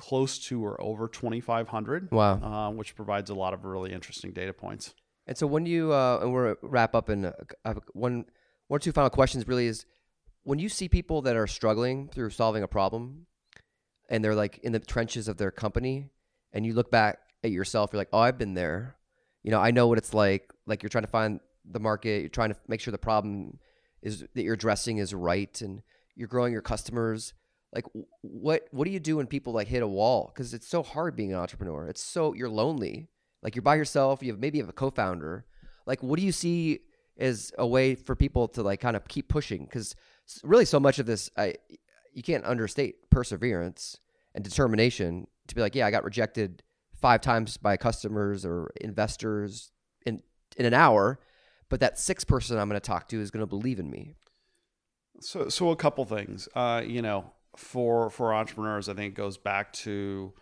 close 0.00 0.38
to 0.38 0.64
or 0.64 0.80
over 0.80 1.06
2,500. 1.08 2.10
Wow. 2.10 2.40
Uh, 2.42 2.70
which 2.70 2.96
provides 2.96 3.28
a 3.28 3.34
lot 3.34 3.52
of 3.52 3.64
really 3.66 3.92
interesting 3.92 4.32
data 4.32 4.54
points. 4.54 4.94
And 5.26 5.36
so 5.36 5.46
when 5.46 5.66
you, 5.66 5.92
uh, 5.92 6.20
and 6.22 6.32
we're 6.32 6.56
wrap 6.62 6.94
up 6.94 7.10
in 7.10 7.26
uh, 7.26 7.32
one, 7.92 8.24
one 8.68 8.76
or 8.76 8.78
two 8.78 8.92
final 8.92 9.10
questions 9.10 9.46
really 9.46 9.66
is 9.66 9.84
when 10.42 10.58
you 10.58 10.70
see 10.70 10.88
people 10.88 11.20
that 11.22 11.36
are 11.36 11.46
struggling 11.46 12.08
through 12.08 12.30
solving 12.30 12.62
a 12.62 12.66
problem 12.66 13.26
and 14.08 14.24
they're 14.24 14.34
like 14.34 14.58
in 14.62 14.72
the 14.72 14.78
trenches 14.78 15.28
of 15.28 15.36
their 15.36 15.50
company 15.50 16.08
and 16.54 16.64
you 16.64 16.72
look 16.72 16.90
back 16.90 17.18
at 17.44 17.50
yourself, 17.50 17.90
you're 17.92 18.00
like, 18.00 18.08
oh, 18.12 18.20
I've 18.20 18.38
been 18.38 18.54
there. 18.54 18.96
You 19.42 19.50
know, 19.50 19.60
I 19.60 19.70
know 19.70 19.86
what 19.86 19.98
it's 19.98 20.14
like. 20.14 20.50
Like 20.66 20.82
you're 20.82 20.90
trying 20.90 21.04
to 21.04 21.10
find 21.10 21.40
the 21.70 21.80
market, 21.80 22.20
you're 22.20 22.30
trying 22.30 22.50
to 22.50 22.56
make 22.68 22.80
sure 22.80 22.90
the 22.90 22.98
problem 22.98 23.58
is 24.02 24.24
that 24.34 24.42
you're 24.42 24.54
addressing 24.54 24.96
is 24.96 25.14
right 25.14 25.60
and 25.60 25.82
you're 26.16 26.28
growing 26.28 26.52
your 26.54 26.62
customers 26.62 27.34
like 27.72 27.84
what 28.22 28.66
what 28.72 28.84
do 28.84 28.90
you 28.90 29.00
do 29.00 29.16
when 29.16 29.26
people 29.26 29.52
like 29.52 29.68
hit 29.68 29.82
a 29.82 29.86
wall 29.86 30.30
because 30.34 30.54
it's 30.54 30.66
so 30.66 30.82
hard 30.82 31.14
being 31.14 31.32
an 31.32 31.38
entrepreneur 31.38 31.86
it's 31.86 32.02
so 32.02 32.34
you're 32.34 32.48
lonely 32.48 33.08
like 33.42 33.54
you're 33.56 33.62
by 33.62 33.76
yourself. 33.76 34.22
You 34.22 34.32
have 34.32 34.40
maybe 34.40 34.58
you 34.58 34.64
have 34.64 34.70
a 34.70 34.74
co-founder. 34.74 35.44
Like, 35.86 36.02
what 36.02 36.18
do 36.18 36.24
you 36.24 36.32
see 36.32 36.80
as 37.18 37.52
a 37.58 37.66
way 37.66 37.94
for 37.94 38.14
people 38.14 38.48
to 38.48 38.62
like 38.62 38.80
kind 38.80 38.96
of 38.96 39.08
keep 39.08 39.28
pushing? 39.28 39.64
Because 39.64 39.94
really, 40.42 40.64
so 40.64 40.78
much 40.78 40.98
of 40.98 41.06
this, 41.06 41.30
I 41.36 41.54
you 42.12 42.22
can't 42.22 42.44
understate 42.44 43.10
perseverance 43.10 43.98
and 44.34 44.44
determination 44.44 45.26
to 45.48 45.54
be 45.54 45.60
like, 45.60 45.74
yeah, 45.74 45.86
I 45.86 45.90
got 45.90 46.04
rejected 46.04 46.62
five 46.94 47.20
times 47.20 47.56
by 47.56 47.76
customers 47.76 48.44
or 48.44 48.70
investors 48.80 49.72
in 50.04 50.22
in 50.56 50.66
an 50.66 50.74
hour, 50.74 51.18
but 51.68 51.80
that 51.80 51.98
sixth 51.98 52.26
person 52.26 52.58
I'm 52.58 52.68
going 52.68 52.80
to 52.80 52.86
talk 52.86 53.08
to 53.08 53.20
is 53.20 53.30
going 53.30 53.42
to 53.42 53.46
believe 53.46 53.78
in 53.78 53.90
me. 53.90 54.16
So, 55.22 55.48
so 55.48 55.70
a 55.70 55.76
couple 55.76 56.04
things. 56.04 56.48
Uh, 56.54 56.82
you 56.84 57.02
know, 57.02 57.32
for 57.56 58.10
for 58.10 58.34
entrepreneurs, 58.34 58.88
I 58.88 58.94
think 58.94 59.12
it 59.12 59.16
goes 59.16 59.36
back 59.36 59.72
to 59.74 60.32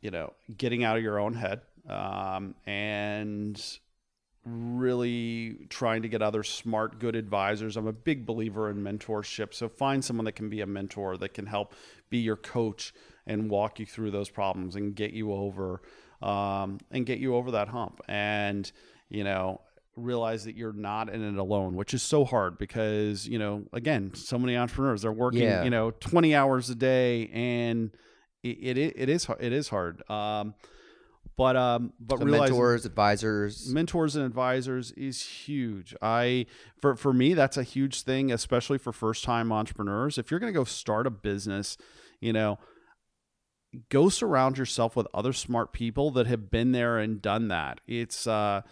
you 0.00 0.10
know 0.10 0.32
getting 0.56 0.84
out 0.84 0.96
of 0.96 1.02
your 1.02 1.18
own 1.18 1.34
head 1.34 1.62
um, 1.88 2.54
and 2.66 3.60
really 4.44 5.66
trying 5.68 6.02
to 6.02 6.08
get 6.08 6.22
other 6.22 6.42
smart, 6.42 6.98
good 6.98 7.14
advisors. 7.14 7.76
I'm 7.76 7.86
a 7.86 7.92
big 7.92 8.24
believer 8.24 8.70
in 8.70 8.82
mentorship. 8.82 9.52
So 9.52 9.68
find 9.68 10.04
someone 10.04 10.24
that 10.24 10.32
can 10.32 10.48
be 10.48 10.62
a 10.62 10.66
mentor 10.66 11.16
that 11.18 11.34
can 11.34 11.46
help 11.46 11.74
be 12.08 12.18
your 12.18 12.36
coach 12.36 12.94
and 13.26 13.50
walk 13.50 13.78
you 13.78 13.86
through 13.86 14.10
those 14.10 14.30
problems 14.30 14.76
and 14.76 14.94
get 14.94 15.12
you 15.12 15.32
over 15.32 15.82
um, 16.22 16.78
and 16.90 17.04
get 17.04 17.18
you 17.18 17.34
over 17.34 17.50
that 17.52 17.68
hump. 17.68 18.00
And 18.08 18.70
you 19.08 19.24
know, 19.24 19.60
realize 20.02 20.44
that 20.44 20.56
you're 20.56 20.72
not 20.72 21.08
in 21.08 21.22
it 21.22 21.38
alone, 21.38 21.74
which 21.76 21.94
is 21.94 22.02
so 22.02 22.24
hard 22.24 22.58
because, 22.58 23.26
you 23.28 23.38
know, 23.38 23.64
again, 23.72 24.12
so 24.14 24.38
many 24.38 24.56
entrepreneurs 24.56 25.02
they're 25.02 25.12
working, 25.12 25.42
Yeah. 25.42 25.62
you 25.64 25.70
know, 25.70 25.90
20 25.92 26.34
hours 26.34 26.70
a 26.70 26.74
day 26.74 27.28
and 27.28 27.90
it 28.42 28.76
it, 28.78 28.94
it 28.96 29.08
is 29.08 29.26
it 29.38 29.52
is 29.52 29.68
hard. 29.68 30.02
Um, 30.10 30.54
but 31.36 31.56
um, 31.56 31.92
but 32.00 32.18
So 32.18 32.24
mentors, 32.26 32.84
advisors. 32.84 33.72
mentors 33.72 34.16
and 34.16 34.24
advisors 34.26 34.92
is 34.92 35.22
huge. 35.22 35.94
I 36.02 36.46
for 36.80 36.96
for 36.96 37.12
me 37.12 37.34
that's 37.34 37.56
a 37.56 37.62
huge 37.62 38.02
thing, 38.02 38.30
especially 38.32 38.78
for 38.78 38.92
first 38.92 39.24
time 39.24 39.52
entrepreneurs. 39.52 40.18
If 40.18 40.30
you're 40.30 40.40
going 40.40 40.52
to 40.52 40.58
go 40.58 40.64
start 40.64 41.06
a 41.06 41.10
business, 41.10 41.76
you 42.20 42.32
know, 42.32 42.58
go 43.88 44.08
surround 44.08 44.58
yourself 44.58 44.96
with 44.96 45.06
other 45.14 45.32
smart 45.32 45.72
people 45.72 46.10
that 46.12 46.26
have 46.26 46.50
been 46.50 46.72
there 46.72 46.98
and 46.98 47.22
done 47.22 47.48
that. 47.48 47.80
It's 47.86 48.26
uh 48.26 48.62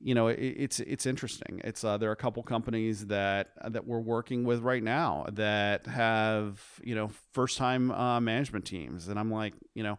you 0.00 0.14
know 0.14 0.28
it, 0.28 0.38
it's 0.38 0.80
it's 0.80 1.06
interesting. 1.06 1.60
It's 1.64 1.84
uh, 1.84 1.96
there 1.98 2.08
are 2.10 2.14
a 2.14 2.16
couple 2.16 2.42
companies 2.42 3.06
that 3.06 3.50
that 3.68 3.86
we're 3.86 4.00
working 4.00 4.44
with 4.44 4.60
right 4.60 4.82
now 4.82 5.26
that 5.32 5.86
have 5.86 6.60
you 6.82 6.94
know 6.94 7.10
first 7.32 7.58
time 7.58 7.90
uh, 7.90 8.20
management 8.20 8.64
teams, 8.64 9.08
and 9.08 9.18
I'm 9.18 9.30
like 9.30 9.54
you 9.74 9.82
know 9.82 9.98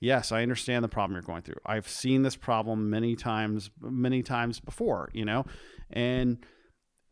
yes, 0.00 0.32
I 0.32 0.42
understand 0.42 0.82
the 0.82 0.88
problem 0.88 1.14
you're 1.14 1.22
going 1.22 1.42
through. 1.42 1.60
I've 1.64 1.88
seen 1.88 2.22
this 2.22 2.36
problem 2.36 2.90
many 2.90 3.14
times, 3.16 3.70
many 3.80 4.22
times 4.22 4.58
before, 4.58 5.10
you 5.12 5.24
know, 5.24 5.44
and 5.90 6.38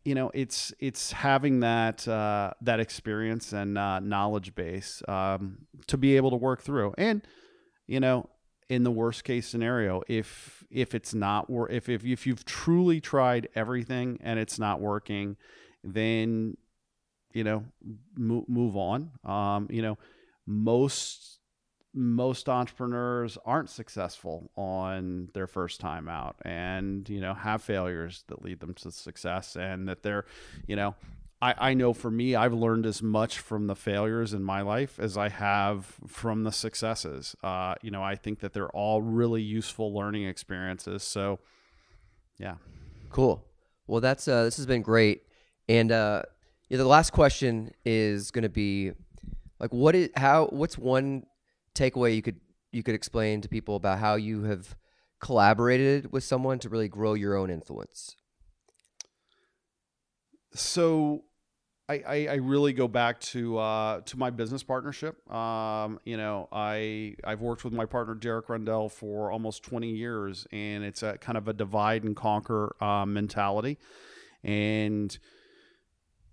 you 0.05 0.15
know, 0.15 0.31
it's 0.33 0.73
it's 0.79 1.13
having 1.13 1.61
that 1.61 2.09
uh, 2.09 2.53
that 2.63 2.81
experience 2.81 3.53
and 3.53 3.77
uh, 3.77 4.01
knowledge 4.01 4.55
base 4.55 5.03
um, 5.07 5.67
to 5.87 5.99
be 5.99 6.17
able 6.17 6.31
to 6.31 6.37
work 6.37 6.63
through, 6.63 6.95
and 6.97 7.21
you 7.87 8.01
know, 8.01 8.29
in 8.71 8.85
the 8.85 8.91
worst 8.91 9.25
case 9.25 9.47
scenario, 9.47 10.03
if 10.09 10.58
if 10.71 10.95
it's 10.95 11.15
not 11.15 11.49
wor- 11.49 11.71
if 11.71 11.89
if 11.89 12.05
if 12.05 12.27
you've 12.27 12.45
truly 12.45 13.01
tried 13.01 13.49
everything 13.55 14.19
and 14.23 14.39
it's 14.39 14.59
not 14.59 14.81
working, 14.81 15.37
then 15.83 16.57
you 17.33 17.45
know, 17.45 17.65
move 18.17 18.49
move 18.49 18.77
on. 18.77 19.11
Um, 19.25 19.69
you 19.71 19.83
know, 19.83 19.99
most 20.47 21.39
most 21.95 22.49
entrepreneurs 22.49 23.39
aren't 23.45 23.71
successful 23.71 24.51
on 24.57 25.29
their 25.35 25.47
first 25.47 25.81
time 25.81 26.09
out 26.09 26.37
and 26.43 27.09
you 27.09 27.21
know 27.21 27.35
have 27.35 27.63
failures 27.63 28.25
that 28.29 28.45
lead 28.45 28.61
them 28.61 28.75
to 28.75 28.91
success 28.93 29.57
and 29.57 29.89
that 29.89 30.03
they're 30.03 30.25
you 30.67 30.77
know 30.77 30.95
I, 31.41 31.55
I 31.71 31.75
know 31.75 31.93
for 31.93 32.11
me 32.11 32.35
i've 32.35 32.53
learned 32.53 32.87
as 32.87 33.03
much 33.03 33.39
from 33.39 33.67
the 33.67 33.77
failures 33.77 34.35
in 34.35 34.43
my 34.43 34.63
life 34.63 34.99
as 34.99 35.17
i 35.17 35.29
have 35.29 35.95
from 36.07 36.45
the 36.45 36.53
successes 36.53 37.37
uh, 37.43 37.75
you 37.83 37.91
know 37.91 38.03
i 38.03 38.17
think 38.17 38.41
that 38.41 38.53
they're 38.53 38.71
all 38.71 39.03
really 39.03 39.43
useful 39.43 39.95
learning 39.95 40.25
experiences 40.27 41.03
so 41.03 41.39
yeah 42.39 42.57
Cool. 43.11 43.45
Well, 43.87 44.01
that's 44.01 44.29
uh, 44.29 44.45
this 44.45 44.57
has 44.57 44.67
been 44.67 44.83
great. 44.83 45.23
And 45.69 45.91
uh, 45.93 46.23
yeah, 46.69 46.79
the 46.79 46.85
last 46.85 47.11
question 47.11 47.73
is 47.85 48.31
going 48.31 48.43
to 48.43 48.49
be 48.49 48.93
like, 49.59 49.73
what 49.73 49.95
is 49.95 50.11
how? 50.17 50.47
What's 50.47 50.77
one 50.77 51.25
takeaway 51.75 52.15
you 52.15 52.23
could 52.23 52.41
you 52.73 52.83
could 52.83 52.95
explain 52.95 53.41
to 53.41 53.49
people 53.49 53.77
about 53.77 53.99
how 53.99 54.17
you 54.17 54.43
have 54.43 54.77
collaborated 55.21 56.13
with 56.13 56.23
someone 56.23 56.59
to 56.61 56.69
really 56.69 56.89
grow 56.89 57.15
your 57.15 57.37
own 57.37 57.51
influence? 57.51 58.15
so 60.55 61.23
I, 61.89 62.03
I, 62.07 62.27
I 62.27 62.35
really 62.35 62.75
go 62.75 62.87
back 62.87 63.19
to 63.21 63.59
uh, 63.59 64.01
to 64.03 64.19
my 64.19 64.31
business 64.31 64.63
partnership. 64.63 65.31
Um, 65.33 65.99
you 66.05 66.19
know, 66.19 66.49
I 66.53 67.17
I've 67.25 67.41
worked 67.41 67.65
with 67.65 67.73
my 67.73 67.87
partner 67.87 68.15
Derek 68.15 68.49
Rundell 68.49 68.91
for 68.91 69.31
almost 69.31 69.63
20 69.63 69.89
years, 69.89 70.47
and 70.53 70.85
it's 70.85 71.03
a 71.03 71.17
kind 71.17 71.39
of 71.39 71.49
a 71.49 71.55
divide 71.55 72.05
and 72.05 72.15
conquer 72.15 72.77
uh, 72.83 73.07
mentality, 73.07 73.79
and 74.45 75.19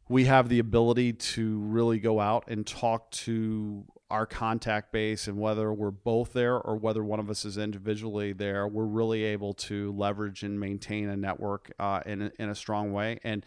we 0.10 0.26
have 0.26 0.50
the 0.50 0.60
ability 0.60 1.14
to 1.14 1.60
really 1.60 2.00
go 2.00 2.20
out 2.20 2.46
and 2.48 2.68
talk 2.68 3.10
to 3.12 3.86
our 4.12 4.26
contact 4.28 4.92
base 4.92 5.28
and 5.28 5.38
whether 5.38 5.74
we're 5.74 5.90
both 5.90 6.34
there 6.34 6.56
or 6.56 6.76
whether 6.76 7.04
one 7.04 7.20
of 7.20 7.28
us 7.28 7.44
is 7.44 7.58
individually 7.58 8.34
there 8.34 8.68
we're 8.68 8.86
really 8.86 9.24
able 9.24 9.52
to 9.52 9.92
leverage 9.94 10.44
and 10.44 10.60
maintain 10.60 11.10
a 11.10 11.18
network 11.18 11.72
uh, 11.80 12.02
in, 12.06 12.22
a, 12.22 12.32
in 12.38 12.50
a 12.50 12.56
strong 12.56 12.94
way 12.94 13.20
and 13.24 13.44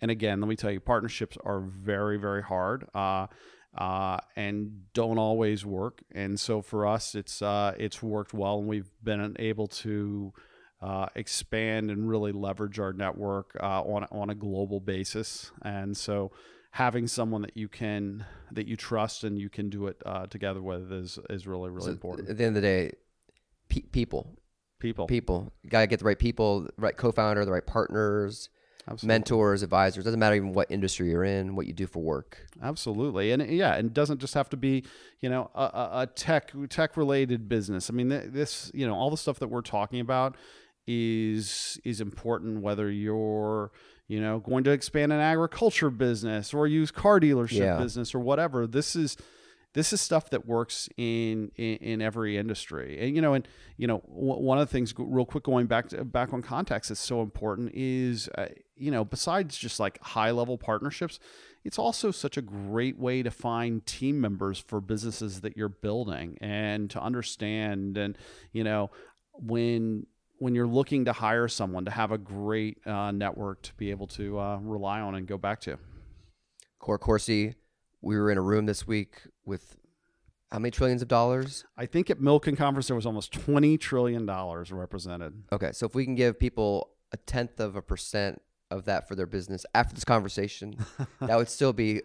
and 0.00 0.10
again 0.10 0.40
let 0.40 0.48
me 0.48 0.56
tell 0.56 0.70
you 0.70 0.80
partnerships 0.80 1.36
are 1.44 1.60
very 1.60 2.18
very 2.18 2.42
hard 2.42 2.86
uh, 2.94 3.26
uh, 3.76 4.18
and 4.34 4.92
don't 4.92 5.18
always 5.18 5.64
work. 5.64 6.02
And 6.12 6.40
so 6.40 6.62
for 6.62 6.86
us 6.86 7.14
it's 7.14 7.42
uh, 7.42 7.74
it's 7.78 8.02
worked 8.02 8.32
well 8.34 8.58
and 8.58 8.66
we've 8.68 8.90
been 9.02 9.36
able 9.38 9.66
to 9.68 10.32
uh, 10.80 11.06
expand 11.14 11.90
and 11.90 12.08
really 12.08 12.32
leverage 12.32 12.78
our 12.78 12.92
network 12.92 13.56
uh, 13.60 13.82
on 13.82 14.06
on 14.10 14.30
a 14.30 14.34
global 14.34 14.80
basis. 14.80 15.50
And 15.62 15.96
so, 15.96 16.30
having 16.70 17.08
someone 17.08 17.42
that 17.42 17.56
you 17.56 17.68
can 17.68 18.24
that 18.52 18.66
you 18.68 18.76
trust 18.76 19.24
and 19.24 19.38
you 19.38 19.50
can 19.50 19.70
do 19.70 19.88
it 19.88 20.00
uh, 20.06 20.26
together 20.26 20.62
with 20.62 20.92
is 20.92 21.18
is 21.30 21.46
really 21.46 21.70
really 21.70 21.86
So, 21.86 21.92
important. 21.92 22.30
At 22.30 22.38
the 22.38 22.44
end 22.44 22.56
of 22.56 22.62
the 22.62 22.68
day, 22.68 22.92
pe- 23.68 23.88
people, 23.90 24.38
People, 24.78 25.08
people, 25.08 25.52
you 25.64 25.70
gotta 25.70 25.88
get 25.88 25.98
the 25.98 26.04
right 26.04 26.18
people, 26.18 26.60
the 26.60 26.72
right 26.78 26.96
co-founder, 26.96 27.44
the 27.44 27.50
right 27.50 27.66
partners, 27.66 28.48
Absolutely. 28.90 29.08
mentors, 29.14 29.62
advisors. 29.62 30.04
Doesn't 30.04 30.18
matter 30.18 30.36
even 30.36 30.54
what 30.54 30.70
industry 30.70 31.10
you're 31.10 31.24
in, 31.24 31.54
what 31.56 31.66
you 31.66 31.72
do 31.74 31.86
for 31.86 32.02
work. 32.02 32.46
Absolutely, 32.62 33.32
and 33.32 33.46
yeah, 33.50 33.74
and 33.74 33.88
it 33.88 33.94
doesn't 33.94 34.18
just 34.18 34.34
have 34.34 34.48
to 34.50 34.56
be 34.56 34.84
you 35.20 35.28
know 35.28 35.50
a, 35.54 35.60
a, 36.02 36.08
tech 36.14 36.52
tech 36.70 36.96
related 36.96 37.48
business. 37.48 37.90
I 37.90 37.92
mean, 37.92 38.08
this 38.08 38.70
you 38.72 38.86
know 38.86 38.94
all 38.94 39.10
the 39.10 39.16
stuff 39.18 39.38
that 39.40 39.48
we're 39.48 39.60
talking 39.60 40.00
about 40.00 40.36
is 40.86 41.78
is 41.84 42.00
important 42.00 42.62
whether 42.62 42.90
you're 42.90 43.70
you 44.08 44.20
know 44.20 44.38
going 44.38 44.64
to 44.64 44.70
expand 44.70 45.12
an 45.12 45.20
agriculture 45.20 45.90
business 45.90 46.54
or 46.54 46.66
use 46.66 46.90
car 46.90 47.20
dealership 47.20 47.58
Yeah. 47.58 47.76
business 47.78 48.14
or 48.14 48.20
whatever. 48.20 48.66
This 48.66 48.96
is 48.96 49.16
this 49.74 49.92
is 49.92 50.00
stuff 50.00 50.30
that 50.30 50.46
works 50.46 50.88
in, 50.96 51.52
in 51.56 51.76
in 51.76 52.02
every 52.02 52.38
industry 52.38 52.98
and 53.00 53.14
you 53.14 53.20
know 53.20 53.34
and 53.34 53.46
you 53.76 53.86
know 53.86 53.98
w- 54.08 54.40
one 54.40 54.58
of 54.58 54.66
the 54.66 54.72
things 54.72 54.94
real 54.96 55.26
quick 55.26 55.44
going 55.44 55.66
back 55.66 55.88
to 55.90 56.04
back 56.06 56.32
on 56.32 56.40
context 56.40 56.88
that's 56.88 57.00
so 57.00 57.20
important 57.20 57.70
is 57.74 58.30
uh, 58.38 58.46
you 58.78 58.90
know 58.90 59.04
besides 59.04 59.56
just 59.56 59.80
like 59.80 60.02
high 60.02 60.30
level 60.30 60.58
partnerships 60.58 61.18
it's 61.64 61.78
also 61.78 62.10
such 62.10 62.36
a 62.36 62.42
great 62.42 62.98
way 62.98 63.22
to 63.22 63.30
find 63.30 63.84
team 63.84 64.20
members 64.20 64.58
for 64.58 64.80
businesses 64.80 65.40
that 65.40 65.56
you're 65.56 65.68
building 65.68 66.38
and 66.40 66.90
to 66.90 67.00
understand 67.00 67.98
and 67.98 68.16
you 68.52 68.64
know 68.64 68.90
when 69.34 70.06
when 70.38 70.54
you're 70.54 70.68
looking 70.68 71.04
to 71.04 71.12
hire 71.12 71.48
someone 71.48 71.84
to 71.84 71.90
have 71.90 72.12
a 72.12 72.18
great 72.18 72.78
uh, 72.86 73.10
network 73.10 73.62
to 73.62 73.74
be 73.74 73.90
able 73.90 74.06
to 74.06 74.38
uh, 74.38 74.58
rely 74.58 75.00
on 75.00 75.14
and 75.14 75.26
go 75.26 75.36
back 75.36 75.60
to 75.60 75.78
Court 76.78 77.00
Coursey, 77.00 77.56
we 78.00 78.16
were 78.16 78.30
in 78.30 78.38
a 78.38 78.42
room 78.42 78.66
this 78.66 78.86
week 78.86 79.22
with 79.44 79.76
how 80.50 80.58
many 80.58 80.70
trillions 80.70 81.02
of 81.02 81.08
dollars? 81.08 81.64
I 81.76 81.86
think 81.86 82.08
at 82.08 82.20
Milken 82.20 82.56
Conference 82.56 82.86
there 82.86 82.96
was 82.96 83.04
almost 83.04 83.32
twenty 83.32 83.76
trillion 83.76 84.24
dollars 84.24 84.72
represented. 84.72 85.42
Okay, 85.52 85.72
so 85.72 85.86
if 85.86 85.94
we 85.94 86.04
can 86.04 86.14
give 86.14 86.38
people 86.38 86.90
a 87.12 87.16
tenth 87.16 87.60
of 87.60 87.76
a 87.76 87.82
percent 87.82 88.40
of 88.70 88.84
that 88.84 89.08
for 89.08 89.14
their 89.14 89.26
business 89.26 89.64
after 89.74 89.94
this 89.94 90.04
conversation, 90.04 90.76
that 91.20 91.36
would 91.36 91.48
still 91.48 91.72
be 91.72 92.02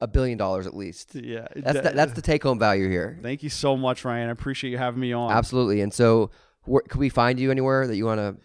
a 0.00 0.06
billion 0.06 0.36
dollars 0.36 0.66
at 0.66 0.76
least. 0.76 1.14
Yeah, 1.14 1.46
That's 1.54 1.80
the, 1.80 1.90
that's 1.94 2.12
the 2.12 2.22
take 2.22 2.42
home 2.42 2.58
value 2.58 2.88
here. 2.88 3.18
Thank 3.22 3.42
you 3.42 3.50
so 3.50 3.76
much, 3.76 4.04
Ryan. 4.04 4.28
I 4.28 4.32
appreciate 4.32 4.70
you 4.70 4.78
having 4.78 5.00
me 5.00 5.12
on. 5.12 5.30
Absolutely. 5.32 5.80
And 5.80 5.92
so, 5.92 6.30
where, 6.64 6.82
could 6.82 6.98
we 6.98 7.08
find 7.08 7.38
you 7.38 7.50
anywhere 7.50 7.86
that 7.86 7.96
you 7.96 8.06
want 8.06 8.18
to? 8.18 8.36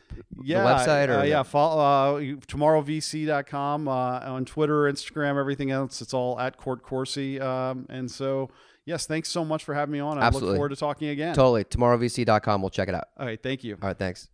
yeah, 0.44 0.64
website 0.64 1.08
or 1.10 1.20
uh, 1.20 1.24
yeah, 1.24 1.44
follow 1.44 2.18
uh, 2.18 2.20
tomorrowvc.com 2.20 3.88
uh, 3.88 3.92
on 3.92 4.46
Twitter, 4.46 4.84
Instagram, 4.84 5.40
everything 5.40 5.72
else. 5.72 6.02
It's 6.02 6.14
all 6.14 6.40
at 6.40 6.58
Court 6.58 6.84
Coursey, 6.84 7.42
um, 7.42 7.86
and 7.90 8.10
so 8.10 8.50
Yes, 8.90 9.06
thanks 9.06 9.30
so 9.30 9.46
much 9.46 9.64
for 9.64 9.76
having 9.76 9.94
me 9.94 10.00
on. 10.00 10.18
I 10.18 10.24
Absolutely. 10.24 10.50
look 10.50 10.58
forward 10.58 10.70
to 10.70 10.76
talking 10.76 11.10
again. 11.10 11.36
Totally. 11.36 11.64
TomorrowVC.com. 11.64 12.62
We'll 12.62 12.72
check 12.72 12.90
it 12.90 12.96
out. 12.96 13.10
All 13.20 13.26
right, 13.28 13.42
thank 13.42 13.64
you. 13.64 13.78
All 13.80 13.88
right. 13.88 13.98
Thanks. 13.98 14.30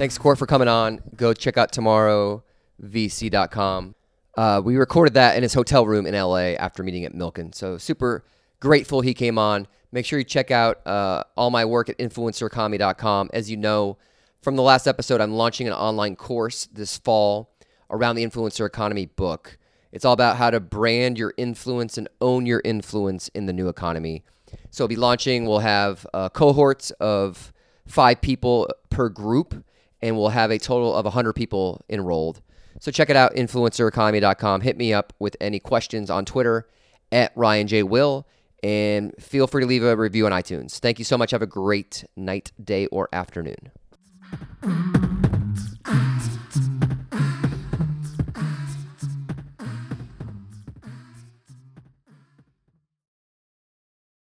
Thanks, 0.00 0.16
Court, 0.16 0.38
for 0.38 0.46
coming 0.46 0.66
on. 0.66 1.02
Go 1.14 1.34
check 1.34 1.58
out 1.58 1.72
tomorrowvc.com. 1.72 3.94
Uh, 4.34 4.62
we 4.64 4.76
recorded 4.76 5.12
that 5.12 5.36
in 5.36 5.42
his 5.42 5.52
hotel 5.52 5.86
room 5.86 6.06
in 6.06 6.14
LA 6.14 6.54
after 6.54 6.82
meeting 6.82 7.04
at 7.04 7.12
Milken. 7.12 7.54
So 7.54 7.76
super 7.76 8.24
grateful 8.60 9.02
he 9.02 9.12
came 9.12 9.36
on. 9.36 9.66
Make 9.92 10.06
sure 10.06 10.18
you 10.18 10.24
check 10.24 10.50
out 10.50 10.86
uh, 10.86 11.24
all 11.36 11.50
my 11.50 11.66
work 11.66 11.90
at 11.90 11.98
influencereconomy.com. 11.98 13.28
As 13.34 13.50
you 13.50 13.58
know 13.58 13.98
from 14.40 14.56
the 14.56 14.62
last 14.62 14.86
episode, 14.86 15.20
I'm 15.20 15.34
launching 15.34 15.66
an 15.66 15.74
online 15.74 16.16
course 16.16 16.66
this 16.72 16.96
fall 16.96 17.52
around 17.90 18.16
the 18.16 18.24
influencer 18.24 18.64
economy 18.64 19.04
book. 19.04 19.58
It's 19.92 20.06
all 20.06 20.14
about 20.14 20.38
how 20.38 20.48
to 20.48 20.60
brand 20.60 21.18
your 21.18 21.34
influence 21.36 21.98
and 21.98 22.08
own 22.22 22.46
your 22.46 22.62
influence 22.64 23.28
in 23.34 23.44
the 23.44 23.52
new 23.52 23.68
economy. 23.68 24.24
So, 24.70 24.84
we'll 24.84 24.88
be 24.88 24.96
launching, 24.96 25.44
we'll 25.44 25.58
have 25.58 26.06
uh, 26.14 26.30
cohorts 26.30 26.90
of 26.92 27.52
five 27.86 28.22
people 28.22 28.66
per 28.88 29.10
group, 29.10 29.62
and 30.02 30.16
we'll 30.16 30.28
have 30.30 30.50
a 30.50 30.58
total 30.58 30.94
of 30.94 31.04
100 31.04 31.32
people 31.34 31.80
enrolled. 31.88 32.40
So, 32.78 32.90
check 32.90 33.10
it 33.10 33.16
out, 33.16 33.34
influencereconomy.com. 33.34 34.60
Hit 34.62 34.76
me 34.76 34.92
up 34.92 35.12
with 35.18 35.36
any 35.40 35.58
questions 35.58 36.08
on 36.08 36.24
Twitter 36.24 36.66
at 37.12 37.32
Ryan 37.34 37.66
J. 37.66 37.82
Will, 37.82 38.26
and 38.62 39.14
feel 39.18 39.46
free 39.46 39.62
to 39.62 39.66
leave 39.66 39.82
a 39.82 39.96
review 39.96 40.26
on 40.26 40.32
iTunes. 40.32 40.78
Thank 40.78 40.98
you 40.98 41.04
so 41.04 41.18
much. 41.18 41.32
Have 41.32 41.42
a 41.42 41.46
great 41.46 42.04
night, 42.16 42.52
day, 42.62 42.86
or 42.86 43.08
afternoon. 43.12 43.70